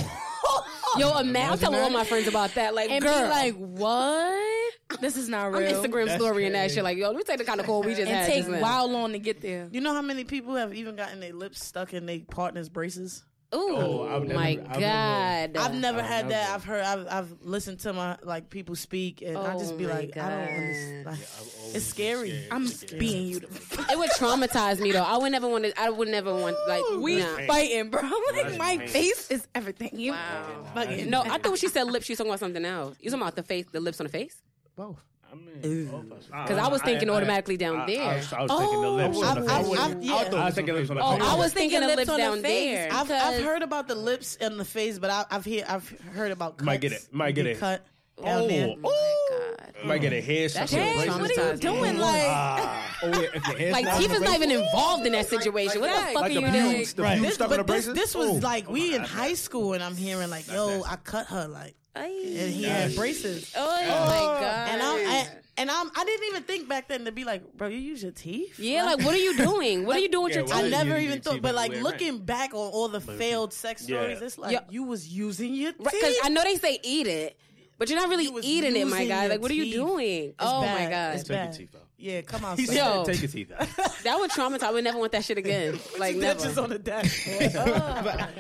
[0.99, 2.75] Yo, a man, I'm telling all my friends about that.
[2.75, 5.01] Like, and girl, be like, "What?
[5.01, 6.75] This is not I'm real." Instagram That's story and that crazy.
[6.77, 6.85] shit.
[6.85, 8.27] Like, yo, let me take the kind of call we just and had.
[8.27, 8.61] take just now.
[8.61, 9.69] wow long to get there.
[9.71, 13.25] You know how many people have even gotten their lips stuck in their partner's braces?
[13.53, 15.57] Ooh, Oh, I've never- my I've never- god!
[15.57, 16.51] I've never I've had that.
[16.51, 16.85] I've heard.
[16.85, 20.17] I've, I've listened to my like people speak, and I just Oh be my like,
[20.17, 21.07] I don't understand.
[21.07, 22.31] Like, I've it's scary.
[22.31, 23.37] been I'm scared being you.
[23.39, 25.03] It would traumatize me though.
[25.03, 25.81] I would never want to.
[25.81, 27.27] I would never want like we nah.
[27.49, 28.03] fighting, bro.
[28.33, 28.89] Like my pain.
[28.89, 29.91] face is everything.
[29.99, 30.65] You Wow.
[30.75, 32.97] fucking No, I thought when she said lips, she was talking about something else.
[33.01, 34.41] You talking about the face, the lips on the face?
[34.77, 35.03] Both.
[35.33, 36.25] I mean, all of us.
[36.27, 38.03] Because I was thinking automatically down I, there.
[38.03, 40.15] I was, I was thinking the Oh, lips on I've- the I've- I've- yeah.
[40.15, 41.23] I was thinking lips on the Oh, face.
[41.23, 42.77] I was thinking thinking lips lips on the down face.
[42.79, 42.89] there.
[42.93, 46.33] I've, I've heard about the lips and the face, but I, I've hear I've heard
[46.33, 46.67] about cuts.
[46.67, 47.07] Might get it.
[47.13, 47.59] Might get Be it.
[47.61, 47.85] Cut
[48.25, 48.75] down there.
[48.83, 49.75] Oh my god!
[49.87, 51.21] Might get a hair That stuck in shit the was braces.
[51.21, 51.61] what are you traumatizing.
[51.61, 51.99] doing?
[51.99, 52.97] Like, Ah.
[53.03, 53.29] Oh, yeah,
[53.59, 55.81] if Like not Tifa's not even involved in that situation.
[55.81, 56.87] what the fuck Like are you doing?
[56.99, 57.23] Right.
[57.23, 58.33] This, stuck in the but this, this was Oh.
[58.47, 61.77] like we in that's high school, and I'm hearing like, "Yo, I cut her like,"
[61.95, 62.07] and
[62.53, 62.97] he had Nasty.
[62.97, 63.53] braces.
[63.57, 64.41] Oh my oh.
[64.41, 64.69] god!
[64.71, 67.69] And I'm I, and I'm I didn't even think back then to be like, bro,
[67.69, 68.59] you use your teeth.
[68.59, 69.85] yeah, like what are you doing?
[69.87, 70.65] What are you doing with Yeah, your what I teeth?
[70.67, 73.01] you never using even your thought, teeth but like everywhere, looking back on all the
[73.01, 73.99] failed sex Yeah.
[74.01, 74.61] stories, it's like Yeah.
[74.71, 75.85] you was using your teeth.
[75.85, 77.37] Because I know they say eat it,
[77.79, 79.23] but you're not really You was eating it, my using guy.
[79.23, 79.75] your Like, what are you teeth.
[79.75, 80.25] doing?
[80.29, 80.85] It's oh bad.
[80.85, 81.53] my god, It's Take your bad.
[81.57, 81.87] teeth out.
[82.01, 82.57] Yeah, come on.
[82.57, 82.75] He son.
[82.77, 83.05] said, Yo.
[83.05, 83.69] take your teeth out.
[84.05, 84.63] that would traumatize.
[84.63, 85.79] I would never want that shit again.
[85.99, 86.55] Like That's never.
[86.55, 87.53] just on the dashboard.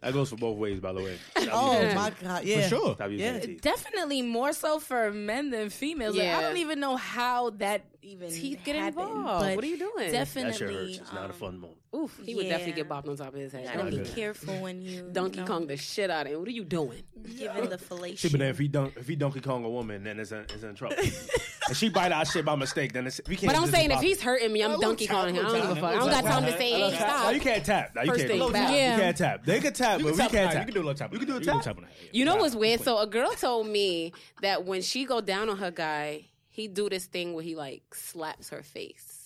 [0.00, 1.16] That goes for both ways, by the way.
[1.52, 2.94] oh my god, yeah, For sure.
[2.94, 3.32] Stop using Yeah.
[3.34, 3.60] your teeth.
[3.62, 6.16] definitely more so for men than females.
[6.16, 6.38] Like, Yeah.
[6.38, 9.44] I don't even know how that even Teeth get happened, involved.
[9.46, 10.10] But What are you doing?
[10.12, 10.98] Definitely, hurts.
[10.98, 11.78] It's not a um, fun moment.
[11.94, 13.64] Oof, he would definitely get bopped on top of his head.
[13.64, 14.14] Gotta be good.
[14.14, 16.38] careful when you Donkey you know, Kong the shit out of him.
[16.40, 17.02] What are you doing?
[17.38, 17.78] giving the
[18.16, 20.40] See, but then if he dunk, if he Donkey Kong a woman, then it's in,
[20.40, 20.96] it's in trouble.
[21.68, 23.52] and she bite our shit by mistake, then it's, we can't.
[23.52, 25.46] But I'm saying if he's hurting me, I'm Donkey tap, Kong him.
[25.46, 25.94] I look, don't give a fuck.
[25.94, 27.08] I don't got time to say, look, hey, tap.
[27.08, 27.34] No, stop.
[27.34, 27.94] you can't tap.
[27.94, 28.30] No, you First can't.
[28.30, 28.72] thing You back.
[28.72, 28.98] Yeah.
[28.98, 29.44] can't tap.
[29.44, 30.66] They can tap, You but can we tap can't the tap.
[30.66, 31.12] You can do a little tap.
[31.12, 31.62] You can do a You tap.
[31.62, 32.08] tap on the head.
[32.12, 32.80] You know what's weird?
[32.80, 36.88] So a girl told me that when she go down on her guy, he do
[36.88, 39.18] this thing where he like slaps her face.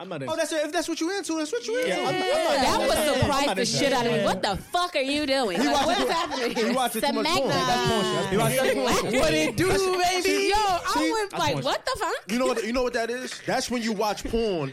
[0.00, 0.22] I'm not.
[0.28, 0.64] Oh, that's it.
[0.64, 1.88] If that's what you into, that's what you into.
[1.88, 4.12] Yeah, I'm- I'm not- That I'm would not- I'm surprise not the shit out of
[4.12, 4.22] me.
[4.24, 5.58] What the fuck are you doing?
[5.58, 6.54] Like, what's too- happening?
[6.54, 7.48] he watching too much porn.
[7.48, 8.30] That's porn shit.
[8.30, 8.30] Samantha.
[8.30, 10.50] He watching- what it do, baby?
[10.50, 12.30] Yo, I was like, what the fuck?
[12.30, 12.62] You know what?
[12.64, 13.40] You know what that is?
[13.44, 14.72] That's when you watch porn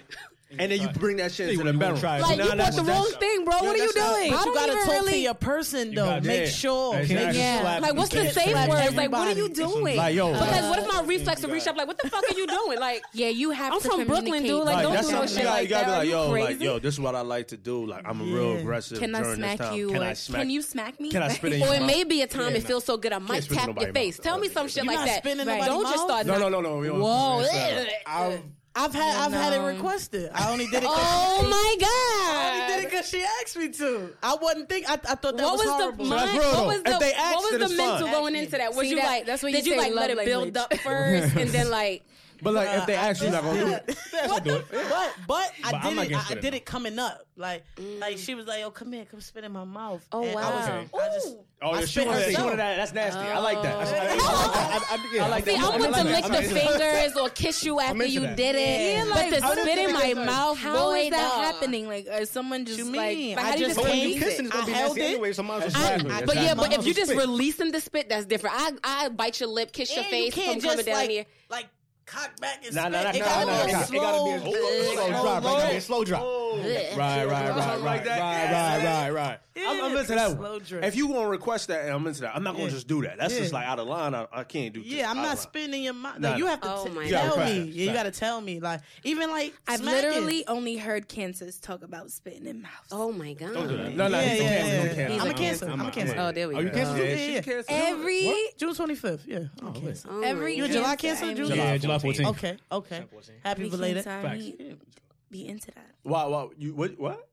[0.59, 2.01] and then you bring that shit to into the bedroom.
[2.01, 3.55] Like you bought the wrong thing, bro.
[3.55, 4.05] What are you doing?
[4.05, 6.19] I But you don't gotta even talk to your person though.
[6.21, 6.97] Make sure.
[6.97, 7.39] Exactly.
[7.39, 7.61] Yeah.
[7.61, 8.95] slap Like, what's the safe slap word?
[8.95, 9.97] Like, what are you doing?
[9.97, 11.75] Like, yo, because what if my uh, reflex will reach up?
[11.75, 12.79] Like, what the fuck are you doing?
[12.79, 13.73] Like, Yeah, you have.
[13.73, 14.63] I'm to from Brooklyn, dude.
[14.63, 15.87] Like, don't do no shit you gotta, like that.
[15.87, 16.65] Are be you like, yo, like, crazy?
[16.65, 17.85] yo, this is what I like to do.
[17.85, 19.89] Like, I'm real aggressive Can I smack you?
[19.89, 21.11] Can I smack you smack me?
[21.11, 23.13] Can I spit in your Or it may be a time it feels so good
[23.13, 24.19] I might tap your face.
[24.19, 25.23] Tell me some shit like that.
[25.23, 26.25] Don't just start.
[26.25, 26.75] No, no, no, no.
[26.95, 27.45] Whoa.
[28.75, 30.29] I've had I've had it um, requested.
[30.33, 30.83] I only did it.
[30.91, 31.87] oh my god!
[31.87, 34.13] I only did it because she asked me to.
[34.21, 34.89] I wasn't think.
[34.89, 36.03] I, I thought that what was, was horrible.
[36.03, 38.11] The mind, what was the they asked, what was the mental fun.
[38.11, 38.69] going into that?
[38.69, 40.73] Was See, you that, like that's what did you, you like let it build up
[40.77, 42.03] first and then like
[42.41, 43.97] but like, if they actually not gonna do it.
[44.27, 44.43] But
[45.27, 46.31] but I did it.
[46.31, 47.25] I, did it coming up.
[47.37, 48.25] Like like mm.
[48.25, 51.35] she was like, "Oh, come here, come spit in my mouth." Oh, I was- wow.
[51.61, 52.75] Oh, yeah, she wanted, that.
[52.75, 53.19] That's nasty.
[53.19, 53.75] I like that.
[53.75, 53.79] Oh.
[55.21, 55.55] I, like that.
[55.55, 55.59] See.
[55.59, 58.37] I want to lick the fingers or kiss you after you that.
[58.37, 58.97] did it.
[58.97, 61.41] Yeah, like, but to spit in my like- mouth, How boy, is that nah.
[61.41, 61.87] happening?
[61.87, 62.95] Like, is someone just mean?
[62.95, 63.35] like?
[63.35, 64.97] but how do you just But when you release kissing, it's gonna be I held
[64.97, 65.13] nasty it.
[65.13, 65.33] anyway.
[65.33, 68.55] So might as well but yeah, but if you just releasing the spit, that's different.
[68.57, 71.25] I I bite your lip, kiss your face you from coming down here.
[71.49, 71.67] like
[72.05, 73.97] cock back and nah, nah, nah, it nah, nah, slow.
[73.97, 75.43] It gotta be a slow, slow drop.
[75.43, 75.83] Right?
[75.83, 76.23] Slow drop.
[76.23, 79.39] Right, right, right, right, right, right, right, right.
[79.57, 80.61] I'm, I'm into that one.
[80.83, 82.35] If you want to request that, I'm into that.
[82.35, 83.17] I'm not going to just do that.
[83.17, 84.13] That's just like out of line.
[84.13, 84.81] I, I can't do.
[84.81, 86.19] Yeah, I'm not spending your money.
[86.19, 87.61] No, you have to oh t- tell me.
[87.61, 88.59] You got to tell me.
[88.59, 92.89] Like even like I've literally only heard Cancers talk about spitting in mouths.
[92.91, 93.53] Oh my god.
[93.53, 93.95] Don't do that.
[93.95, 94.17] No, no.
[94.17, 95.69] I'm a cancer.
[95.69, 96.15] I'm a cancer.
[96.17, 96.59] Oh, there we go.
[96.59, 97.05] Are you cancer?
[97.05, 97.63] Yeah, yeah.
[97.69, 99.21] Every June 25th.
[99.25, 100.23] Yeah, a.
[100.23, 101.33] Every July cancer.
[101.33, 101.77] July.
[101.99, 102.29] 14th.
[102.31, 103.05] Okay, okay.
[103.43, 104.05] Happy belated.
[104.05, 104.75] Be,
[105.31, 105.91] be into that.
[106.03, 106.51] Wow, wow.
[106.57, 106.99] You what?
[106.99, 107.27] What?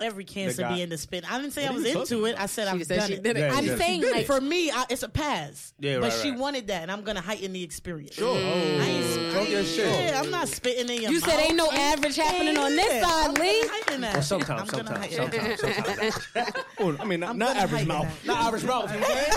[0.00, 1.24] every cancer guy- being the spin.
[1.28, 2.36] I didn't say I was into it.
[2.38, 3.24] I said I've done it.
[3.24, 3.76] Yeah, I'm yeah.
[3.76, 5.72] saying like for me, I, it's a pass.
[5.78, 6.02] Yeah, right.
[6.02, 6.38] but she right.
[6.38, 8.14] wanted that, and I'm gonna heighten the experience.
[8.14, 9.32] Sure, I ain't oh, spitting.
[9.32, 9.86] talk your shit.
[9.86, 11.12] Yeah, I'm not spitting in your.
[11.12, 11.30] You mouth.
[11.30, 13.62] said ain't no average happening on this side, Lee.
[14.22, 17.00] sometimes, sometimes, sometimes, sometimes.
[17.00, 18.24] I mean, not, average mouth.
[18.24, 18.90] Not average mouth.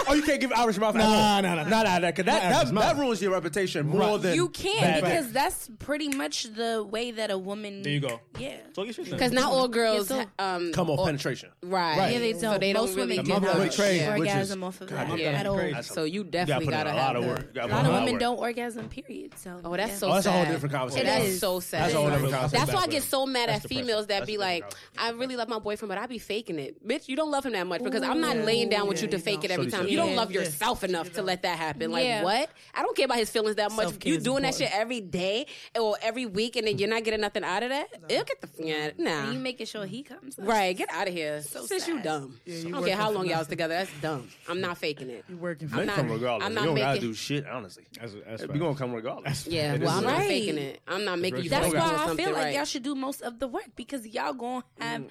[0.08, 0.96] oh, you can't give average mouth.
[0.96, 2.00] Nah, nah, nah, nah, nah.
[2.00, 6.44] That that, that, that ruins your reputation more than You can't because that's pretty much
[6.56, 7.82] the way that a woman.
[7.82, 8.20] There you go.
[8.40, 8.58] Yeah.
[8.74, 9.12] Talk your shit.
[9.12, 10.12] Because not all girls
[10.56, 11.50] um, come off or, penetration.
[11.64, 11.98] Right.
[11.98, 12.14] right.
[12.14, 12.42] Yeah, they don't.
[12.42, 15.32] So they don't swim women really do not orgasm off of God, that yeah.
[15.32, 15.84] at all.
[15.84, 17.56] So you definitely you gotta, gotta have a lot of work.
[17.56, 18.90] A lot of women don't orgasm.
[18.90, 19.38] Period.
[19.38, 20.10] So oh, that's so.
[20.10, 20.34] Oh, that's sad.
[20.34, 21.08] a whole different conversation.
[21.08, 21.84] That's so sad.
[21.84, 22.66] That's a whole different conversation.
[22.66, 24.66] That's why I get so mad at females that be like,
[24.98, 27.08] I really love my boyfriend, but I be faking it, bitch.
[27.08, 29.44] You don't love him that much because I'm not laying down with you to fake
[29.44, 29.88] it every time.
[29.88, 31.92] You don't love yourself enough to let that happen.
[31.92, 32.50] Like what?
[32.74, 34.06] I don't care about his feelings that much.
[34.06, 35.48] You doing that shit every day
[35.80, 37.88] or every week, and then you're not getting nothing out of that.
[38.10, 38.92] It'll get the yeah.
[38.98, 39.32] Nah.
[39.32, 40.35] You making sure he comes.
[40.38, 41.42] Right, get out of here.
[41.42, 41.96] So Since sad.
[41.96, 42.40] you dumb.
[42.46, 43.74] Yeah, you I don't care how long y'all was together.
[43.74, 44.30] That's dumb.
[44.50, 45.26] I'm not faking it.
[45.30, 46.46] You working for I'm not, come regardless.
[46.46, 47.86] I'm not you don't gotta do shit, honestly.
[48.00, 49.48] That's, that's we gonna come regardless.
[49.48, 50.18] Yeah, yeah well, I'm right.
[50.18, 50.82] not faking it.
[50.88, 53.48] I'm not making you That's why I feel like y'all should do most of the
[53.48, 55.10] work because y'all gonna have mm.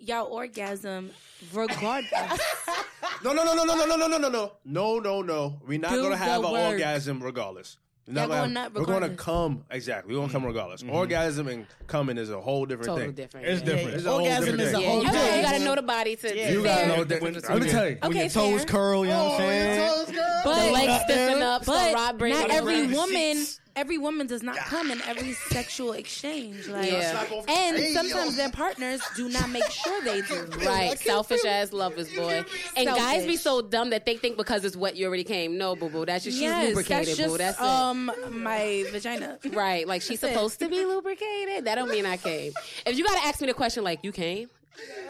[0.00, 1.10] y'all orgasm
[1.52, 2.12] regardless.
[3.24, 5.60] no, no, no, no, no, no, no, no, no, no, no, no, no, no.
[5.66, 7.78] We're not do gonna have an orgasm regardless.
[8.06, 10.12] We're going to come exactly.
[10.12, 10.48] We're going to come mm-hmm.
[10.48, 10.82] regardless.
[10.82, 10.94] Mm-hmm.
[10.94, 13.14] Orgasm and coming is a whole different Totally thing.
[13.14, 13.46] different.
[13.46, 13.66] It's yeah.
[13.66, 13.94] different.
[13.94, 15.02] It's a whole different is a thing.
[15.02, 16.52] you gotta know the body to.
[16.52, 17.22] You gotta know that.
[17.22, 17.96] Let me tell you.
[18.00, 18.66] When Okay, your toes fair.
[18.66, 20.18] curl, you know what I'm oh, saying?
[20.44, 23.44] But the legs uh, stiffen up, so Rob but not every woman
[23.76, 26.68] every woman does not come in every sexual exchange.
[26.68, 27.24] Like, yeah.
[27.48, 28.36] and hey, sometimes yo.
[28.36, 30.48] their partners do not make sure they do.
[30.64, 32.44] Right, selfish ass lovers, boy.
[32.76, 33.02] And selfish.
[33.02, 35.58] guys be so dumb that they think because it's wet you already came.
[35.58, 37.38] No, boo boo, that's just yes, she's lubricated, that's just, boo.
[37.38, 38.32] That's um it.
[38.32, 39.38] my vagina.
[39.52, 41.66] Right, like she's supposed to be lubricated.
[41.66, 42.52] That don't mean I came.
[42.86, 44.48] If you gotta ask me the question, like you came,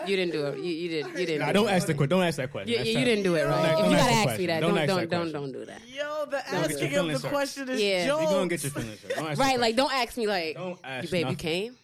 [0.06, 0.58] you didn't do it.
[0.58, 1.06] You, you did.
[1.06, 1.40] You didn't.
[1.40, 1.72] Nah, do don't it.
[1.72, 2.10] ask the question.
[2.10, 2.72] Don't ask that question.
[2.72, 3.72] You, you, you didn't do it right.
[3.72, 5.80] If you gotta ask, ask me that, don't don't don't, don't, don't do that.
[5.88, 8.06] Yo, the don't asking of the question is yeah.
[8.06, 8.22] Jokes.
[8.22, 9.38] You gonna get your feelings hurt.
[9.38, 9.58] Right?
[9.58, 11.30] Like, don't ask me like, ask you, babe, nothing.
[11.30, 11.76] you came.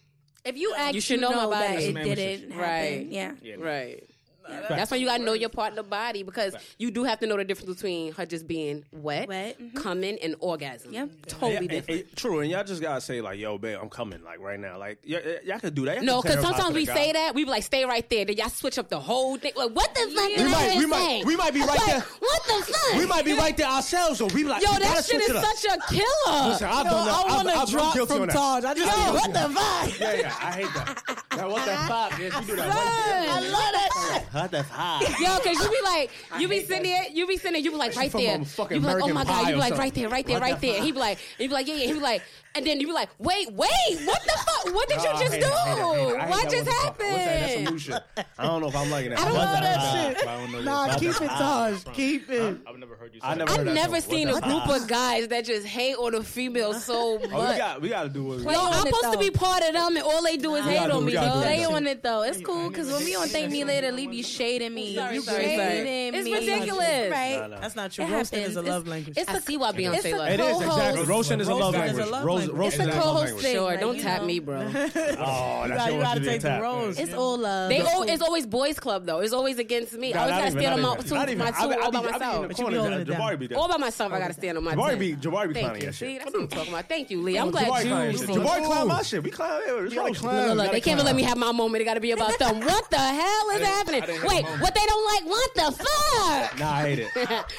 [0.44, 1.84] If you ask, you should know, know body.
[1.84, 1.96] it.
[1.96, 2.58] It didn't happen.
[2.58, 3.06] Right?
[3.06, 3.32] Yeah.
[3.58, 4.09] Right.
[4.50, 4.68] Right.
[4.68, 6.62] That's why you gotta know your partner body because right.
[6.78, 9.76] you do have to know the difference between her just being wet, wet, mm-hmm.
[9.76, 10.92] coming, and orgasm.
[10.92, 12.00] Yep, totally yeah, different.
[12.00, 14.58] And, and, true, and y'all just gotta say like, "Yo, babe, I'm coming," like right
[14.58, 14.78] now.
[14.78, 15.96] Like y- y- y'all could do that.
[15.96, 18.48] Y'all no, because sometimes we say that we be like, "Stay right there," then y'all
[18.48, 19.52] switch up the whole thing.
[19.56, 20.28] Like, what the fuck?
[20.36, 22.96] We might, we might, we might be right like, there what the fuck?
[22.96, 24.62] We might be right there ourselves, or we like.
[24.62, 26.48] Yo, that shit is such a killer.
[26.48, 27.26] Listen, I've done that.
[27.26, 28.64] I want to drop from Taj.
[28.64, 30.00] I just Yo, what the fuck?
[30.00, 31.48] Yeah, yeah, I hate that.
[31.48, 32.18] What the fuck?
[32.18, 32.70] Yes, you do that.
[32.70, 34.22] I love that shit.
[34.32, 35.20] What the fuck?
[35.20, 37.96] Yo, cause you be like, you be sending it, you be sending, you be like
[37.96, 38.38] right there.
[38.38, 40.82] You be like, oh my god, you be like right there, right there, right there.
[40.82, 41.86] He be like, he be like, yeah, yeah.
[41.86, 42.22] He be like,
[42.54, 44.74] and then you be like, wait, wait, what the fuck?
[44.74, 45.40] What did no, you just do?
[45.40, 47.14] That, that, what just happened?
[47.14, 47.40] That?
[47.40, 48.02] That's some new shit.
[48.38, 49.20] I don't know if I'm liking that.
[49.20, 50.26] I don't love that shit.
[50.26, 51.84] I don't nah, keep it, Taj.
[51.92, 52.58] Keep it.
[52.66, 53.20] I've never heard you.
[53.22, 53.52] I never.
[53.52, 57.30] I've never seen a group of guys that just hate on a female so much.
[57.40, 58.42] Oh, we got, to do it.
[58.42, 61.04] No, I'm supposed to be part of them, and all they do is hate on
[61.04, 61.12] me.
[61.12, 62.22] They on it though.
[62.22, 64.94] It's cool because when we on Thank Me Later, leave you shading me.
[64.94, 66.18] You shading me.
[66.18, 67.48] It's ridiculous, right?
[67.60, 68.06] That's not true.
[68.06, 69.16] Roshan is a love language.
[69.16, 70.30] It's the see why Beyonce.
[70.30, 71.04] It is exactly.
[71.04, 72.06] Roshan is a love language.
[72.48, 73.54] Rose, Rose it's a co-host thing.
[73.54, 74.26] Sure, like, don't tap know.
[74.26, 74.60] me, bro.
[74.74, 76.98] oh, that's you gotta, take the Rose.
[76.98, 77.68] It's all love.
[77.68, 79.20] They all, it's always boys club though.
[79.20, 80.14] It's always against me.
[80.14, 83.56] I always gotta stand on my two, my two all by myself.
[83.56, 84.74] All by myself, I gotta stand on my.
[84.74, 86.20] Jabari be Jabari be clowning your shit.
[86.20, 86.88] That's what I'm talking about.
[86.88, 87.38] Thank you, Lee.
[87.38, 88.18] I'm glad you.
[88.18, 89.22] Jabari clown my shit.
[89.22, 89.88] We clown.
[89.90, 91.82] They can't even let me have my moment.
[91.82, 92.60] It gotta be about them.
[92.60, 94.02] What the hell is happening?
[94.24, 95.24] Wait, what they don't like?
[95.24, 96.58] What the fuck?
[96.58, 97.08] Nah, I hate it.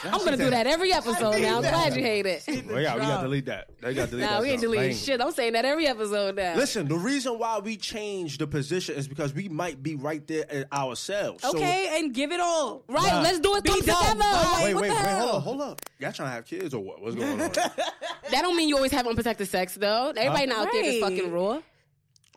[0.06, 1.58] I'm gonna do that every episode now.
[1.58, 2.44] I'm glad you hate it.
[2.68, 3.70] Well, yeah, we gotta delete that.
[3.82, 4.42] They gotta delete that.
[4.78, 4.96] Definitely.
[4.96, 6.56] Like, Shit, I'm saying that every episode now.
[6.56, 10.66] Listen, the reason why we change the position is because we might be right there
[10.72, 11.44] ourselves.
[11.44, 12.84] Okay, so, and give it all.
[12.88, 14.20] Right, nah, let's do it together.
[14.20, 15.82] Like, wait, wait, wait, hold up, hold up.
[16.00, 17.02] Y'all trying to have kids or what?
[17.02, 17.52] What's going on?
[17.52, 20.14] that don't mean you always have unprotected sex though.
[20.16, 20.68] Everybody uh, not right.
[20.68, 21.62] out there is fucking raw.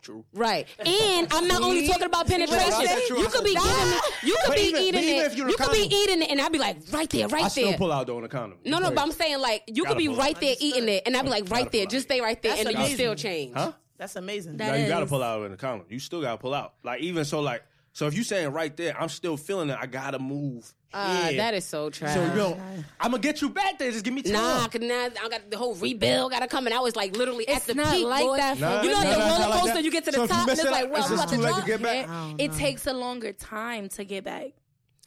[0.05, 0.23] True.
[0.33, 0.67] Right.
[0.85, 3.17] And I'm not only talking about penetration.
[3.17, 4.03] You could be eating it.
[4.23, 5.35] You could be eating it.
[5.35, 7.49] You could be eating it, and I'd be like, right there, right I there.
[7.49, 8.59] still pull out though on the condom.
[8.63, 11.23] No, no, but I'm saying like you could be right there eating it, and I'd
[11.23, 13.55] be like, right there, just stay right there, and you still change.
[13.55, 13.71] Huh?
[13.97, 14.57] That's amazing.
[14.57, 15.87] Now you gotta pull out in the condom.
[15.89, 16.73] You still gotta pull out.
[16.83, 17.63] Like even so, like
[17.95, 19.77] so if you saying right there, I'm still feeling it.
[19.79, 20.73] I gotta move.
[20.93, 22.13] Uh, that is so trash.
[22.13, 22.57] So yo,
[22.99, 23.89] I'm gonna get you back there.
[23.89, 24.33] Just give me time.
[24.33, 27.45] Nah, cause now I got the whole rebuild gotta come, and I was like literally
[27.45, 28.05] it's at the not peak.
[28.05, 28.35] Like boy.
[28.35, 28.59] that.
[28.59, 29.75] Nah, you know nah, the nah, roller coaster.
[29.75, 32.39] Like you get to the so top, and it's like, well, I'm about to, jump.
[32.39, 34.51] It, it takes a longer time to get back.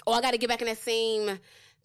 [0.06, 1.38] Oh, I gotta get back in that same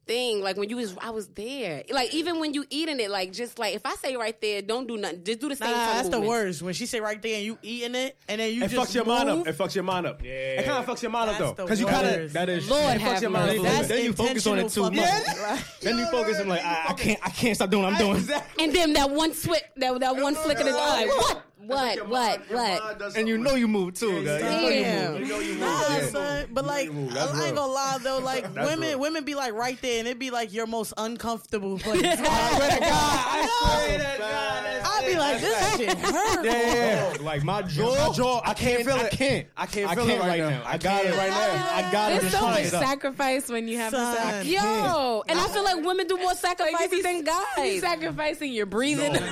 [0.06, 0.42] thing.
[0.42, 1.84] Like when you was, I was there.
[1.92, 4.88] Like even when you eating it, like just like if I say right there, don't
[4.88, 5.24] do nothing.
[5.24, 5.72] Just do the same.
[5.72, 6.24] Nah, that's movement.
[6.24, 6.62] the worst.
[6.62, 8.96] When she say right there and you eating it, and then you it just fucks
[8.96, 9.16] your move.
[9.16, 9.48] mind up.
[9.48, 10.24] It fucks your mind up.
[10.24, 12.50] Yeah, it kind of fucks your mind that's up though, because you kind of that
[12.50, 13.66] is Lord it fucks your mind up.
[13.66, 14.96] That's then you focus on it too much.
[14.96, 15.60] Yeah.
[15.82, 18.18] Then you focus on like I, I, can't, I can't stop doing what I'm doing.
[18.18, 18.64] Exactly.
[18.64, 21.44] And then that one switch, that that one flick of the eye, what?
[21.66, 21.96] What?
[21.96, 22.52] Your what?
[22.52, 23.16] Mind, what?
[23.16, 24.42] And you know you move too, guys.
[24.42, 25.18] Damn.
[25.18, 25.60] You know you move.
[25.62, 26.06] Nah, yeah.
[26.08, 26.46] son.
[26.52, 28.20] But like, I ain't gonna lie though.
[28.20, 29.00] Like women, real.
[29.00, 32.04] women be like right there, and it be like your most uncomfortable place.
[32.04, 32.16] I
[32.56, 34.64] swear to God, I swear to God.
[34.86, 35.98] I be like, this shit.
[36.44, 38.42] Yeah, like my jaw, my jaw.
[38.44, 39.06] I can't feel it.
[39.06, 39.48] I can't.
[39.58, 40.64] I can't feel it right now.
[40.66, 41.70] I got it right now.
[41.76, 42.22] I got it.
[42.22, 43.98] There's so much sacrifice when you have to.
[43.98, 47.80] Sac- Yo, and I feel like women do more sacrifices than guys.
[47.82, 49.14] Sacrificing your breathing.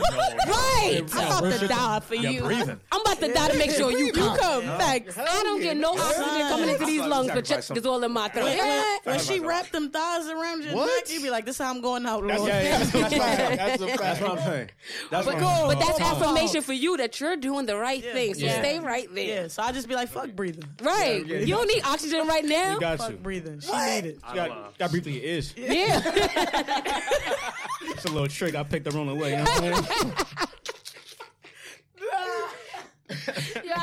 [0.51, 1.01] Right.
[1.13, 2.29] I'm about to die for you you.
[2.31, 2.41] you.
[2.41, 2.79] breathing.
[2.91, 4.63] I'm about to die to make sure you, you come.
[4.63, 5.17] Facts.
[5.17, 8.27] I don't get no oxygen coming into these lungs, but check is all in my
[8.29, 8.57] throat.
[9.03, 11.81] When she wrapped them thighs around your neck, you'd be like, this is how I'm
[11.81, 12.39] going out, Lord.
[12.51, 13.57] That's what I'm saying.
[13.57, 14.69] That's what I'm saying.
[15.09, 18.33] But that's affirmation for you that you're doing the right thing.
[18.33, 19.43] So stay right there.
[19.43, 20.65] Yeah, so I just be like, fuck breathing.
[20.81, 21.25] Right.
[21.25, 22.73] You don't need oxygen right now.
[22.73, 23.59] You got fuck breathing.
[23.59, 24.03] She what?
[24.03, 24.19] need it.
[24.29, 25.53] She got, got breathing your ears.
[25.57, 26.01] Yeah.
[27.83, 29.31] it's a little trick I picked up on the way.
[29.31, 30.13] You know what I'm saying?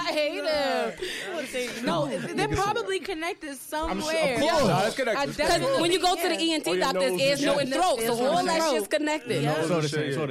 [0.09, 1.85] I hate him.
[1.85, 4.35] No, they're probably connected somewhere.
[4.35, 4.64] Of course.
[4.64, 5.36] No, it's connected.
[5.36, 8.01] Because when you go to the ENT doctor, it's ears, no, and throat.
[8.01, 9.44] So all that shit's connected.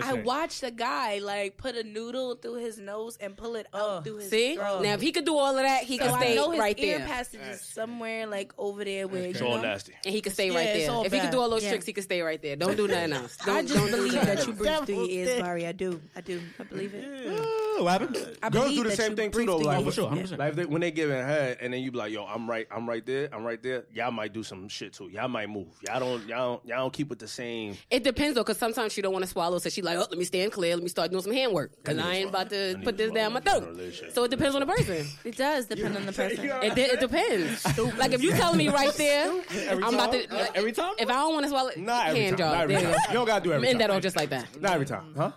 [0.03, 4.03] I watched a guy like put a noodle through his nose and pull it up
[4.03, 4.55] through his See?
[4.55, 6.99] Now, if he could do all of that, he could stay right there.
[6.99, 9.93] passages is somewhere like over there where it's all nasty.
[10.05, 11.05] And he could stay right there.
[11.05, 12.55] If he could do all those tricks, he could stay right there.
[12.55, 13.37] Don't do nothing else.
[13.47, 15.65] I just believe that you breathe through your ears, Mari.
[15.67, 16.01] I do.
[16.15, 16.41] I do.
[16.59, 17.05] I believe it.
[17.27, 18.37] Oh, what happened?
[18.51, 19.66] Girls do the same thing too, though.
[19.67, 20.37] Oh, like, for sure, 100%.
[20.37, 22.67] Like they, when they give in head, and then you be like, yo, I'm right,
[22.71, 23.85] I'm right there, I'm right there.
[23.93, 25.09] Y'all might do some shit too.
[25.09, 25.67] Y'all might move.
[25.85, 27.77] Y'all don't, y'all don't, y'all don't keep it the same.
[27.89, 30.17] It depends though, because sometimes she don't want to swallow, so she like, oh, let
[30.17, 32.97] me stand clear, let me start doing some handwork, because I, ain't about to put
[32.97, 33.77] this down my throat.
[34.13, 35.05] So it depends on the person.
[35.23, 36.49] It does depend on the person.
[36.67, 37.65] It, de- it depends.
[37.97, 39.31] like if you telling me right there,
[39.67, 40.93] every I'm about to like, every time.
[40.97, 42.69] If I don't want to swallow, not every hand time.
[42.69, 42.77] You
[43.13, 43.71] don't gotta do every time.
[43.71, 44.59] End that on just like that.
[44.61, 45.31] Not every time, huh?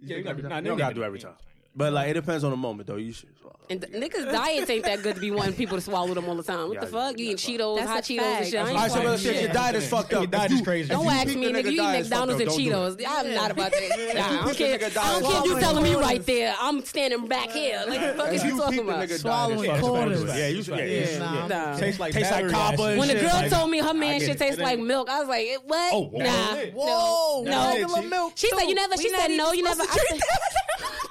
[0.00, 1.34] Yeah, you, gotta, nah, you don't gotta do every time.
[1.74, 2.96] But like, it depends on the moment, though.
[2.96, 3.56] You should, swallow.
[3.70, 6.34] And th- niggas' diets ain't that good to be wanting people to swallow them all
[6.34, 6.68] the time.
[6.68, 7.18] What the fuck?
[7.18, 8.60] You eat Cheetos, That's hot Cheetos, and shit.
[8.60, 9.42] I so fucking real shit.
[9.42, 10.20] Your diet is fucked up.
[10.20, 10.88] Your diet is crazy.
[10.88, 11.72] Don't ask me, nigga.
[11.72, 13.02] You eat McDonald's and Cheetos.
[13.06, 14.16] I'm not about that.
[14.16, 14.74] I don't care.
[14.74, 16.54] I don't care if you telling me right there.
[16.60, 17.82] I'm standing back here.
[17.88, 19.08] Like, the fuck is you talking about?
[19.10, 20.24] Swallowing quarters.
[20.24, 21.46] Yeah, you yeah.
[21.48, 21.76] Nah.
[21.76, 22.14] Tastes like
[22.50, 25.48] copper When the girl told me her man shit tastes like milk, I was like,
[25.66, 25.94] what?
[25.94, 26.56] Oh, nah.
[26.74, 27.44] Whoa.
[27.44, 28.32] No.
[28.34, 29.84] She said, you never, she said, no, you never.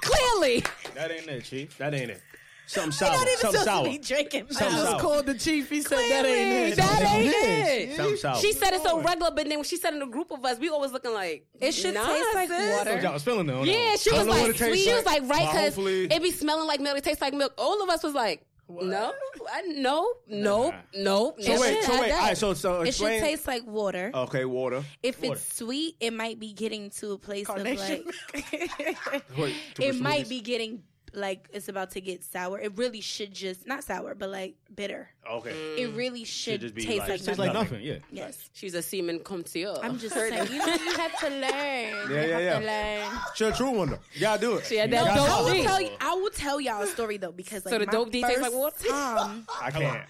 [0.00, 0.64] clearly.
[0.94, 1.76] That ain't it, chief.
[1.78, 2.22] That ain't it.
[2.66, 3.10] Something sour.
[3.10, 3.84] Not even something supposed sour.
[3.84, 4.46] To be drinking.
[4.48, 5.00] I Something just sour.
[5.00, 5.68] called the chief.
[5.68, 6.76] He said that ain't it.
[6.76, 7.90] That ain't it.
[7.90, 7.96] it.
[7.96, 8.36] Something sour.
[8.36, 10.58] She said it so regular, but then when she said in a group of us,
[10.58, 12.78] we always looking like It should nah, taste like sis.
[12.78, 13.00] water.
[13.00, 13.52] Y'all was feeling it.
[13.52, 14.78] that Yeah, she was don't like, sweet.
[14.78, 16.96] She was like, like, right, because hopefully- it be smelling like milk.
[16.98, 17.52] It tastes like milk.
[17.58, 18.46] All of us was like,
[18.80, 19.12] no,
[19.52, 21.42] I, no, nope, nope.
[21.42, 22.08] So wait, so wait.
[22.08, 22.18] that.
[22.20, 23.20] All right, so so It should explain.
[23.20, 24.10] taste like water.
[24.14, 24.82] Okay, water.
[25.02, 28.04] If it's sweet, it might be getting to a place Carnation.
[28.34, 29.24] of like.
[29.38, 30.28] Wait, to it might smoothies?
[30.28, 30.82] be getting
[31.14, 32.58] like it's about to get sour.
[32.58, 35.10] It really should just not sour, but like bitter.
[35.30, 35.50] Okay.
[35.50, 35.78] Mm.
[35.78, 37.54] It really should, just be taste like- like, Tastes Tastes nothing.
[37.54, 37.84] like nothing.
[37.84, 37.98] Yeah.
[38.10, 39.78] Yes, She's a semen connoisseur.
[39.82, 40.48] I'm just saying.
[40.52, 41.42] You know, you have to learn.
[41.42, 43.08] Yeah, you yeah, have to yeah.
[43.10, 43.20] learn.
[43.34, 43.98] She a true one though.
[44.14, 44.66] You gotta do it.
[44.66, 45.64] She had You that gotta dope swallow I will it.
[45.64, 45.90] tell you.
[46.00, 48.40] I will tell y'all a story though because like So the my dope D tastes
[48.40, 48.88] like first water?
[48.88, 50.02] Time, I can't.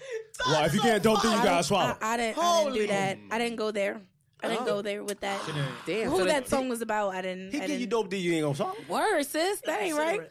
[0.47, 1.97] Well, if you can't dope, then you I, gotta swallow.
[2.01, 2.37] I, I didn't.
[2.37, 3.17] I didn't do that.
[3.31, 4.01] I didn't go there.
[4.43, 4.81] I didn't go oh.
[4.81, 5.39] there with that.
[5.85, 6.09] Damn.
[6.09, 7.15] Who so that song was about?
[7.15, 7.51] I didn't.
[7.51, 7.91] He I give you didn't.
[7.91, 8.75] dope D, you ain't gonna swallow.
[8.89, 9.61] Word, sis.
[9.61, 10.29] That ain't right.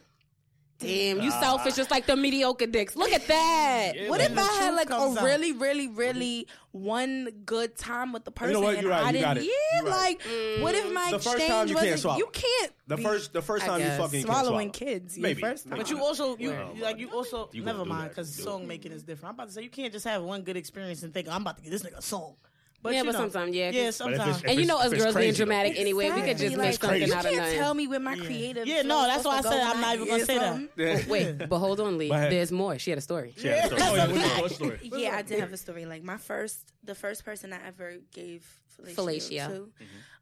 [0.82, 1.14] Consider it.
[1.14, 2.96] Damn, you selfish just like the mediocre dicks.
[2.96, 3.92] Look at that.
[4.09, 5.22] What if I had like a out.
[5.22, 8.54] really, really, really one good time with the person?
[8.54, 8.74] know what?
[8.74, 9.04] and You're right.
[9.04, 9.44] I You didn't, got it.
[9.44, 9.90] Yeah, right.
[9.90, 10.22] like
[10.62, 10.94] what if mm.
[10.94, 12.18] my The first exchange time you can't wasn't?
[12.18, 12.72] You can't.
[12.88, 13.98] The first, the first time you guess.
[13.98, 14.92] fucking you can't swallowing swallow.
[14.92, 15.16] kids.
[15.16, 15.40] your Maybe.
[15.40, 15.78] First time.
[15.78, 19.02] But you also you Well, like you also you never mind because song making is
[19.02, 19.30] different.
[19.30, 21.56] I'm about to say you can't just have one good experience and think I'm about
[21.59, 22.34] to get this nigga a song.
[22.82, 24.44] But Yeah, but know, sometimes, yeah, yeah, 'cause- But if sometimes.
[24.44, 25.36] And you know us girls being crazy, though.
[25.44, 26.10] dramatic anyway.
[26.10, 28.16] We could just Exactly, make like, something you out of can't tell me where my
[28.16, 28.66] creative.
[28.66, 30.68] Yeah, no, that's why I said I'm not even gonna say that.
[30.76, 31.02] Yeah.
[31.09, 32.09] Wait, but hold on, Lee.
[32.09, 32.78] There's more.
[32.80, 33.34] She had a story.
[33.36, 33.82] She had a story.
[33.82, 34.90] Oh, yeah, what's the- what's the story?
[35.02, 35.86] Yeah, I did have a story.
[35.86, 38.44] Like my first, the first person I ever gave
[38.84, 39.68] fellatio, Fellatio.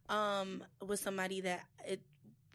[0.08, 2.00] to, um, was somebody that it.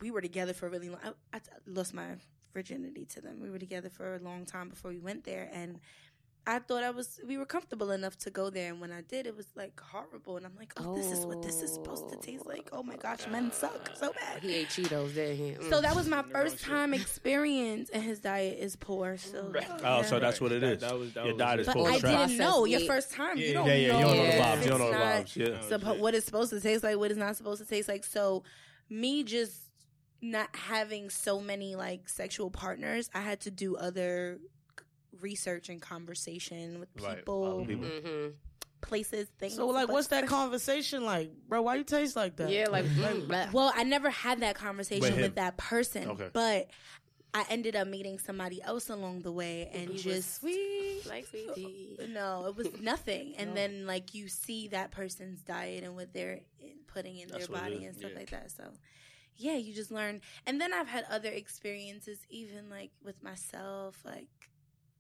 [0.02, 1.00] We were together for a really long.
[1.04, 2.06] I, I lost my
[2.54, 3.40] virginity to them.
[3.42, 5.80] We were together for a long time before we went there, and
[6.48, 7.20] I thought I was.
[7.28, 10.38] We were comfortable enough to go there, and when I did, it was like horrible.
[10.38, 12.70] And I'm like, oh, this is what this is supposed to taste like.
[12.72, 14.44] Oh my gosh, men suck so bad.
[14.44, 15.52] He ate Cheetos, did he?
[15.54, 15.70] Mm.
[15.72, 19.18] So that was my first time experience, and his diet is poor.
[19.18, 19.52] So
[19.84, 20.82] Oh, so that's what it That- is.
[20.82, 21.62] that was- that Your was diet it.
[21.62, 23.38] is But full I didn't know your first time.
[23.38, 23.98] Yeah, you don't yeah, yeah, know.
[24.00, 25.78] you don't know the vibes, you don't know the vibes, yeah.
[25.78, 28.04] suppo- what it's supposed to taste like, what it's not supposed to taste like.
[28.04, 28.44] So,
[28.90, 29.62] me just
[30.22, 34.40] not having so many like sexual partners, I had to do other
[35.22, 37.88] research and conversation with Right, people, other people.
[37.88, 38.28] hmm
[38.82, 39.56] places, things.
[39.56, 41.64] So like, what's that conversation like, bro?
[41.64, 42.50] Why you taste like that?
[42.52, 43.52] Yeah, like, mm.
[43.52, 45.22] Well, I never had that conversation him.
[45.22, 46.30] with that person, Okay.
[46.34, 46.68] but
[47.34, 51.26] I ended up meeting somebody else along the way, and He was just sweet, like
[51.26, 51.98] sweet tea.
[52.08, 53.36] No, it was nothing.
[53.38, 56.42] And then like you see that person's diet and what they're
[56.88, 58.20] putting in That's their body and stuff yeah.
[58.20, 58.52] like that.
[58.52, 58.64] So
[59.36, 60.22] yeah, you just learn.
[60.48, 64.30] And then I've had other experiences, even like with myself, like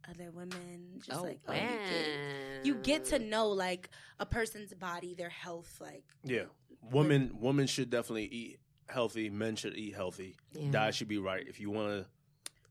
[0.09, 1.71] other women, just Oh, like oh, man.
[1.71, 6.43] you, get, you get to know like a person's body, their health, like Yeah,
[6.91, 9.29] women women should definitely eat healthy.
[9.29, 10.35] Men should eat healthy.
[10.53, 10.71] Yeah.
[10.71, 11.45] Diet should be right.
[11.47, 12.05] If you want to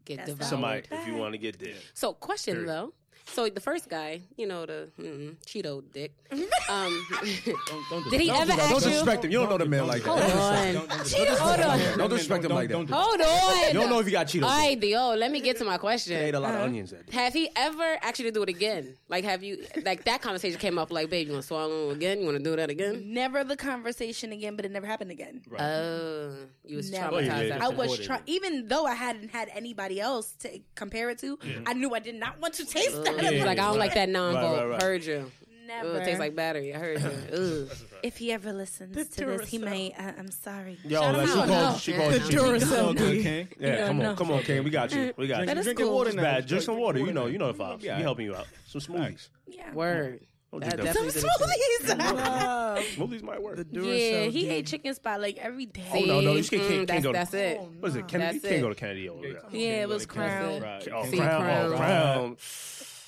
[0.05, 0.49] Get That's devoured.
[0.49, 2.69] somebody, if you want to get dead, So, question Period.
[2.69, 2.93] though.
[3.27, 6.13] So the first guy, you know the mm, Cheeto dick.
[6.67, 7.07] Um,
[7.45, 7.57] Don't,
[7.91, 8.61] don't did he Don't ever do that.
[8.61, 8.89] ask Don't you?
[8.89, 9.31] disrespect him.
[9.31, 10.35] You don't know the man like Hold that.
[10.35, 10.75] on.
[10.75, 11.99] Don't- don't- Cheeto, hold on.
[11.99, 12.89] Don't disrespect him like that.
[12.89, 13.67] Hold on.
[13.69, 14.45] You don't know if you got Cheeto.
[14.45, 15.15] All right, Dio.
[15.15, 16.15] Let me get to my question.
[16.15, 16.37] They ate question.
[16.37, 17.17] a lot of onions that day.
[17.19, 18.97] Have he ever actually do it again?
[19.11, 20.91] Like, have you like that conversation came up?
[20.91, 22.21] Like, babe, you want to swallow him again?
[22.21, 23.13] You want to do that again?
[23.13, 25.43] never the conversation again, but it never happened again.
[25.59, 26.35] Oh,
[26.65, 27.17] you was Never.
[27.17, 27.31] traumatized.
[27.37, 31.11] Oh, yeah, I was Supported trying, even though I hadn't had anybody else to compare
[31.11, 31.39] it to.
[31.67, 33.14] I knew I did not want to taste that.
[33.21, 34.57] He was like, I don't like that non Right, vote.
[34.57, 34.83] right, right.
[34.83, 35.31] Heard you.
[35.67, 35.89] Never.
[35.89, 36.75] Ooh, it tastes like battery.
[36.75, 37.67] I heard you.
[37.71, 37.77] Ugh.
[38.03, 39.95] if he ever listens The to this, he may.
[39.99, 40.79] I, I'm sorry.
[40.85, 41.49] Yo, Shout like, she called.
[41.49, 41.77] No.
[41.79, 42.39] She called The you.
[42.39, 42.97] Duracell.
[42.97, 43.49] Good, King.
[43.59, 44.63] Yeah, Yeah, come on, come on, King.
[44.63, 45.15] We got you.
[45.17, 45.61] We got That you.
[45.61, 45.95] is Drinking cool.
[45.95, 46.23] water It's now.
[46.23, 46.47] bad.
[46.47, 46.99] Drink some water.
[46.99, 47.81] You know, you know the vibes.
[47.81, 48.47] We helping you out.
[48.67, 49.29] Some smoothies.
[49.47, 49.73] Yeah.
[49.73, 50.21] Word.
[50.53, 50.95] That that.
[50.95, 51.25] Some did it.
[51.25, 52.85] smoothies.
[52.95, 53.57] Smoothies might work.
[53.57, 54.49] The yeah, he D.
[54.51, 55.83] ate chicken spot like every day.
[55.93, 57.13] Oh no, no, you can't, can't, Mm, can't go.
[57.13, 57.59] that's, To, that's it.
[57.61, 58.07] Oh, what is it?
[58.07, 58.33] Kennedy?
[58.39, 58.63] That's you can't it.
[58.63, 59.43] go to Kennedy over there.
[59.51, 60.61] Yeah, it was crown.
[60.61, 60.89] Right.
[60.93, 61.11] Oh, crown.
[61.17, 61.73] Crown.
[61.73, 62.37] Oh, crown.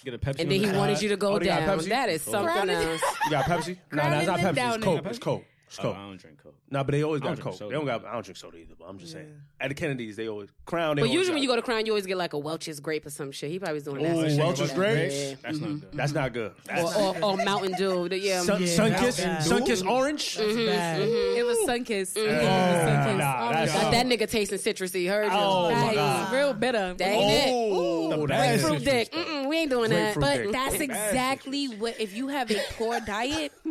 [0.07, 0.39] Get a Pepsi.
[0.39, 1.79] And then he wanted you to go Oh, down.
[1.89, 3.03] That is something else.
[3.25, 3.77] You got Pepsi?
[3.91, 4.47] No, Crown no, it's is not Pepsi.
[4.51, 4.83] It's Downey.
[4.85, 5.07] Coke.
[5.07, 5.45] It's Coke.
[5.69, 5.97] It's Oh, Coke.
[5.97, 6.55] I don't drink Coke.
[6.71, 7.59] No, but they always I got don't drink Coke.
[7.59, 7.71] soda.
[7.71, 8.05] They don't got.
[8.05, 8.75] I don't drink soda either.
[8.79, 9.33] But I'm just saying.
[9.61, 10.97] At the Kennedys, they always Crown.
[10.97, 12.79] They But always usually when you go to Crown, you always get like a Welch's
[12.79, 13.51] grape or some shit.
[13.51, 14.17] He probably was doing that.
[14.17, 14.39] Ooh, shit.
[14.39, 14.75] Welch's Yeah.
[14.75, 15.15] grapes?
[15.15, 15.35] Yeah.
[15.43, 15.79] That's not mm-hmm.
[15.79, 15.93] good.
[15.93, 16.53] That's not good.
[16.67, 18.09] That's Or, or, or Mountain Dew.
[18.09, 18.43] The- Yeah.
[18.43, 19.49] Sun, Yeah, Sunkist, that's.
[19.49, 19.89] Sunkist mm-hmm.
[19.89, 20.37] orange.
[20.37, 20.67] That's mm-hmm.
[20.67, 21.01] bad.
[21.03, 22.15] It was Sunkist.
[22.17, 22.47] Mm-hmm.
[22.47, 23.19] Sunkist.
[23.19, 25.09] Nah, Oh, that's- Got that nigga tasting citrusy.
[25.09, 25.31] Heard you.
[25.33, 26.33] Oh, my God.
[26.33, 26.95] real bitter.
[26.95, 27.53] That ain't it.
[27.53, 29.13] Oh, that is Grapefruit dick.
[29.13, 30.15] Mm-mm, we ain't doing that.
[30.15, 30.53] Grapefruit But dick.
[30.53, 32.01] That's exactly what.
[32.01, 33.53] If you have a poor diet,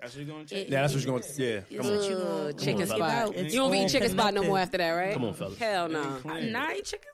[0.00, 0.56] That's what you're going to.
[0.56, 1.64] Yeah, that's what you're going to.
[1.68, 1.96] Yeah, come on.
[1.98, 3.36] what you Ugh, chicken spot.
[3.36, 5.12] You don't all eat chicken spot no more after that, right?
[5.12, 5.58] Come on, fellas.
[5.58, 6.02] Hell no.
[6.24, 7.08] Nah, I eat chicken.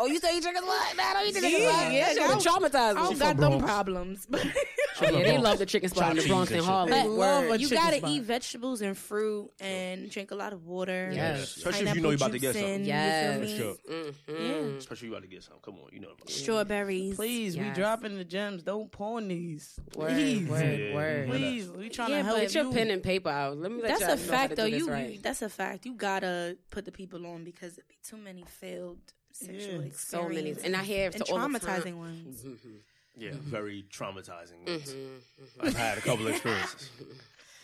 [0.00, 0.96] Oh, you say eat chicken spot?
[0.96, 1.92] Nah, I don't eat chicken Yeah, spot.
[1.92, 4.44] yeah, That shit would I traumatize don't got them problems, but
[5.02, 6.90] Yeah, they love the chicken spot in the Bronx and and Harlem.
[6.90, 7.60] They love a Word.
[7.60, 8.10] you chicken gotta spot.
[8.10, 11.10] eat vegetables and fruit and drink a lot of water.
[11.12, 11.56] Yes.
[11.56, 12.78] Especially if you know you're about to get Pineapple something.
[12.84, 13.36] juice Yes.
[13.36, 14.12] in, you feel me?
[14.40, 14.76] Mhm.
[14.78, 15.62] Especially you about to get something.
[15.64, 16.08] Come on, you know.
[16.10, 16.28] About.
[16.30, 17.14] Strawberries.
[17.16, 18.62] Please, we dropping the gems.
[18.64, 19.78] Don't pawn these.
[19.96, 20.48] Word, Please.
[20.48, 21.26] word, Yeah, yeah, word.
[21.28, 21.32] yeah.
[21.34, 23.58] Please, we trying Yeah, to help but Get your pen and paper out.
[23.58, 24.64] Let me let That's a fact, though.
[24.64, 25.22] You, right.
[25.22, 25.86] that's a fact.
[25.86, 28.98] You gotta put the people on because there be too many failed
[29.34, 29.90] sexual Yeah.
[29.96, 32.40] So many- and I hear and to all the traumatizing time- ones.
[32.40, 32.48] Mm-hmm.
[32.50, 32.76] Mm-hmm.
[33.16, 33.50] Yeah, mm-hmm.
[33.50, 34.66] very traumatizing.
[34.66, 34.92] ones.
[34.92, 35.66] Mm-hmm.
[35.66, 36.90] I've had a couple experiences.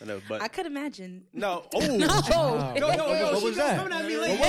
[0.01, 1.25] I know, but I could imagine.
[1.33, 1.63] no.
[1.75, 1.97] Oh, No.
[1.97, 3.33] no, no, no.
[3.33, 3.77] What was that?
[3.77, 4.39] Coming at me like,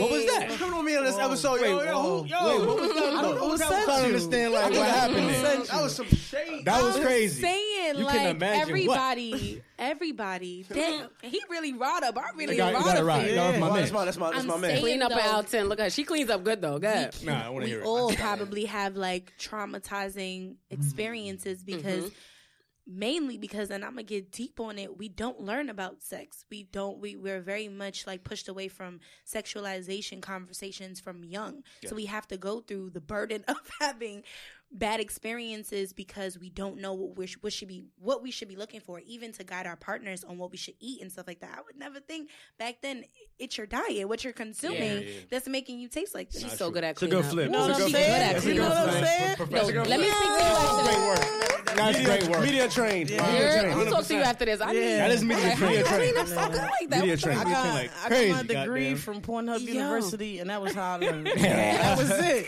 [0.00, 0.48] What was that?
[0.58, 2.58] Coming on me on this episode, yo, yo, who- yo.
[2.58, 3.02] Wait, what was that?
[3.14, 5.28] I don't know who I'm sent trying to understand like what happened.
[5.68, 6.64] That was some shade.
[6.64, 7.40] That was I'm crazy.
[7.88, 8.68] Saying You like can imagine what?
[8.98, 10.66] everybody, everybody.
[10.72, 12.18] Damn, he really brought up.
[12.18, 13.06] I really You got- you brought got it up.
[13.06, 13.20] right.
[13.22, 13.36] for You you.
[13.36, 13.80] That's my my, man.
[13.80, 14.70] that's my, that's my, that's my man.
[14.70, 15.18] saying- Clean up though.
[15.18, 15.68] an out ten.
[15.68, 15.90] Look at her.
[15.90, 16.78] She cleans up good though.
[16.78, 17.24] Good.
[17.24, 17.86] Nah, I want to we hear it.
[17.86, 21.76] all probably have like traumatizing experiences mm-hmm.
[21.76, 22.98] because mm-hmm.
[22.98, 26.62] mainly because and i'm gonna get deep on it we don't learn about sex we
[26.64, 32.06] don't we we're very much like pushed away from sexualization conversations from young so we
[32.06, 34.22] have to go through the burden of having
[34.70, 38.48] bad experiences because we don't know what we sh- what should be what we should
[38.48, 41.26] be looking for even to guide our partners on what we should eat and stuff
[41.26, 42.28] like that i would never think
[42.58, 43.02] back then
[43.38, 45.20] it's your diet what you're consuming Yeah, yeah.
[45.30, 47.32] that's making you taste like this She's so good at It's a cleaning good up.
[47.32, 47.46] flip.
[47.46, 48.40] You know what It's good saying?
[48.40, 48.54] flip.
[48.54, 49.74] You know what I'm saying?
[49.74, 52.04] Yo, let me speak to you after this.
[52.06, 52.06] Great work.
[52.06, 52.44] That's great work.
[52.44, 53.10] Media trained.
[53.10, 53.26] Yeah.
[53.26, 53.80] Media Girl, trained.
[53.80, 54.60] I'll talk to you after this.
[54.60, 54.96] I need Yeah.
[54.98, 55.78] That is media like, how trained.
[55.78, 57.00] you clean up so good like that?
[57.00, 57.40] Media What the trained.
[57.40, 58.96] I got, like I got crazy, my degree goddamn.
[58.96, 59.72] from Pornhub Yo.
[59.74, 61.26] University, and that was how I learned.
[61.36, 62.46] that was it.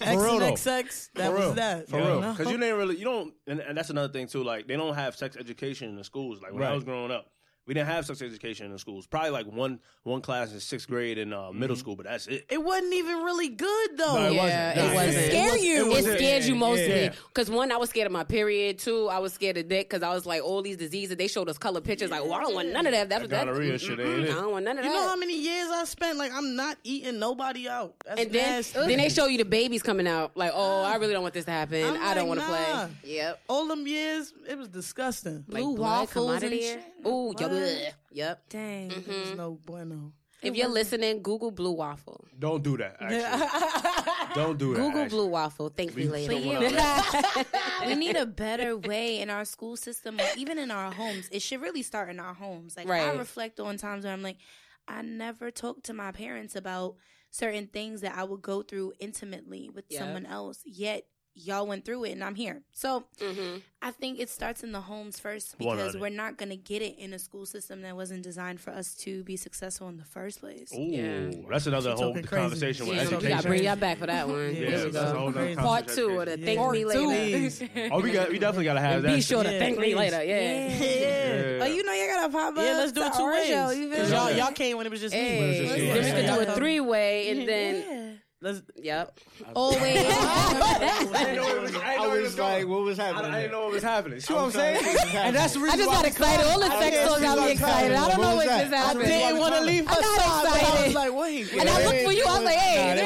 [0.00, 0.56] X real, and.
[0.56, 1.52] XX, that For was real.
[1.54, 1.88] that.
[1.88, 2.20] For real.
[2.20, 4.44] Because you didn't really, you don't, and, and that's another thing too.
[4.44, 6.40] Like, they don't have sex education in the schools.
[6.42, 7.26] Like, when I was growing up,
[7.66, 9.06] we didn't have sex education in the schools.
[9.06, 12.44] Probably like one one class in sixth grade in uh, middle school, but that's it.
[12.50, 14.14] It wasn't even really good though.
[14.18, 14.76] No, it Yeah, wasn't.
[14.76, 15.26] it Nah, wasn't.
[15.26, 15.76] Scare you.
[15.86, 17.12] It, wasn't- scared you yeah, mostly yeah.
[17.28, 18.78] because one, I was scared of my period.
[18.78, 21.16] Two, I was scared of dick because I was like all these diseases.
[21.16, 22.10] They showed us color pictures.
[22.10, 23.08] Like, well, I don't want none of that.
[23.08, 24.30] That's That that, gonorrhea shit, mm-mm, ain't it?
[24.30, 24.96] I don't want none of You that.
[24.96, 26.18] You know how many years I spent?
[26.18, 27.94] Like I'm not eating nobody out.
[28.04, 28.78] That's and then, nasty.
[28.80, 30.36] then they show you the babies coming out.
[30.36, 31.84] Like, oh, I really don't want this to happen.
[31.84, 32.86] I'm I don't like, want to nah.
[32.86, 33.12] play.
[33.12, 33.40] Yep.
[33.48, 35.44] all them years, it was disgusting.
[35.48, 36.78] Like Blue blood come waffles out of and there.
[36.78, 37.06] shit.
[37.06, 37.36] Ooh, What?
[37.54, 37.94] Yep.
[38.12, 38.48] Yep.
[38.48, 38.90] Dang.
[38.90, 39.10] Mm-hmm.
[39.10, 40.12] It was no bueno.
[40.42, 42.24] If you're listening, Google blue waffle.
[42.36, 42.96] Don't do that.
[43.00, 44.80] Actually, don't do that.
[44.80, 45.08] Google actually.
[45.18, 45.68] blue waffle.
[45.68, 46.58] Thank me We- later.
[46.58, 47.86] But yeah.
[47.86, 51.28] we need a better way in our school system or even in our homes.
[51.30, 52.76] It should really start in our homes.
[52.76, 53.18] Like I Right.
[53.18, 54.38] reflect on times where I'm like,
[54.88, 56.96] I never talked to my parents about
[57.30, 60.00] certain things that I would go through intimately with Yep.
[60.00, 60.60] someone else.
[60.64, 62.62] Yet y'all went through it and I'm here.
[62.72, 66.00] So hmm I think it starts in the homes first because 100.
[66.00, 69.24] we're not gonna get it in a school system that wasn't designed for us to
[69.24, 70.72] be successful in the first place.
[70.72, 71.30] Ooh, Yeah.
[71.50, 72.42] that's another She whole talking crazy.
[72.42, 73.28] conversation with Yeah, we Education.
[73.36, 74.38] gotta bring y'all back for that one.
[74.38, 76.44] Yeah, Here we that's a whole Part two of the Yeah.
[76.46, 77.88] thank Part me later.
[77.90, 79.14] Oh, we got, we definitely gotta have And that.
[79.16, 80.22] be sure to Yeah, thank me later.
[80.22, 80.76] Yeah.
[80.78, 81.58] Yeah.
[81.62, 82.62] Oh, you know you gotta pop up.
[82.64, 83.46] Yeah, let's do it to two our ways.
[83.48, 84.16] show, you feel 'Cause me?
[84.16, 85.58] y'all, y'all came when it was just Hey, me.
[85.66, 85.86] just you.
[85.86, 88.01] then we could do a three way and then Yeah.
[88.42, 89.16] Let's, yep.
[89.54, 89.78] Always.
[89.98, 92.98] Oh, oh, I know it was, I I know it was was like, what was
[92.98, 93.30] happening?
[93.32, 94.18] I didn't know what was happening.
[94.18, 94.80] See what I'm I'm saying?
[94.82, 95.14] trying to think.
[95.14, 96.46] And that's the I reason just why got we excited.
[96.46, 97.92] All the sex Yeah, talk got me excited.
[97.92, 98.70] I don't was know what that?
[98.70, 100.42] just I I didn't want to leave her I got side.
[100.42, 100.86] but I excited.
[100.86, 101.52] was like, wait.
[101.52, 102.24] And I looked for you.
[102.26, 102.98] I was like, hey,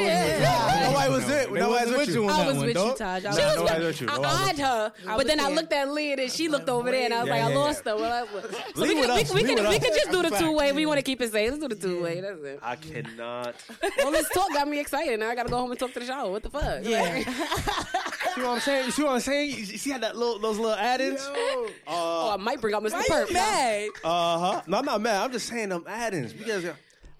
[1.16, 1.52] was it.
[1.52, 2.28] They Nobody wasn't with with you you.
[2.28, 2.94] I was with you.
[2.96, 3.24] Taj.
[3.24, 4.08] I Nah, was She was with- with you.
[4.10, 7.14] I eyed her, but then I looked at Leah and she looked over there, and
[7.14, 7.96] I was like, I lost her.
[8.76, 9.34] So we can, with we, us.
[9.34, 9.84] we Leave can, with we us.
[9.84, 10.72] can just do the two way.
[10.72, 11.50] We want to keep it safe.
[11.50, 12.20] Let's do the two way.
[12.20, 12.58] That's it.
[12.62, 13.54] I cannot.
[14.04, 15.18] All this talk got me excited.
[15.20, 16.30] Now I gotta go home and talk to the shower.
[16.30, 16.80] What the fuck?
[16.82, 17.22] Yeah.
[18.34, 18.84] See what I'm saying?
[18.86, 19.50] You see what I'm saying?
[19.50, 21.20] You see how that little those little add-ins?
[21.86, 23.00] oh, I might bring out Mr.
[23.04, 23.32] Perp.
[23.32, 23.88] mad?
[24.04, 24.62] Uh huh.
[24.66, 25.22] No, I'm not mad.
[25.24, 26.64] I'm just saying them add-ins because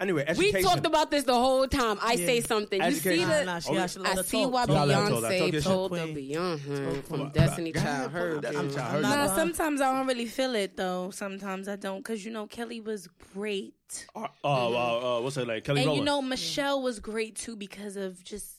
[0.01, 1.98] anyway, We talked about this the whole time.
[2.02, 2.82] I say something.
[2.82, 3.28] You see Education.
[3.28, 3.44] the.
[3.44, 4.52] Nah, she Oh, actually let I her see talk.
[4.52, 5.23] why Y'all let her talk.
[5.23, 5.62] Talk your Beyonce shit.
[5.64, 6.16] told the Queen.
[6.16, 7.31] Beyonce from Queen.
[7.32, 8.12] Destiny Go ahead, Child.
[8.12, 8.74] Heard Destiny you.
[8.74, 9.27] Child, I'm heard you.
[9.28, 11.10] Nah, sometimes I don't really feel it though.
[11.10, 13.74] Sometimes I don't, cause you know Kelly was great,
[14.14, 15.64] Uh, uh, uh, uh, what's her like?
[15.64, 15.98] Kelly and Rowland.
[16.01, 18.55] you know Michelle was great too because of just.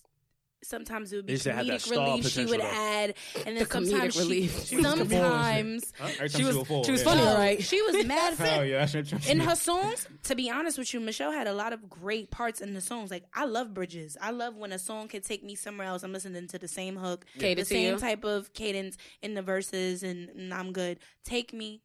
[0.63, 2.65] Sometimes it would be They used to have that comedic star relief she would though.
[2.65, 3.13] add,
[3.45, 4.65] and then The sometimes she, relief.
[4.65, 6.07] She was sometimes Huh?
[6.07, 7.05] Every time She was, go she was yeah.
[7.09, 7.63] funny, oh, No, all right.
[7.63, 8.57] She was mad Hell fit.
[8.59, 11.53] Oh, yeah, that's what in her songs, to be honest with you, Michelle had a
[11.53, 13.11] lot of great parts in the songs.
[13.11, 14.17] Like I love bridges.
[14.21, 16.03] I love when a song can take me somewhere else.
[16.03, 17.99] I'm listening to the same hook, Cater the same you.
[17.99, 20.99] type of cadence in the verses, and, and I'm good.
[21.23, 21.81] Take me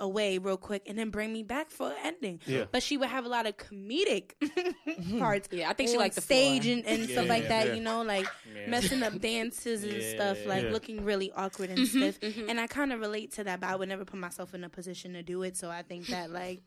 [0.00, 2.40] away real quick, and then bring me back for an ending.
[2.46, 2.64] Yeah.
[2.70, 5.18] But she would have a lot of comedic mm-hmm.
[5.18, 5.48] parts.
[5.50, 6.74] Yeah, I think she on liked the stage floor.
[6.76, 7.68] and, and stuff Yeah, like that.
[7.68, 7.74] yeah.
[7.74, 8.68] You know, like Yeah.
[8.70, 10.70] messing up dances and Yeah, stuff, like yeah.
[10.70, 12.20] looking really awkward and mm-hmm, stiff.
[12.20, 12.50] Mm-hmm.
[12.50, 14.68] And I kind of relate to that, but I would never put myself in a
[14.68, 15.56] position to do it.
[15.56, 16.62] So I think that like.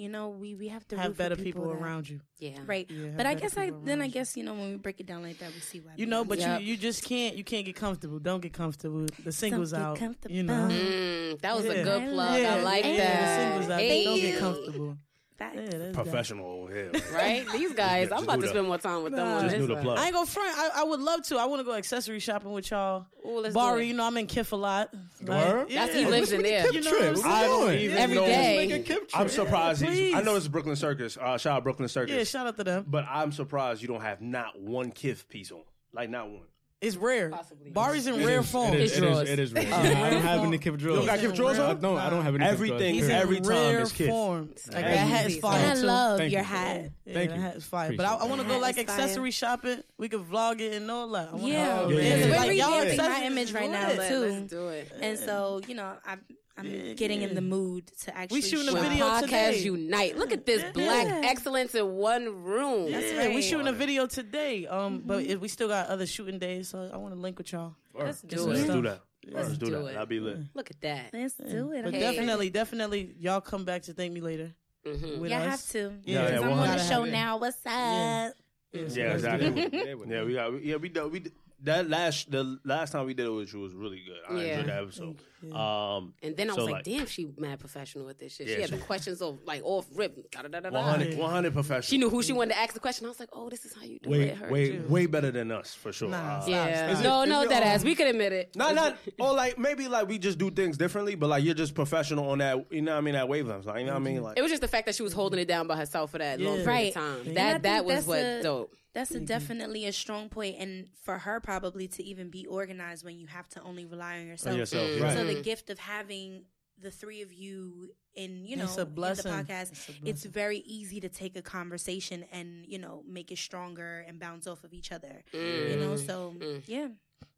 [0.00, 2.20] You know, we we have to have better people, that- around you.
[2.38, 2.58] Yeah.
[2.66, 2.90] Right.
[2.90, 5.22] Yeah, but I guess I then I guess you know when we break it down
[5.22, 5.92] like that, we see why.
[5.96, 6.60] You know, but Yep.
[6.60, 8.18] you you just can't you can't get comfortable.
[8.18, 9.06] Don't get comfortable.
[9.22, 9.98] The singles get out.
[9.98, 10.34] comfortable.
[10.34, 10.68] You know.
[10.70, 12.40] Mm, that was a good plug.
[12.40, 13.20] Yeah, I like yeah, that.
[13.20, 13.80] The singles out.
[13.80, 14.04] Hey.
[14.04, 14.96] Don't get comfortable.
[15.40, 15.56] Facts.
[15.56, 16.92] Yeah, that's Professional over here.
[17.14, 17.44] Right?
[17.50, 19.26] These guys, I'm Just about do to the- spend more time with them.
[19.26, 19.98] Nah, on Just this do the plug.
[19.98, 20.56] I ain't gonna front.
[20.58, 21.38] I, I would love to.
[21.38, 23.06] I want to go accessory shopping with y'all.
[23.26, 24.92] Ooh, let's Bari, you know I'm in Kith a lot.
[25.26, 25.68] Word?
[25.70, 26.70] That's he lives in there.
[26.72, 27.16] You know what I'm Trip.
[27.24, 27.34] saying?
[27.34, 27.78] I don't doing?
[27.80, 28.26] even Every know.
[28.26, 28.66] day.
[28.68, 29.80] Make a Kip I'm surprised.
[29.82, 30.24] he's, I Please.
[30.26, 31.16] know it's Brooklyn Circus.
[31.16, 32.14] Uh, shout out Brooklyn Circus.
[32.14, 32.84] Yeah, shout out to them.
[32.86, 35.62] but I'm surprised you don't have not one Kith piece on.
[35.94, 36.42] Like not one.
[36.80, 37.28] It's rare.
[37.28, 37.70] Possibly.
[37.70, 38.72] Bari's in It rare is- form.
[38.72, 39.64] It is, it is, it is, rare.
[39.74, 41.00] I don't have any Kith drawers.
[41.02, 41.70] You don't got He's Kith drawers on?
[41.70, 41.98] I don't.
[41.98, 42.94] I don't have any Kith Everything- drawers.
[42.94, 44.08] He's in Every time rare it's Kith.
[44.08, 44.48] form.
[44.72, 45.42] Like that hat is piece.
[45.42, 46.46] fire And I love Thank your you.
[46.46, 46.90] hat.
[47.04, 47.42] Yeah, Thank that you.
[47.42, 47.92] hat is fire.
[47.94, 48.94] But I, I want to go like is fire.
[48.96, 49.82] accessory shopping.
[49.98, 51.28] We could vlog it and all that.
[51.28, 52.30] I wanna- Yeah, yeah, because yeah.
[52.30, 54.08] we're Like, y'all revamping my image right now lit.
[54.08, 54.18] Too.
[54.20, 54.92] Let's do it.
[55.02, 56.20] And so, you know, I'm
[56.60, 58.38] I'm Yeah, getting in the mood to actually.
[58.38, 59.58] We shooting a video podcasts today.
[59.62, 60.16] unite.
[60.18, 62.92] Look at this black excellence in one room.
[62.92, 63.34] That's Yeah, right.
[63.34, 64.66] we shooting a video today.
[64.66, 67.50] Um, but it, we still got other shooting days, so I want to link with
[67.52, 67.74] y'all.
[67.94, 68.46] Let's do it.
[68.48, 68.72] Let's it.
[68.72, 69.00] do that.
[69.26, 69.78] Let's Let's do do that.
[69.80, 69.92] it.
[69.92, 70.38] That'll be lit.
[70.54, 71.10] Look at that.
[71.12, 71.82] Let's do it.
[71.84, 72.00] But okay.
[72.00, 74.52] definitely, definitely, y'all come back to thank me later.
[74.84, 75.46] hmm With Y'all us.
[75.50, 75.92] have to.
[76.04, 77.36] Yeah, Yeah, yeah, I'm on the have show now.
[77.38, 77.72] What's up?
[77.72, 78.30] Yeah.
[78.72, 79.70] Yeah, so let's do exactly.
[80.08, 80.62] Yeah, we got.
[80.64, 81.12] Yeah, we did.
[81.12, 81.32] We did,
[81.64, 84.18] that last the last time we did it with you was really good.
[84.28, 84.52] I Yeah.
[84.58, 85.16] enjoyed that episode.
[85.42, 85.54] Thank.
[85.54, 88.46] Um, And then I So, was like, like- damn, she mad professional with this shit.
[88.46, 90.30] Yeah, she had she- the questions of like off rip.
[90.30, 90.76] Da, da, da, da, da.
[90.78, 91.82] 100, 100 professional.
[91.82, 93.06] She knew who she wanted to ask the question.
[93.06, 94.36] I was like, oh, this is how you do way it.
[94.36, 94.82] Her way too.
[94.88, 96.10] way better than us for sure.
[96.10, 96.90] Nah, Uh, stop, Yeah.
[96.94, 97.04] stop.
[97.04, 97.82] No, Is no, it- that ass.
[97.84, 98.54] We could admit it.
[98.54, 101.74] Not not or like maybe like we just do things differently, but like you're just
[101.74, 102.66] professional on that.
[102.70, 103.14] You know what I mean?
[103.14, 103.64] That wavelength.
[103.64, 104.22] Like you know what I mean?
[104.22, 106.18] Like It was just the fact that she was holding it down by herself for
[106.18, 106.64] that long Yeah.
[106.64, 107.20] period of time.
[107.28, 108.74] And That that was what dope.
[108.92, 113.18] That's a definitely a strong point, and for her probably to even be organized when
[113.18, 114.52] you have to only rely on yourself.
[114.54, 115.02] on yourself, Mm.
[115.02, 115.16] right?
[115.16, 116.44] So the gift of having
[116.78, 120.24] the three of you in, you know, It's a in the podcast, It's a it's
[120.24, 124.64] very easy to take a conversation and you know make it stronger and bounce off
[124.64, 125.22] of each other.
[125.32, 126.62] You know, so Mm.
[126.66, 126.88] yeah,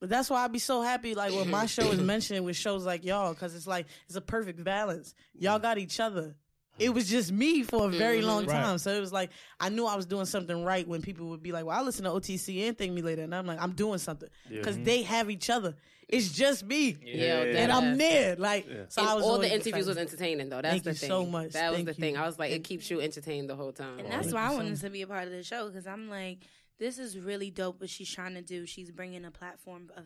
[0.01, 2.85] But that's why I'd be so happy, like when my show is mentioned with shows
[2.87, 5.13] like y'all, because it's like it's a perfect balance.
[5.35, 6.35] Y'all got each other.
[6.79, 8.55] It was just me for a very long Right.
[8.63, 9.31] time, so it was like
[9.61, 12.05] I knew I was doing something right when people would be like, "Well, I listen
[12.05, 15.31] to OTC and Thank Me Later," and I'm like, "I'm doing something," because they have
[15.31, 15.77] each other.
[16.09, 17.59] It's just me, Yeah, Yeah.
[17.63, 17.99] and I'm ass.
[17.99, 18.37] there.
[18.37, 20.61] Like, so And I was all the interviews was entertaining though.
[20.61, 21.09] That's Thank the you thing.
[21.09, 21.53] so much.
[21.53, 21.95] That was the you.
[21.95, 22.17] thing.
[22.17, 23.99] I was like, it keeps you entertained the whole time.
[23.99, 25.69] and that's Thank why I you so wanted to be a part of the show
[25.69, 26.41] because I'm like,
[26.79, 28.67] this is really dope what she's trying to do.
[28.67, 30.05] She's bringing a platform of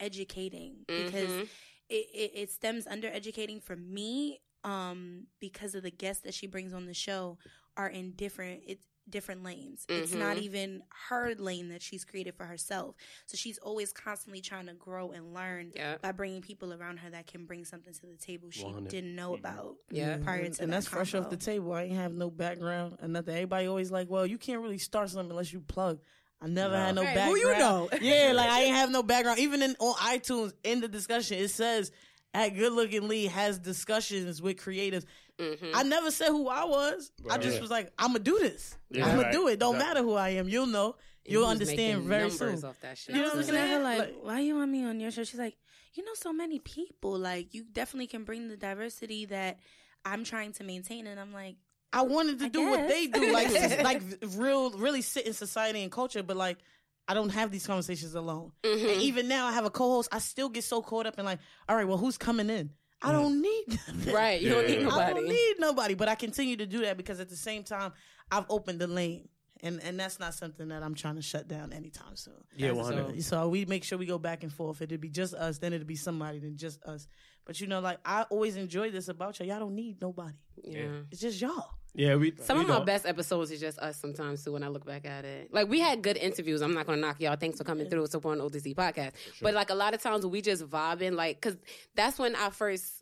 [0.00, 1.48] educating because Mhm.
[1.88, 6.46] it, it, it stems under educating for me um because of the guests that she
[6.46, 7.38] brings on the show
[7.76, 10.42] are in different it's different lanes it's not Mhm.
[10.42, 12.94] even her lane that she's created for herself
[13.26, 15.96] so she's always constantly trying to grow and learn Yeah.
[16.00, 18.90] by bringing people around her that can bring something to the table she 100.
[18.90, 20.18] didn't know about Yeah.
[20.18, 21.72] prior and, to and that that's fresh off the table.
[21.72, 23.34] I ain't have no background and nothing.
[23.34, 25.98] Everybody always like, "Well, you can't really start something unless you plug."
[26.40, 27.40] I never had no Right, background.
[27.40, 27.88] who you know?
[28.00, 29.40] yeah, like I ain't have no background.
[29.40, 31.90] Even in on iTunes in the discussion, it says
[32.34, 35.04] at Good Looking Lee has discussions with creatives.
[35.38, 35.72] Mhm.
[35.74, 37.10] I never said who I was.
[37.30, 38.76] I just was like, I'm gonna do this.
[38.90, 39.32] Yeah, I'm gonna right.
[39.32, 39.58] do it.
[39.58, 39.94] Don't Exactly.
[40.02, 40.48] matter who I am.
[40.48, 40.94] You'll know.
[41.24, 42.62] And You'll understand very soon.
[42.64, 43.14] Off that shit.
[43.14, 43.82] You know what I'm at her saying?
[43.82, 45.24] like, Like- why you want me on your show?
[45.24, 45.56] She's like,
[45.94, 47.18] you know, so many people.
[47.18, 49.58] Like, you definitely can bring the diversity that
[50.04, 51.06] I'm trying to maintain.
[51.06, 51.56] And I'm like,
[51.92, 54.02] I wanted to I do what they do, like like
[54.36, 56.22] real, really sit in society and culture.
[56.22, 56.58] But like,
[57.08, 58.52] I don't have these conversations alone.
[58.64, 58.92] Mhm.
[58.92, 60.08] And even now, I have a co-host.
[60.12, 62.70] I still get so caught up in like, all right, well, who's coming in?
[63.02, 64.14] I don't need nothing.
[64.14, 64.40] Right.
[64.40, 65.02] You don't Yeah, need nobody.
[65.02, 65.94] I don't need nobody.
[65.94, 67.92] But I continue to do that because at the same time,
[68.30, 69.28] I've opened the lane.
[69.64, 72.34] And, and that's not something that I'm trying to shut down anytime soon.
[72.56, 73.22] Yeah, 100.
[73.22, 74.82] So, so we make sure we go back and forth.
[74.82, 77.06] It'd be just us, then it'd be somebody, then just us.
[77.44, 79.46] But you know, like I always enjoy this about y'all.
[79.48, 80.34] Y'all don't need nobody.
[80.64, 81.02] yeah.
[81.12, 81.70] It's just y'all.
[81.94, 82.32] Yeah, we.
[82.40, 84.86] Some we of my don't- best episodes is just us sometimes too when I look
[84.86, 85.52] back at it.
[85.52, 86.62] Like we had good interviews.
[86.62, 87.36] I'm not gonna knock y'all.
[87.36, 89.12] Thanks for coming through supporting OTC podcast.
[89.42, 91.56] But like a lot of times we just vibing like cause
[91.94, 93.01] that's when I first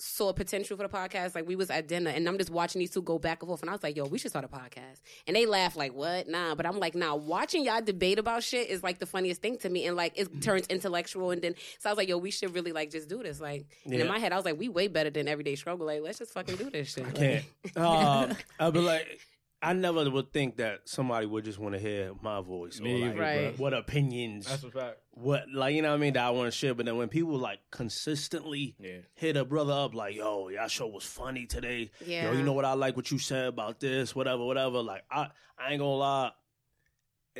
[0.00, 1.34] saw potential for the podcast.
[1.34, 3.60] Like we was at dinner and I'm just watching these two go back and forth
[3.60, 5.00] and I was like, yo, we should start a podcast.
[5.26, 6.28] And they laugh like, what?
[6.28, 6.54] Nah.
[6.54, 9.68] But I'm like, nah, watching y'all debate about shit is like the funniest thing to
[9.68, 9.86] me.
[9.86, 12.72] And like it turns intellectual and then so I was like, yo, we should really
[12.72, 13.40] like just do this.
[13.40, 15.86] Like and in my head I was like, we way better than everyday struggle.
[15.86, 17.06] Like, let's just fucking do this shit.
[17.06, 17.44] I can't.
[17.76, 19.20] um, I'll be like,
[19.62, 22.80] I never would think that somebody would just want to hear my voice.
[22.80, 23.58] Me or like, either, Right.
[23.58, 24.46] What opinions?
[24.46, 24.98] That's a fact.
[25.12, 26.72] what like you know what I mean that I want to share.
[26.74, 28.98] But then when people like consistently Yeah.
[29.14, 31.90] hit a brother up like, "Yo, y'all show was funny today.
[32.06, 32.30] Yeah.
[32.30, 35.28] Yo, you know what I like what you said about this, whatever, whatever." Like I,
[35.58, 36.32] I ain't gonna lie.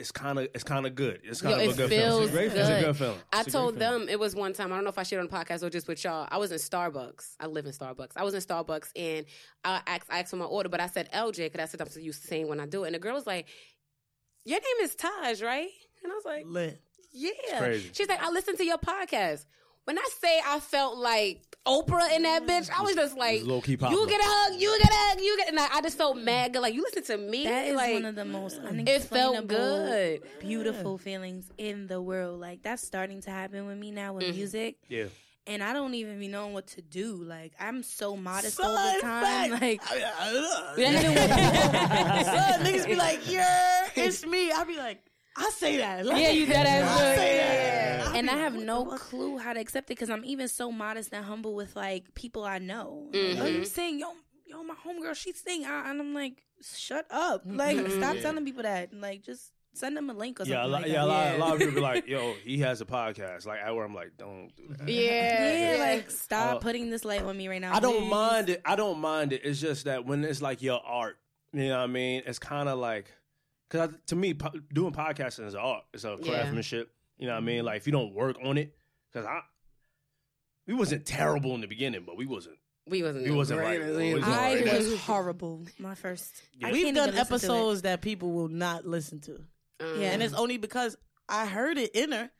[0.00, 1.20] It's kind of it's kind of good.
[1.22, 2.32] It's kind of it a good feels feeling.
[2.32, 3.18] great It's a good feeling.
[3.32, 4.00] I It's told great feeling.
[4.06, 4.72] them it was one time.
[4.72, 6.26] I don't know if I shared on the podcast or just with y'all.
[6.30, 7.36] I was in Starbucks.
[7.38, 8.12] I live in Starbucks.
[8.16, 9.26] I was in Starbucks and
[9.64, 11.88] I asked, I asked for my order, but I said LJ because I what I'm
[11.92, 12.88] so used to saying when I do it.
[12.88, 13.46] And the girl was like,
[14.44, 15.68] "Your name is Taj, right?"
[16.02, 16.80] And I was like, Lit.
[17.12, 17.90] "Yeah." crazy.
[17.92, 19.44] She's like, "I listened to your podcast."
[19.90, 23.72] When I say I felt like Oprah in that bitch, I was just like, low-key
[23.72, 24.06] "You popular.
[24.06, 26.52] get a hug, you get a hug, you get," and I, I just felt mad.
[26.52, 26.62] good.
[26.62, 29.48] Like you listen to me, That is like, one of the most it unexplainable, felt
[29.48, 30.22] good.
[30.38, 32.38] beautiful feelings in the world.
[32.38, 34.34] Like that's starting to happen with me now with Mhm.
[34.36, 35.06] music, Yeah.
[35.48, 37.16] and I don't even be knowing what to do.
[37.16, 39.58] Like I'm so modest Son, all the time.
[39.58, 39.60] fact.
[39.60, 39.98] Like Son,
[42.64, 44.52] niggas be like, yeah, it's me.
[44.52, 45.02] I be like,
[45.36, 46.04] I say that.
[46.06, 47.16] Like, Yeah, you dead ass I good.
[47.18, 47.98] say Yeah.
[48.04, 48.06] that.
[48.08, 51.12] I and I have no clue how to accept it because I'm even so modest
[51.12, 53.08] and humble with like people I know.
[53.12, 53.40] Like, Mhm.
[53.40, 54.12] oh, you sing, yo,
[54.46, 58.22] yo, my homegirl, she sing, uh, and I'm like, shut up, like, stop Yeah.
[58.22, 60.90] telling people that, like, just send them a link or something Yeah, a lot, like
[60.90, 61.12] yeah, a that.
[61.12, 63.84] lot, a lot of people be like, "Yo, he has a podcast." Like, I where
[63.84, 67.46] I'm like, "Don't do that." Yeah, Yeah, like stop Uh, putting this light on me
[67.46, 67.72] right now.
[67.74, 68.10] I don't please.
[68.10, 68.62] mind it.
[68.64, 69.42] I don't mind it.
[69.44, 71.18] It's just that when it's like your art,
[71.52, 72.24] you know what I mean?
[72.26, 73.12] It's kind of like,
[73.70, 75.84] because to me, po- doing podcasting is art.
[75.94, 76.32] It's a Yeah.
[76.32, 76.90] craftsmanship.
[77.18, 77.64] You know what I mean?
[77.64, 78.74] Like if you don't work on it,
[79.12, 79.40] because I,
[80.66, 82.56] we wasn't terrible in the beginning, but we wasn't.
[82.88, 83.24] we wasn't.
[83.24, 83.80] We wasn't right.
[83.80, 84.78] as We we- wasn't I right.
[84.78, 85.66] was horrible.
[85.78, 86.42] My first.
[86.62, 87.20] I We've done even listen to it.
[87.20, 89.34] episodes that people will not listen to.
[89.80, 90.10] Um, Yeah.
[90.12, 90.96] And it's only because
[91.28, 92.30] I heard it in her,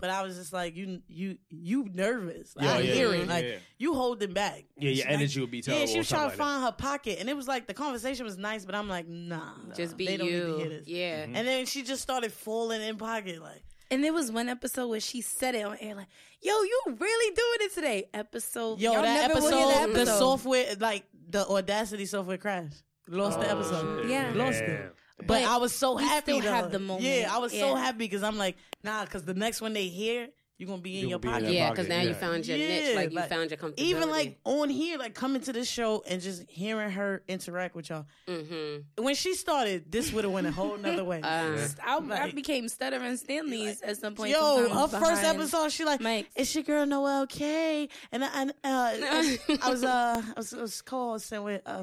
[0.00, 2.54] but I was just like, you you you nervous.
[2.58, 3.28] Yeah, I yeah, hear yeah, it.
[3.28, 3.54] Like yeah.
[3.78, 4.64] you holding back.
[4.76, 5.80] Yeah, your She's like- energy would be terrible.
[5.86, 6.44] Yeah, she was something trying like to that.
[6.44, 9.52] find her pocket, and it was like the conversation was nice, but I'm like, nah,
[9.76, 10.38] just be they don't you.
[10.38, 10.88] need to hear this.
[10.88, 11.24] Yeah.
[11.24, 11.36] Mm-hmm.
[11.36, 15.00] And then she just started falling in pocket, like And there was one episode where
[15.00, 16.06] she said it on air, like,
[16.42, 18.80] "Yo, you really doing it today?" Episode.
[18.80, 23.40] yo, y'all that never episode, hear that the software, like the Audacity software crashed, lost
[23.40, 24.02] the Oh, episode.
[24.02, 24.10] shit.
[24.10, 24.32] Yeah.
[24.34, 24.70] Lost Damn.
[24.70, 24.94] it.
[25.20, 26.32] But, But I was so happy.
[26.32, 26.54] still though.
[26.56, 27.04] have the moment.
[27.04, 30.28] Yeah, I was so happy because I'm like, nah, because the next one they hear,
[30.60, 31.44] you're gonna be in You your gonna be in pocket.
[31.46, 32.14] their Yeah, pocket, because now you yeah.
[32.14, 33.78] found your niche, like you like, found your comfortability.
[33.78, 37.88] Even like on here, like coming to this show and just hearing her interact with
[37.88, 38.04] y'all.
[38.28, 39.02] mm-hmm.
[39.02, 41.22] When she started, this would have went a whole nother way.
[41.30, 44.30] Uh, I, I Like- became stuttering Stanley's at some point.
[44.32, 46.28] Yo, her sometimes first behind episode, she like, Mike.
[46.36, 50.60] it's your girl Noelle Kay, and I, and, uh, I was uh, I was, I
[50.60, 51.82] was co-hosting with, uh,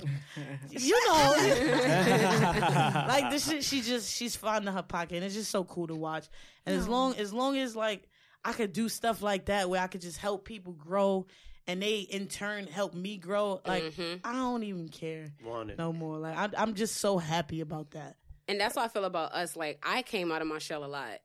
[0.69, 1.35] you know,
[3.07, 3.63] like this shit.
[3.63, 6.27] She just she's finding her pocket, and it's just so cool to watch.
[6.65, 8.03] And as long as long as like
[8.45, 11.25] I could do stuff like that, where I could just help people grow,
[11.67, 14.21] and they in turn help me grow, like Mhm.
[14.23, 15.77] I don't even care Want it.
[15.77, 16.17] no more.
[16.17, 18.15] Like I, I'm just so happy about that.
[18.47, 19.55] and that's how I feel about us.
[19.57, 21.19] Like I came out of my shell a lot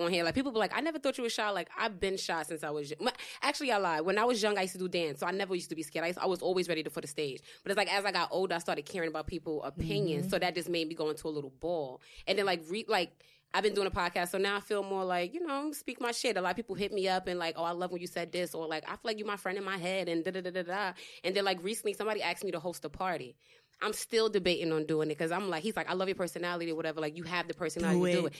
[0.00, 0.24] on here.
[0.24, 1.50] Like people be like, I never thought you were shy.
[1.50, 3.10] Like I've been shy since I was young.
[3.42, 4.00] Actually, I lied.
[4.06, 5.82] When I was young, I used to do dance, so I never used to be
[5.82, 6.04] scared.
[6.04, 7.42] I, used, I was always ready to for the stage.
[7.62, 10.30] But it's like as I got older, I started caring about people' opinions.
[10.30, 12.00] So that just made me go into a little ball.
[12.26, 13.12] And then like re- like.
[13.54, 16.12] I've been doing a podcast, so now I feel more like, you know, speak my
[16.12, 16.36] shit.
[16.36, 18.32] A lot of people hit me up and like, oh, I love when you said
[18.32, 20.40] this, or like, I feel like you're my friend in my head, and da da
[20.40, 20.92] da da da.
[21.22, 23.36] And then like recently, somebody asked me to host a party.
[23.82, 26.70] I'm still debating on doing it because I'm like, he's like, I love your personality
[26.70, 27.00] or whatever.
[27.00, 28.34] Like, you have the personality Do to do it.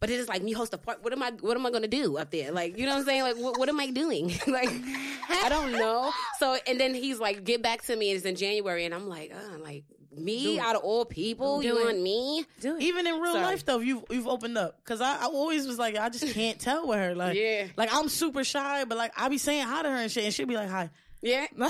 [0.00, 1.00] But it is like me host a party.
[1.02, 1.30] What am I?
[1.40, 2.52] What am I gonna do up there?
[2.52, 3.22] Like, you know what I'm saying?
[3.22, 4.28] Like, what, what am I doing?
[4.46, 4.70] like,
[5.30, 6.12] I don't know.
[6.38, 8.10] So, and then he's like, get back to me.
[8.12, 9.84] It's in January, and I'm like, uh, like
[10.18, 11.84] me out of all people, Do you it.
[11.84, 12.44] want me?
[12.60, 12.82] Do it.
[12.82, 13.44] Even in real Sorry.
[13.44, 16.58] life, though, you've you've opened up because I, I always was like, I just can't
[16.58, 17.14] tell with her.
[17.14, 17.66] Like, Yeah.
[17.76, 20.32] like I'm super shy, but like I be saying hi to her and shit, and
[20.34, 20.90] she'll be like, hi.
[21.24, 21.46] Yeah.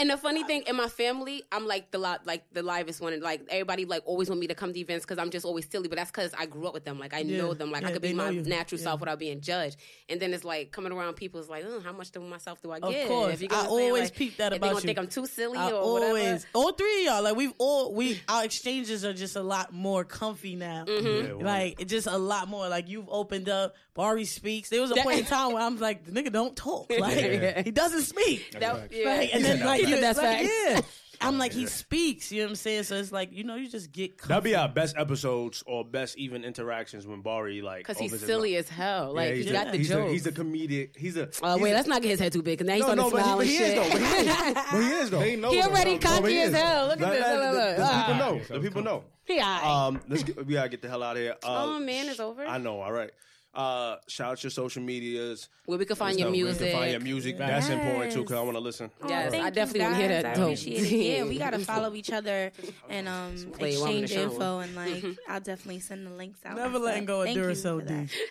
[0.00, 3.12] And the funny thing in my family, I'm like the lot, like the livest one,
[3.14, 5.68] and like everybody like always want me to come to events because I'm just always
[5.68, 5.88] silly.
[5.88, 7.00] But that's because I grew up with them.
[7.00, 7.38] Like I Yeah.
[7.38, 7.72] know them.
[7.72, 8.42] Like I could be my you.
[8.42, 8.84] natural Yeah.
[8.84, 9.76] self without being judged.
[10.08, 12.70] And then it's like coming around people is like, oh, how much to myself do
[12.70, 12.86] I get?
[12.86, 13.08] Of give?
[13.08, 13.40] course.
[13.40, 13.88] You get I what I'm saying?
[13.88, 14.86] always Like, peep that if about they gonna you.
[14.86, 16.44] think I'm too silly I or always, whatever.
[16.54, 20.04] all three of y'all, like we've all we our exchanges are just a lot more
[20.04, 20.84] comfy now.
[20.86, 21.06] Mm-hmm.
[21.26, 22.68] Yeah, well, Like it's just a lot more.
[22.68, 23.74] Like you've opened up.
[23.94, 24.68] Bari speaks.
[24.68, 26.88] There was a point in time where I'm like, the nigga don't talk.
[27.00, 27.62] Like Yeah.
[27.62, 28.52] he doesn't speak.
[28.60, 29.16] That- yeah.
[29.18, 29.30] Right?
[29.32, 30.80] And then like, He said you, that's like yeah.
[31.20, 32.30] I'm like he speaks.
[32.30, 32.84] You know what I'm saying?
[32.84, 34.18] So it's like you know you just get.
[34.18, 34.28] Comfy.
[34.28, 38.54] That'd be our best episodes or best even interactions when Bari like Because he's silly
[38.54, 39.14] as hell.
[39.16, 40.08] Like Yeah, he he's got a, the he's jokes.
[40.08, 40.96] A, he's a comedic.
[40.96, 41.28] He's a.
[41.42, 42.86] Oh he's wait, a- let's not get his head too big because now he's No,
[42.86, 43.76] starting no, to but he, smile but and he is shit.
[43.76, 43.98] though.
[43.98, 45.18] But he is, but he is though.
[45.18, 46.86] They know He already No, but cocky he as hell.
[46.86, 47.20] Look at this.
[47.20, 47.76] that- Look, look, the, look.
[47.76, 48.18] the people Ah.
[48.18, 48.40] know.
[48.48, 49.04] The people know.
[49.24, 49.64] He alright.
[49.64, 51.34] Um, let's get, we gotta get the hell out of here.
[51.42, 52.46] Uh, Oh, man, it's over?
[52.46, 52.80] I know.
[52.80, 53.10] All right.
[53.54, 55.48] Uh, shout out your social medias.
[55.64, 56.60] Where we can find your music.
[56.60, 57.38] We can find your music.
[57.38, 58.90] That's important too, cause I want to listen.
[59.08, 60.22] Yes, thank I you definitely wanna hear guys.
[60.22, 60.44] that I dope.
[60.44, 60.96] appreciate it.
[60.96, 62.52] Yeah, we gotta follow each other
[62.88, 64.22] and um Play it in the exchange shower.
[64.24, 66.56] info and like I'll definitely send the links out.
[66.56, 67.80] Never and letting go of Thank you Duracell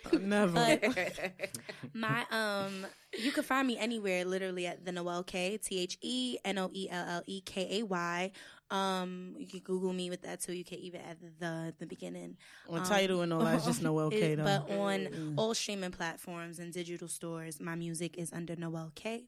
[0.08, 0.24] for D.
[0.24, 0.78] Never.
[1.94, 2.86] My um,
[3.18, 6.70] you can find me anywhere, literally at the Noelle Kay T H E N O
[6.72, 8.30] E L L E K A Y
[8.70, 10.52] Um, you can Google me with that too.
[10.52, 12.36] You can even add the the beginning.
[12.68, 14.34] On Um, title and all that, it's just Noelle K.
[14.34, 14.44] Though.
[14.44, 19.24] But on all streaming platforms and digital stores, my music is under Noelle Kay.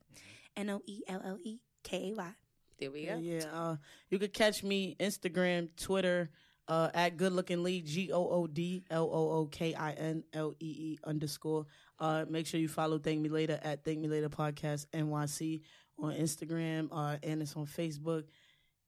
[0.55, 2.31] N O E L L E K A Y.
[2.79, 3.15] There we go.
[3.17, 3.45] yeah.
[3.53, 3.75] Uh,
[4.09, 6.29] you could catch me Instagram, Twitter,
[6.67, 10.23] uh, at Good Looking Lee, G O O D L O O K I N
[10.33, 11.65] L E E underscore.
[11.99, 15.61] Uh, make sure you follow Thank Me Later at Thank Me Later Podcast NYC
[15.99, 18.23] on Instagram, uh, and it's on Facebook.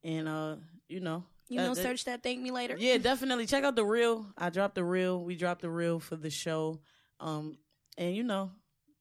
[0.03, 0.55] And uh,
[0.89, 2.23] you know, You know, that- search that.
[2.23, 2.75] Thank me later.
[2.77, 4.25] Yeah, definitely check out the reel.
[4.38, 5.23] I dropped the reel.
[5.23, 6.80] We dropped the reel for the show.
[7.19, 7.57] Um,
[7.97, 8.51] and you know,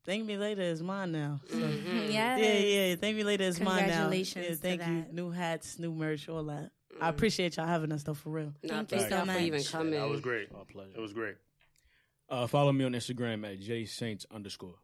[0.04, 1.40] Thank Me Later is mine now.
[1.48, 1.56] So.
[1.56, 2.64] Mhm, Yeah, yes.
[2.90, 2.96] yeah.
[2.96, 4.08] Thank me later is mine now.
[4.08, 4.86] Congratulations Yeah, to thank you.
[5.02, 5.12] that.
[5.14, 6.70] New hats, new merch, all that.
[7.00, 8.52] I appreciate y'all having us though for real.
[8.62, 9.92] No, Thank you so y'all for even coming.
[9.92, 10.52] That was great.
[10.52, 10.92] My pleasure.
[10.96, 11.36] It was great.
[12.28, 14.74] Uh, follow me on Instagram at jsaints underscore.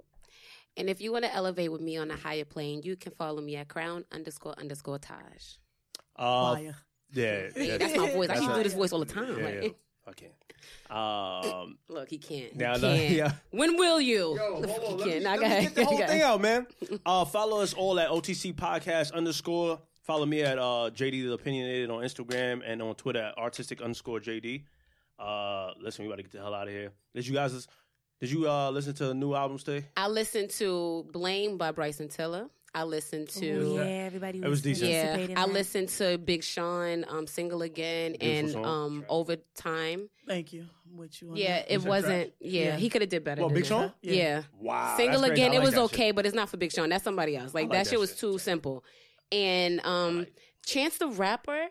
[0.76, 3.40] And if you want to elevate with me on a higher plane, you can follow
[3.42, 5.56] me at crown underscore underscore Taj.
[6.18, 6.76] Uh, Fire.
[7.12, 8.28] yeah, Hey, that's my voice.
[8.28, 9.38] I That's used to do this voice all the time.
[9.38, 9.68] Yeah, like, yeah.
[10.08, 10.30] Okay.
[10.90, 12.56] Um, Look, he can't.
[12.56, 13.10] Now, no, can't.
[13.10, 13.32] yeah.
[13.50, 14.36] When will you?
[14.36, 14.90] Yo, The hold on.
[14.90, 15.22] he Let can't.
[15.22, 16.66] Nah, let go me get the whole thing out, man.
[17.04, 19.80] Uh, follow us all at OTC Podcast underscore.
[20.02, 24.18] Follow me at uh, JD the Opinionated on Instagram and on Twitter at artistic underscore
[24.20, 24.62] JD.
[25.18, 26.90] Uh, listen, we about to get the hell out of here.
[27.14, 27.66] Did you guys?
[28.20, 29.86] Did you uh, listen to the new album today?
[29.96, 32.48] I listened to Blame by Bryson Tiller.
[32.74, 33.50] I listened to.
[33.50, 34.90] Ooh, yeah, everybody It was, was decent.
[34.90, 35.52] Yeah, anticipating I that.
[35.52, 38.64] listened to Big Sean, um, "Single Again" Beautiful and song.
[38.64, 40.66] um, "Overtime." Thank you.
[40.90, 41.32] I'm with you.
[41.34, 41.72] Yeah, that.
[41.72, 42.32] it Was that wasn't.
[42.40, 42.76] Yeah, Yeah.
[42.76, 43.42] he could have did better.
[43.42, 43.68] What, than Big that.
[43.68, 43.92] Sean?
[44.02, 44.12] Yeah.
[44.14, 44.42] Yeah.
[44.60, 45.32] Wow, Single that's.
[45.32, 46.16] Again, I it was okay, shit.
[46.16, 46.88] but it's not for Big Sean.
[46.90, 47.54] That's somebody else.
[47.54, 48.18] Like, like that, that shit was shit.
[48.18, 48.84] too simple.
[49.32, 50.26] And um,
[50.66, 51.68] Chance the Rapper.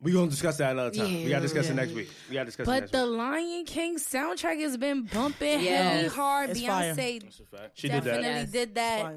[0.00, 1.12] We gonna discuss that another time.
[1.24, 1.72] We gotta discuss Yeah.
[1.72, 2.08] it next week.
[2.28, 3.18] We gotta discuss it But next the week.
[3.18, 6.02] Lion King soundtrack has been bumping Yes.
[6.02, 6.50] heavy hard.
[6.50, 6.60] It's.
[6.60, 7.70] Beyonce That's a fact.
[7.74, 8.28] She did definitely that.
[8.40, 8.50] Yes.
[8.50, 9.14] did that.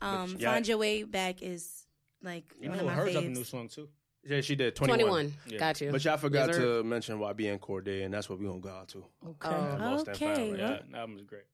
[0.00, 0.18] Fire.
[0.18, 0.52] Um, Yeah.
[0.52, 1.86] Find Your Way Back is
[2.22, 3.88] like You one know, of my hers up a new song too.
[4.22, 4.76] Yeah, she did.
[4.76, 5.10] Twenty 21.
[5.10, 5.34] one.
[5.46, 5.58] Yeah.
[5.58, 5.90] Got you.
[5.90, 6.62] But y'all forgot Wizard.
[6.62, 9.04] to mention YBN Cordae, and that's what we're gonna go out to.
[9.26, 9.48] Okay.
[9.48, 9.76] Oh.
[9.80, 10.34] Lost and Okay.
[10.34, 10.78] Found, Yeah, yeah.
[10.90, 11.44] that album is great.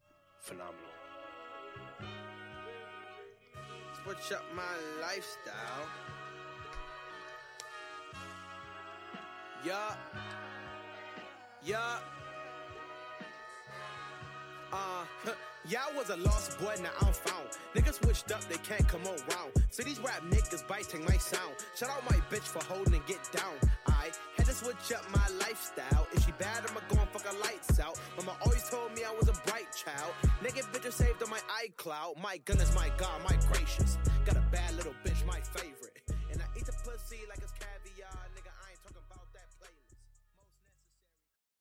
[0.40, 0.74] Phenomenal.
[4.04, 4.62] Switch up my
[5.00, 5.88] lifestyle.
[9.64, 9.96] Yeah.
[11.64, 11.98] Yeah.
[14.72, 15.04] Uh,
[15.68, 17.48] Y'all was a lost boy, now I'm found.
[17.74, 19.50] Niggas switched up, they can't come around.
[19.70, 21.56] So these rap niggas biting my sound.
[21.74, 23.54] Shout out my bitch for holding and get down.
[23.88, 26.06] I had to switch up my lifestyle.
[26.12, 27.98] If she bad, I'ma go and fuck her lights out.
[28.16, 30.12] Mama always told me I was a bright child.
[30.40, 32.22] Nigga bitches saved on my iCloud.
[32.22, 33.98] My goodness, my god, my gracious.
[34.24, 36.00] Got a bad little bitch, my favorite.
[36.30, 37.52] And I eat the pussy like it's